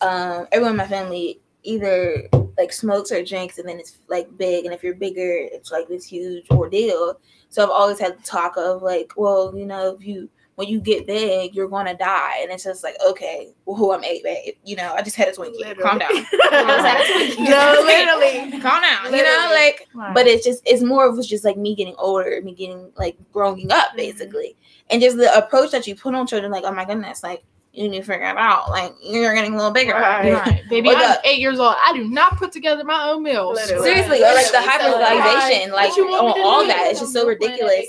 um 0.00 0.46
everyone 0.52 0.72
in 0.72 0.76
my 0.76 0.86
family 0.86 1.40
either 1.64 2.28
like 2.58 2.72
smokes 2.72 3.10
or 3.12 3.24
drinks 3.24 3.58
and 3.58 3.68
then 3.68 3.78
it's 3.80 3.98
like 4.08 4.28
big 4.36 4.64
and 4.66 4.74
if 4.74 4.82
you're 4.82 4.94
bigger 4.94 5.32
it's 5.52 5.70
like 5.72 5.88
this 5.88 6.04
huge 6.04 6.46
ordeal. 6.50 7.18
So 7.48 7.62
i've 7.62 7.70
always 7.70 7.98
had 7.98 8.18
the 8.18 8.22
talk 8.22 8.56
of 8.56 8.82
like 8.82 9.12
well 9.16 9.56
you 9.56 9.64
know 9.66 9.94
if 9.98 10.06
you 10.06 10.28
when 10.56 10.68
you 10.68 10.80
get 10.80 11.06
big 11.06 11.54
you're 11.54 11.68
gonna 11.68 11.96
die. 11.96 12.40
And 12.42 12.50
it's 12.52 12.64
just 12.64 12.84
like 12.84 12.96
okay 13.08 13.52
well 13.64 13.76
who 13.76 13.92
i'm 13.92 14.04
eight 14.04 14.22
babe? 14.22 14.54
You 14.64 14.76
know 14.76 14.92
i 14.94 15.00
just 15.02 15.16
had 15.16 15.28
a 15.28 15.32
twinkie. 15.32 15.80
Calm 15.80 15.98
down. 15.98 16.10
No, 16.52 17.82
literally. 17.84 18.60
calm 18.60 18.82
down 18.82 19.04
you 19.06 19.10
know 19.22 19.48
Literally. 19.48 19.54
like 19.54 19.88
but 20.14 20.26
it's 20.26 20.44
just 20.44 20.62
it's 20.66 20.82
more 20.82 21.06
of 21.08 21.24
just 21.26 21.44
like 21.44 21.56
me 21.56 21.74
getting 21.74 21.94
older 21.96 22.40
me 22.42 22.54
getting 22.54 22.92
like 22.96 23.16
growing 23.32 23.70
up 23.72 23.92
Mhm. 23.92 23.96
basically. 23.96 24.56
And 24.90 25.00
just 25.00 25.16
the 25.16 25.34
approach 25.36 25.70
that 25.70 25.86
you 25.86 25.96
put 25.96 26.14
on 26.14 26.26
children 26.26 26.52
like 26.52 26.64
oh 26.64 26.72
my 26.72 26.84
goodness 26.84 27.22
like 27.22 27.44
you 27.72 27.88
need 27.88 28.00
to 28.00 28.04
figure 28.04 28.26
it 28.26 28.36
out 28.36 28.68
like 28.68 28.94
you're 29.02 29.34
getting 29.34 29.54
a 29.54 29.56
little 29.56 29.70
bigger 29.70 29.92
Right. 29.94 30.32
Right. 30.32 30.62
Baby, 30.68 30.90
Or 30.90 30.94
I'm 30.94 30.98
the- 31.00 31.20
eight 31.24 31.40
years 31.40 31.58
old. 31.58 31.74
I 31.82 31.92
do 31.94 32.04
not 32.04 32.36
put 32.36 32.52
together 32.52 32.84
my 32.84 33.08
own 33.10 33.22
meals. 33.22 33.56
Literally. 33.56 33.84
seriously 33.88 34.18
or 34.18 34.34
like 34.34 34.46
the 34.48 34.58
Right. 34.58 34.80
hypervisualization 34.80 35.72
like 35.72 35.88
What 35.90 35.96
you 35.96 36.06
want 36.10 36.26
me 36.26 36.32
on 36.32 36.36
to 36.36 36.42
all 36.42 36.66
that 36.66 36.88
it's 36.90 37.00
just 37.00 37.12
so 37.14 37.26
ridiculous 37.26 37.86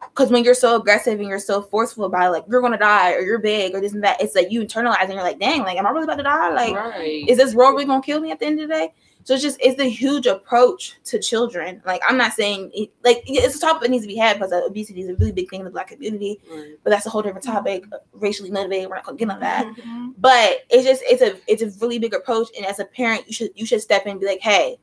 because 0.00 0.30
when 0.30 0.42
you're 0.44 0.54
so 0.54 0.76
aggressive 0.76 1.20
and 1.20 1.28
you're 1.28 1.38
so 1.38 1.60
forceful 1.62 2.04
about 2.04 2.28
it, 2.28 2.30
like 2.30 2.44
you're 2.48 2.60
gonna 2.60 2.78
die 2.78 3.12
or 3.12 3.20
you're 3.20 3.38
big 3.38 3.74
or 3.74 3.80
this 3.80 3.92
and 3.92 4.02
that 4.02 4.20
it's 4.20 4.34
like 4.34 4.50
you 4.50 4.62
internalize 4.62 5.00
and 5.02 5.12
you're 5.12 5.22
like 5.22 5.38
dang 5.38 5.60
like 5.60 5.76
am 5.76 5.86
i 5.86 5.90
really 5.90 6.04
about 6.04 6.16
to 6.16 6.22
die 6.22 6.50
like 6.52 6.74
right. 6.74 7.28
is 7.28 7.36
this 7.36 7.54
world 7.54 7.74
really 7.74 7.84
gonna 7.84 8.02
kill 8.02 8.20
me 8.20 8.30
at 8.30 8.38
the 8.38 8.46
end 8.46 8.60
of 8.60 8.68
the 8.68 8.74
day? 8.74 8.92
So 9.28 9.34
it's 9.34 9.42
just 9.42 9.58
it's 9.60 9.78
a 9.78 9.84
huge 9.84 10.26
approach 10.26 10.96
to 11.04 11.18
children. 11.18 11.82
Like 11.84 12.00
I'm 12.08 12.16
not 12.16 12.32
saying 12.32 12.70
it, 12.72 12.88
like 13.04 13.22
it's 13.26 13.56
a 13.56 13.60
topic 13.60 13.82
that 13.82 13.90
needs 13.90 14.04
to 14.04 14.08
be 14.08 14.16
had 14.16 14.38
because 14.38 14.52
obesity 14.54 15.02
is 15.02 15.10
a 15.10 15.14
really 15.16 15.32
big 15.32 15.50
thing 15.50 15.60
in 15.60 15.64
the 15.66 15.70
black 15.70 15.88
community, 15.88 16.40
Right. 16.50 16.78
but 16.82 16.88
that's 16.88 17.04
a 17.04 17.10
whole 17.10 17.20
different 17.20 17.44
topic. 17.44 17.84
Racially 18.14 18.50
motivated, 18.50 18.88
we're 18.88 18.94
not 18.94 19.04
gonna 19.04 19.18
get 19.18 19.28
on 19.28 19.40
that. 19.40 19.66
Mhm. 19.76 20.14
But 20.16 20.60
it's 20.70 20.84
just 20.86 21.02
it's 21.06 21.20
a 21.20 21.36
it's 21.46 21.60
a 21.60 21.78
really 21.84 21.98
big 21.98 22.14
approach, 22.14 22.48
and 22.56 22.64
as 22.64 22.78
a 22.78 22.86
parent, 22.86 23.26
you 23.26 23.34
should 23.34 23.50
you 23.54 23.66
should 23.66 23.82
step 23.82 24.06
in 24.06 24.12
and 24.12 24.20
be 24.20 24.24
like, 24.24 24.40
hey, 24.40 24.78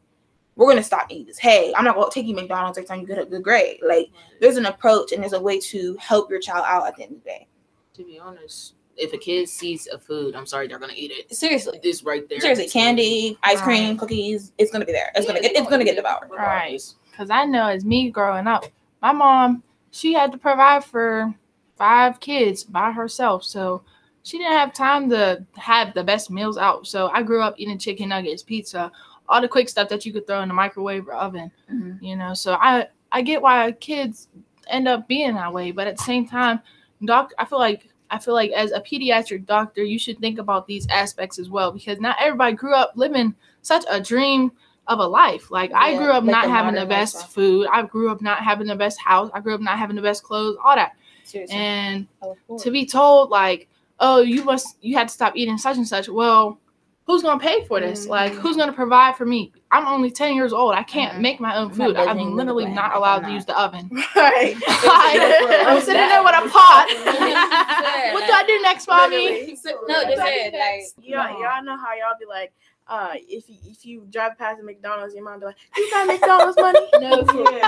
we're 0.56 0.68
gonna 0.70 0.84
stop 0.84 1.08
eating 1.10 1.26
this. 1.26 1.40
Hey, 1.40 1.74
I'm 1.76 1.84
not 1.84 1.96
gonna 1.96 2.12
take 2.12 2.28
you 2.28 2.36
McDonald's 2.36 2.78
every 2.78 2.88
time 2.88 3.02
you 3.02 3.08
get 3.08 3.18
a 3.18 3.26
good 3.26 3.42
grade. 3.42 3.80
Like 3.84 4.10
there's 4.42 4.58
an 4.58 4.68
approach 4.68 5.12
and 5.12 5.24
there's 5.24 5.34
a 5.34 5.42
way 5.42 5.60
to 5.60 5.98
help 6.00 6.30
your 6.30 6.40
child 6.40 6.66
out 6.68 6.86
at 6.86 6.96
the 6.98 7.02
end 7.02 7.14
of 7.14 7.24
the 7.24 7.30
day. 7.32 7.48
To 7.96 8.04
be 8.04 8.20
honest, 8.20 8.76
if 8.98 9.14
a 9.14 9.18
kid 9.18 9.50
sees 9.50 9.88
a 9.88 10.00
food, 10.00 10.36
I'm 10.36 10.46
sorry, 10.46 10.68
they're 10.68 10.80
gonna 10.80 10.94
eat 10.96 11.12
it. 11.12 11.34
Seriously. 11.36 11.80
This 11.84 12.04
right 12.04 12.28
there. 12.30 12.40
Seriously, 12.40 12.70
candy, 12.70 13.38
ice 13.44 13.62
cream, 13.62 13.90
Right. 13.92 14.00
cookies, 14.00 14.54
it's 14.58 14.72
gonna 14.72 14.86
be 14.86 14.92
there. 14.94 15.12
It's 15.16 15.26
gonna 15.26 15.40
Yeah, 15.42 15.50
get 15.50 15.58
it's 15.58 15.70
gonna 15.70 15.84
get 15.84 15.96
devoured. 15.96 16.30
Right. 16.32 16.82
Because 17.12 17.30
I 17.30 17.46
know 17.46 17.68
as 17.68 17.84
me 17.86 18.10
growing 18.10 18.48
up, 18.48 18.66
my 19.02 19.12
mom, 19.12 19.64
she 19.92 20.14
had 20.14 20.32
to 20.32 20.38
provide 20.38 20.84
for 20.84 21.34
five 21.78 22.20
kids 22.20 22.64
by 22.64 22.92
herself. 22.92 23.44
So 23.44 23.84
she 24.24 24.38
didn't 24.38 24.54
have 24.54 24.74
time 24.74 25.10
to 25.12 25.46
have 25.56 25.94
the 25.94 26.04
best 26.04 26.32
meals 26.32 26.58
out. 26.58 26.88
So 26.88 27.10
I 27.10 27.22
grew 27.22 27.42
up 27.42 27.56
eating 27.58 27.78
chicken 27.78 28.10
nuggets, 28.10 28.44
pizza, 28.44 28.92
all 29.28 29.42
the 29.42 29.48
quick 29.48 29.70
stuff 29.70 29.90
that 29.90 30.06
you 30.06 30.14
could 30.14 30.26
throw 30.28 30.42
in 30.42 30.48
the 30.48 30.54
microwave 30.54 31.08
or 31.08 31.14
oven. 31.14 31.52
Mhm. 31.72 32.02
You 32.02 32.16
know, 32.16 32.34
so 32.34 32.54
I 32.60 32.88
I 33.12 33.22
get 33.22 33.42
why 33.42 33.72
kids 33.74 34.28
end 34.68 34.88
up 34.88 35.08
being 35.08 35.36
that 35.36 35.54
way, 35.54 35.72
but 35.72 35.88
at 35.88 35.98
the 35.98 36.04
same 36.04 36.28
time, 36.28 36.60
doc, 37.04 37.32
I 37.38 37.46
feel 37.46 37.60
like 37.60 37.88
I 38.10 38.20
feel 38.20 38.34
like 38.34 38.52
as 38.52 38.72
a 38.72 38.80
pediatric 38.80 39.46
doctor, 39.46 39.84
you 39.84 39.98
should 39.98 40.20
think 40.20 40.40
about 40.40 40.68
these 40.68 40.88
aspects 40.88 41.40
as 41.40 41.50
well 41.50 41.72
because 41.72 42.00
not 42.00 42.18
everybody 42.20 42.56
grew 42.56 42.74
up 42.74 42.94
living 42.96 43.36
such 43.62 43.84
a 43.90 44.00
dream 44.00 44.52
of 44.88 45.00
a 45.00 45.08
life. 45.08 45.50
Like 45.52 45.72
I 45.74 45.96
grew 45.96 46.12
up 46.12 46.24
like 46.24 46.32
not 46.32 46.50
having 46.50 46.76
the 46.80 46.86
best 46.86 47.16
lifestyle. 47.16 47.32
food. 47.32 47.68
I 47.72 47.82
grew 47.84 48.12
up 48.12 48.22
not 48.22 48.40
having 48.40 48.68
the 48.68 48.76
best 48.76 49.00
house. 49.00 49.30
I 49.34 49.40
grew 49.40 49.56
up 49.56 49.62
not 49.62 49.80
having 49.80 49.96
the 49.96 50.02
best 50.02 50.24
clothes, 50.24 50.58
all 50.64 50.76
that. 50.76 50.94
Seriously. 51.24 51.56
And 51.58 52.08
to 52.60 52.72
be 52.72 52.86
told 52.86 53.32
like, 53.32 53.68
oh, 54.00 54.22
you 54.22 54.44
must 54.44 54.78
you 54.82 54.96
had 54.96 55.08
to 55.08 55.14
stop 55.14 55.36
eating 55.36 55.58
such 55.58 55.78
and 55.78 55.88
such. 55.88 56.08
Well, 56.08 56.60
who's 57.06 57.22
gonna 57.24 57.40
pay 57.40 57.64
for 57.66 57.80
this? 57.80 58.08
Like, 58.08 58.32
Mm-hmm. 58.32 58.42
who's 58.42 58.58
gonna 58.58 58.74
provide 58.74 59.16
for 59.16 59.26
me? 59.26 59.52
I'm 59.72 59.88
only 59.88 60.10
ten 60.12 60.36
years 60.36 60.54
old. 60.54 60.74
I 60.74 60.84
can't 60.84 61.18
Mhm. 61.18 61.22
make 61.22 61.40
my 61.40 61.56
own 61.58 61.70
food. 61.72 61.96
I'm 61.98 62.36
literally 62.36 62.66
not 62.66 62.92
plan. 62.92 62.98
allowed 62.98 63.24
I'm 63.24 63.30
to 63.30 63.34
use 63.34 63.46
the 63.46 63.60
oven. 63.60 63.90
Right. 64.16 64.56
I'm 64.68 65.82
sitting 65.82 66.08
there 66.08 66.24
with 66.24 66.36
a 66.36 66.50
pot. 66.50 66.86
what 68.14 68.26
do 68.26 68.32
I 68.34 68.44
do 68.48 68.62
next, 68.62 68.88
mommy? 68.88 69.58
no, 69.88 70.04
just 70.04 70.18
Like, 70.18 70.34
said 70.34 70.54
like 70.54 70.84
Y'all, 71.02 71.42
y'all 71.42 71.64
know 71.64 71.78
how 71.78 71.94
y'all 71.94 72.16
be 72.20 72.26
like, 72.28 72.54
uh, 72.88 73.14
if 73.16 73.50
you, 73.50 73.56
if 73.66 73.86
you 73.86 74.08
drive 74.12 74.38
past 74.38 74.60
a 74.60 74.64
McDonald's, 74.64 75.16
your 75.16 75.24
mom 75.24 75.40
be 75.40 75.46
like, 75.48 75.56
"You 75.76 75.90
got 75.92 76.08
McDonald's 76.08 76.58
money?" 76.58 76.80
No. 77.00 77.16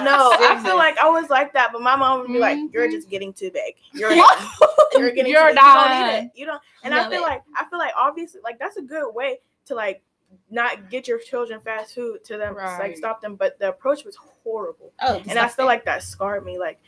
No, 0.03 0.31
I 0.39 0.61
feel 0.63 0.77
like 0.77 0.97
I 0.99 1.09
was 1.09 1.29
like 1.29 1.53
that, 1.53 1.71
but 1.73 1.81
my 1.81 1.95
mom 1.95 2.19
would 2.21 2.31
be 2.31 2.39
like, 2.39 2.57
"You're 2.71 2.87
Mhm. 2.87 2.91
just 2.91 3.09
getting 3.09 3.33
too 3.33 3.49
big. 3.51 3.75
You're 3.93 4.11
you're 4.93 5.11
getting 5.11 5.31
You're 5.31 5.49
too 5.49 5.55
big. 5.55 5.63
You 5.65 5.73
don't 5.73 5.91
need 5.91 6.11
it. 6.13 6.31
You 6.35 6.45
don't." 6.45 6.61
And 6.83 6.93
I 6.93 7.09
feel 7.09 7.19
it. 7.19 7.23
like 7.23 7.41
I 7.55 7.65
feel 7.65 7.79
like 7.79 7.93
obviously 7.97 8.41
like 8.43 8.59
that's 8.59 8.77
a 8.77 8.81
good 8.81 9.11
way 9.13 9.39
to 9.65 9.75
like 9.75 10.01
not 10.49 10.89
get 10.89 11.07
your 11.07 11.19
children 11.19 11.59
fast 11.61 11.95
food 11.95 12.23
to 12.25 12.37
them 12.37 12.55
like 12.79 12.97
stop 12.97 13.21
them. 13.21 13.35
But 13.35 13.57
the 13.59 13.69
approach 13.69 14.03
was 14.05 14.15
horrible, 14.43 14.91
oh, 15.01 15.21
and 15.27 15.39
I 15.39 15.47
feel 15.47 15.65
like 15.65 15.85
that 15.85 16.03
scarred 16.03 16.45
me. 16.45 16.59
Like 16.59 16.79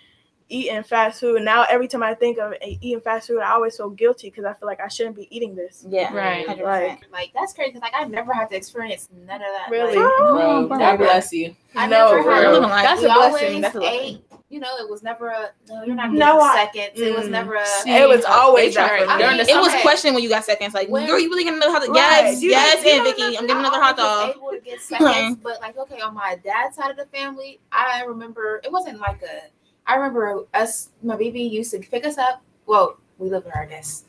eating 0.50 0.84
fast 0.84 1.20
food. 1.22 1.42
Now 1.44 1.66
every 1.70 1.88
time 1.88 2.04
I 2.04 2.14
think 2.16 2.38
of 2.40 2.54
eating 2.62 3.00
fast 3.02 3.28
food, 3.28 3.40
I 3.40 3.52
always 3.52 3.78
feel 3.78 3.90
guilty 3.92 4.30
because 4.30 4.46
I 4.46 4.54
feel 4.54 4.68
like 4.68 4.80
I 4.82 4.88
shouldn't 4.88 5.16
be 5.16 5.28
eating 5.36 5.56
this. 5.56 5.86
yeah, 5.88 6.14
Right. 6.14 6.46
100%. 6.48 6.64
Like 6.64 7.04
Like 7.12 7.32
that's 7.34 7.54
crazy. 7.54 7.74
'cause, 7.74 7.82
Like 7.82 7.94
I 7.96 8.04
never 8.06 8.34
had 8.34 8.50
to 8.50 8.56
experience 8.56 9.08
none 9.26 9.36
of 9.42 9.42
that. 9.42 9.68
Really? 9.70 9.96
Like, 9.96 10.18
Bro, 10.18 10.40
Oh, 10.64 10.68
God 10.68 10.98
bless 10.98 11.32
you. 11.32 11.56
I 11.76 11.88
No, 11.88 12.12
never 12.12 12.24
bro. 12.24 12.34
had. 12.36 12.48
Living 12.54 12.70
life. 12.70 12.84
That's 12.84 13.02
a 13.04 13.14
blessing. 13.14 13.62
That's 13.62 13.76
a 13.76 13.80
blessing. 13.80 14.00
ate 14.02 14.22
you 14.52 14.60
know, 14.60 14.78
it 14.80 14.90
was 14.90 15.04
never 15.04 15.28
a 15.28 15.52
no. 15.68 15.84
You're 15.84 15.94
not 15.96 16.06
getting 16.06 16.18
No, 16.18 16.40
I- 16.42 16.56
seconds. 16.74 17.00
It 17.00 17.16
was 17.16 17.28
Mm. 17.28 17.30
never 17.30 17.54
a. 17.54 17.66
See, 17.68 17.96
it 17.96 18.10
was 18.10 18.26
always 18.26 18.74
that 18.74 18.88
tried. 18.88 19.08
I 19.08 19.20
During 19.20 19.38
mean, 19.38 19.46
the 19.46 19.54
It 19.54 19.58
was 19.60 19.68
okay. 19.72 19.84
questioned 19.84 20.16
when 20.16 20.24
you 20.24 20.30
got 20.30 20.44
seconds. 20.44 20.74
Like, 20.74 20.90
When- 20.90 21.06
girl, 21.06 21.20
you 21.20 21.30
really 21.30 21.44
gonna 21.44 21.58
know 21.60 21.72
how 21.72 21.78
to? 21.78 21.86
Right. 21.92 21.96
Yes, 21.98 22.42
You 22.42 22.50
yes, 22.50 22.78
don't- 22.78 22.86
you 22.86 22.92
and 22.94 23.04
don't 23.06 23.16
Vicky, 23.16 23.38
I'm 23.38 23.46
getting 23.46 23.58
another 23.58 23.80
hot 23.80 23.96
dog. 23.96 24.36
able 24.36 24.50
to 24.50 24.60
get 24.60 24.82
seconds, 24.82 25.38
but 25.44 25.62
like 25.62 25.78
okay, 25.78 26.02
on 26.02 26.16
my 26.16 26.36
dad's 26.44 26.76
side 26.78 26.90
of 26.90 26.98
the 26.98 27.06
family, 27.16 27.60
I 27.72 28.04
remember 28.06 28.60
it 28.64 28.72
wasn't 28.72 29.00
like 29.00 29.22
a. 29.22 29.52
I 29.90 29.96
remember 29.96 30.46
us, 30.54 30.90
my 31.02 31.16
baby 31.18 31.42
used 31.42 31.72
to 31.72 31.80
pick 31.80 32.06
us 32.06 32.18
up. 32.18 32.42
Well, 32.68 32.98
we 33.18 33.30
live 33.30 33.44
with 33.46 33.54
her, 33.56 33.64
I 33.64 33.66
guess. 33.66 34.06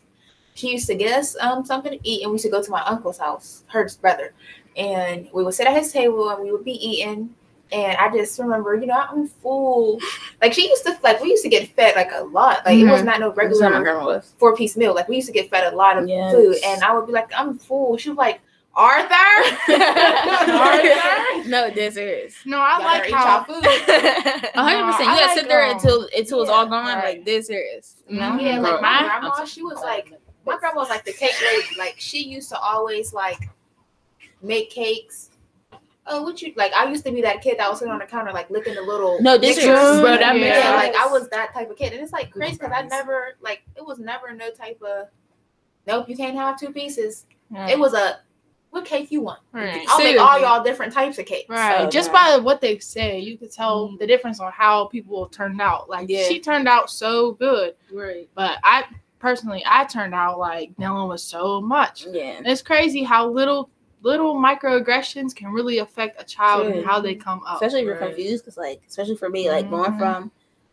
She 0.55 0.70
used 0.72 0.87
to 0.89 0.95
get 0.95 1.18
us 1.18 1.37
um 1.41 1.64
something 1.64 1.93
to 1.93 2.01
eat, 2.09 2.22
and 2.22 2.31
we 2.31 2.35
used 2.35 2.45
to 2.45 2.51
go 2.51 2.62
to 2.62 2.70
my 2.70 2.83
uncle's 2.85 3.18
house, 3.18 3.64
her 3.68 3.89
brother, 4.01 4.35
and 4.76 5.28
we 5.33 5.43
would 5.43 5.55
sit 5.55 5.66
at 5.66 5.74
his 5.76 5.91
table 5.93 6.28
and 6.31 6.43
we 6.45 6.53
would 6.53 6.64
be 6.64 6.72
eating. 6.72 7.35
And 7.72 7.97
I 7.99 8.11
just 8.14 8.39
remember, 8.39 8.74
you 8.74 8.87
know, 8.87 8.95
I'm 9.09 9.26
full. 9.28 10.01
Like 10.43 10.53
she 10.53 10.68
used 10.68 10.85
to, 10.87 10.99
like 11.05 11.20
we 11.22 11.28
used 11.31 11.45
to 11.45 11.49
get 11.49 11.68
fed 11.76 11.95
like 11.95 12.11
a 12.12 12.24
lot. 12.24 12.62
Like 12.66 12.78
it 12.81 12.85
was 12.91 13.01
Mhm. 13.03 13.05
not 13.07 13.20
no 13.20 13.31
That's 13.31 13.61
how 13.61 13.68
my 13.70 13.78
regular 13.78 14.20
four 14.39 14.57
piece 14.57 14.76
meal. 14.76 14.93
Like 14.93 15.09
we 15.09 15.16
used 15.16 15.28
to 15.28 15.33
get 15.33 15.49
fed 15.51 15.72
a 15.72 15.76
lot 15.76 15.97
of 15.97 16.09
Yes. 16.09 16.33
food, 16.35 16.57
and 16.64 16.83
I 16.83 16.93
would 16.95 17.07
be 17.07 17.12
like, 17.12 17.31
I'm 17.35 17.57
full. 17.57 17.97
She 17.97 18.09
was 18.11 18.18
like, 18.18 18.41
Arthur, 18.75 19.14
Arthur. 19.73 21.49
no, 21.49 21.71
this 21.71 21.97
is. 21.97 22.37
No, 22.45 22.59
I 22.59 22.75
Y'all 22.77 22.85
like 22.85 23.11
how 23.11 23.37
y'all 23.39 23.45
food. 23.45 23.64
Hundred 24.55 24.81
No, 24.81 24.87
percent. 24.87 25.01
You 25.01 25.07
gotta 25.07 25.27
like, 25.27 25.39
sit 25.39 25.49
there 25.49 25.64
um, 25.64 25.71
until 25.77 26.09
until 26.16 26.41
it's 26.43 26.51
all 26.51 26.66
gone. 26.66 26.85
right. 26.87 27.16
Like 27.16 27.25
this 27.25 27.49
serious. 27.49 27.97
You 28.09 28.21
know? 28.21 28.31
Mhm. 28.33 28.43
Yeah, 28.43 28.59
like 28.61 28.73
Bro, 28.73 28.81
my 28.83 29.03
grandma, 29.03 29.45
she 29.45 29.62
was 29.62 29.81
like, 29.83 30.12
my 30.47 30.57
grandma 30.59 30.81
was 30.81 30.89
like 30.89 31.05
the 31.05 31.12
cake 31.12 31.35
lady. 31.43 31.66
Like 31.79 31.97
she 31.99 32.23
used 32.27 32.49
to 32.51 32.59
always 32.59 33.12
like 33.12 33.49
make 34.43 34.71
cakes. 34.71 35.31
Oh, 36.07 36.23
what 36.23 36.41
you 36.41 36.53
like? 36.57 36.73
I 36.73 36.89
used 36.89 37.05
to 37.07 37.12
be 37.12 37.23
that 37.23 37.43
kid 37.43 37.59
that 37.59 37.68
was 37.68 37.81
sitting 37.81 37.93
on 37.93 37.99
the 37.99 38.07
counter 38.07 38.33
like 38.33 38.51
licking 38.51 38.75
the 38.75 38.83
little. 38.83 39.21
No, 39.21 39.37
this 39.37 39.59
is- 39.59 39.64
bro, 39.64 40.03
that 40.16 40.21
yeah, 40.21 40.41
makes 40.41 40.64
like 40.66 40.95
I 40.97 41.07
was 41.11 41.29
that 41.31 41.53
type 41.55 41.71
of 41.71 41.77
kid, 41.77 41.93
and 41.93 42.03
it's 42.03 42.12
like 42.12 42.31
crazy 42.31 42.53
because 42.53 42.73
I 42.75 42.83
never 42.83 43.37
like 43.41 43.62
it 43.77 43.85
was 43.85 43.99
never 43.99 44.33
no 44.33 44.51
type 44.53 44.81
of. 44.83 45.09
Nope, 45.87 46.09
you 46.09 46.16
can't 46.16 46.37
have 46.37 46.59
two 46.59 46.71
pieces. 46.73 47.27
It 47.53 47.77
was 47.79 47.95
a 47.95 48.21
what 48.71 48.85
cake 48.85 49.11
you 49.11 49.21
want. 49.21 49.41
Right. 49.53 49.85
I'll 49.89 49.99
make 49.99 50.18
all 50.18 50.39
y'all 50.41 50.62
different 50.62 50.93
types 50.93 51.18
of 51.18 51.27
cakes. 51.27 51.49
Right. 51.49 51.83
So 51.85 51.91
Just 51.91 52.12
bad. 52.12 52.37
by 52.39 52.43
what 52.43 52.61
they 52.61 52.79
say, 52.79 53.18
you 53.18 53.37
could 53.37 53.51
tell 53.53 53.97
the 53.99 54.07
difference 54.07 54.39
on 54.41 54.53
how 54.53 54.87
people 54.87 55.27
turned 55.27 55.61
out. 55.61 55.89
Like 55.91 56.09
Yeah. 56.09 56.25
she 56.25 56.39
turned 56.41 56.68
out 56.68 56.89
so 56.91 57.33
good, 57.33 57.75
Right. 57.93 58.29
but 58.35 58.59
I 58.62 58.85
personally 59.18 59.62
I 59.66 59.85
turned 59.85 60.14
out 60.14 60.39
like 60.39 60.75
dealing 60.77 61.09
with 61.09 61.21
so 61.21 61.61
much. 61.61 62.07
Yeah. 62.07 62.37
And 62.39 62.47
it's 62.47 62.62
crazy 62.62 63.03
how 63.03 63.29
little 63.29 63.71
little 64.03 64.35
microaggressions 64.37 65.35
can 65.35 65.49
really 65.53 65.79
affect 65.79 66.21
a 66.21 66.25
child 66.25 66.66
and 66.68 66.85
how 66.87 67.01
they 67.01 67.14
come 67.14 67.43
up. 67.47 67.57
especially 67.57 67.81
if 67.81 67.85
you're 67.87 67.99
right. 67.99 68.14
confused 68.14 68.45
because 68.45 68.57
like 68.57 68.81
especially 68.89 69.16
for 69.16 69.29
me 69.29 69.51
like 69.51 69.68
going 69.68 69.93
Mhm. 69.93 69.99
from 69.99 70.31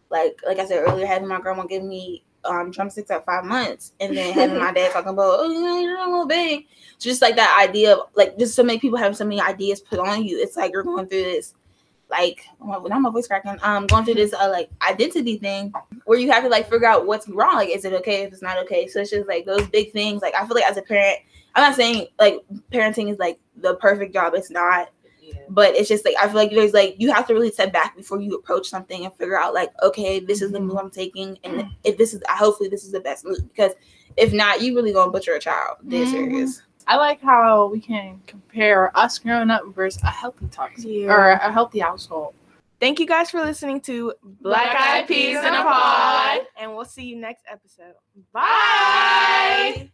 like 0.09 0.39
like 0.47 0.59
i 0.59 0.65
said 0.65 0.81
earlier 0.87 1.05
having 1.05 1.27
my 1.27 1.37
grandma 1.41 1.63
give 1.65 1.83
me 1.83 2.23
um 2.45 2.71
drumsticks 2.71 3.11
at 3.11 3.25
five 3.25 3.45
months 3.45 3.93
and 3.99 4.15
then 4.15 4.33
having 4.33 4.57
my 4.59 4.71
dad 4.71 4.91
talking 4.91 5.09
about 5.09 5.39
oh 5.39 5.79
you're 5.79 5.97
a 5.97 6.05
little 6.05 6.27
big. 6.27 6.65
So 6.97 7.09
just 7.09 7.21
like 7.21 7.35
that 7.35 7.57
idea 7.67 7.95
of 7.95 8.09
like 8.15 8.37
just 8.37 8.55
so 8.55 8.63
many 8.63 8.79
people 8.79 8.97
having 8.97 9.15
so 9.15 9.25
many 9.25 9.41
ideas 9.41 9.81
put 9.81 9.99
on 9.99 10.23
you. 10.23 10.39
It's 10.39 10.57
like 10.57 10.71
you're 10.71 10.83
going 10.83 11.07
through 11.07 11.23
this 11.23 11.53
like 12.09 12.45
my, 12.63 12.79
now 12.87 12.99
my 12.99 13.09
voice 13.09 13.27
cracking. 13.27 13.57
Um 13.61 13.87
going 13.87 14.05
through 14.05 14.15
this 14.15 14.33
uh, 14.33 14.49
like 14.49 14.69
identity 14.87 15.37
thing 15.37 15.73
where 16.05 16.19
you 16.19 16.31
have 16.31 16.43
to 16.43 16.49
like 16.49 16.69
figure 16.69 16.87
out 16.87 17.05
what's 17.05 17.27
wrong. 17.27 17.55
Like 17.55 17.69
is 17.69 17.85
it 17.85 17.93
okay? 17.93 18.23
If 18.23 18.33
it's 18.33 18.41
not 18.41 18.57
okay. 18.59 18.87
So 18.87 19.01
it's 19.01 19.11
just 19.11 19.27
like 19.27 19.45
those 19.45 19.67
big 19.67 19.91
things. 19.91 20.21
Like 20.21 20.35
i 20.35 20.45
feel 20.45 20.55
like 20.55 20.69
as 20.69 20.77
a 20.77 20.81
parent 20.81 21.19
i'm 21.55 21.63
not 21.63 21.75
saying 21.75 22.07
like 22.19 22.39
parenting 22.71 23.11
is 23.11 23.19
like 23.19 23.39
the 23.57 23.75
perfect 23.75 24.13
job. 24.13 24.33
It's 24.35 24.51
not 24.51 24.89
but 25.49 25.75
it's 25.75 25.87
just 25.89 26.03
like 26.05 26.15
I 26.21 26.27
feel 26.27 26.35
like 26.35 26.51
there's 26.51 26.73
like 26.73 26.95
you 26.97 27.11
have 27.13 27.27
to 27.27 27.33
really 27.33 27.51
step 27.51 27.71
back 27.73 27.95
before 27.95 28.19
you 28.21 28.35
approach 28.35 28.67
something 28.67 29.05
and 29.05 29.13
figure 29.15 29.39
out 29.39 29.53
like 29.53 29.71
okay 29.83 30.19
this 30.19 30.41
is 30.41 30.51
the 30.51 30.59
move 30.59 30.77
I'm 30.77 30.89
taking 30.91 31.37
and 31.43 31.65
if 31.83 31.97
this 31.97 32.13
is 32.13 32.21
hopefully 32.29 32.69
this 32.69 32.83
is 32.83 32.91
the 32.91 32.99
best 32.99 33.25
move 33.25 33.47
because 33.47 33.71
if 34.17 34.33
not 34.33 34.61
you 34.61 34.75
really 34.75 34.93
gonna 34.93 35.11
butcher 35.11 35.33
a 35.33 35.39
child 35.39 35.77
dead 35.87 36.07
Mhm. 36.07 36.11
serious 36.11 36.61
I 36.87 36.95
like 36.95 37.21
how 37.21 37.67
we 37.67 37.81
can 37.81 38.21
compare 38.27 38.97
us 38.97 39.19
growing 39.19 39.49
up 39.49 39.63
versus 39.75 40.01
a 40.03 40.07
healthy 40.07 40.47
toxic 40.51 40.85
Yeah. 40.89 41.07
or 41.13 41.31
a 41.31 41.51
healthy 41.51 41.79
household. 41.79 42.33
Thank 42.79 42.99
you 42.99 43.05
guys 43.07 43.29
for 43.31 43.41
listening 43.41 43.81
to 43.81 44.13
Black 44.23 44.73
Eyed 44.79 45.07
Peas 45.07 45.37
in 45.37 45.45
a 45.53 45.63
Pod. 45.63 46.41
and 46.57 46.73
we'll 46.75 46.85
see 46.85 47.03
you 47.03 47.15
next 47.17 47.43
episode. 47.51 47.95
Bye. 48.31 49.89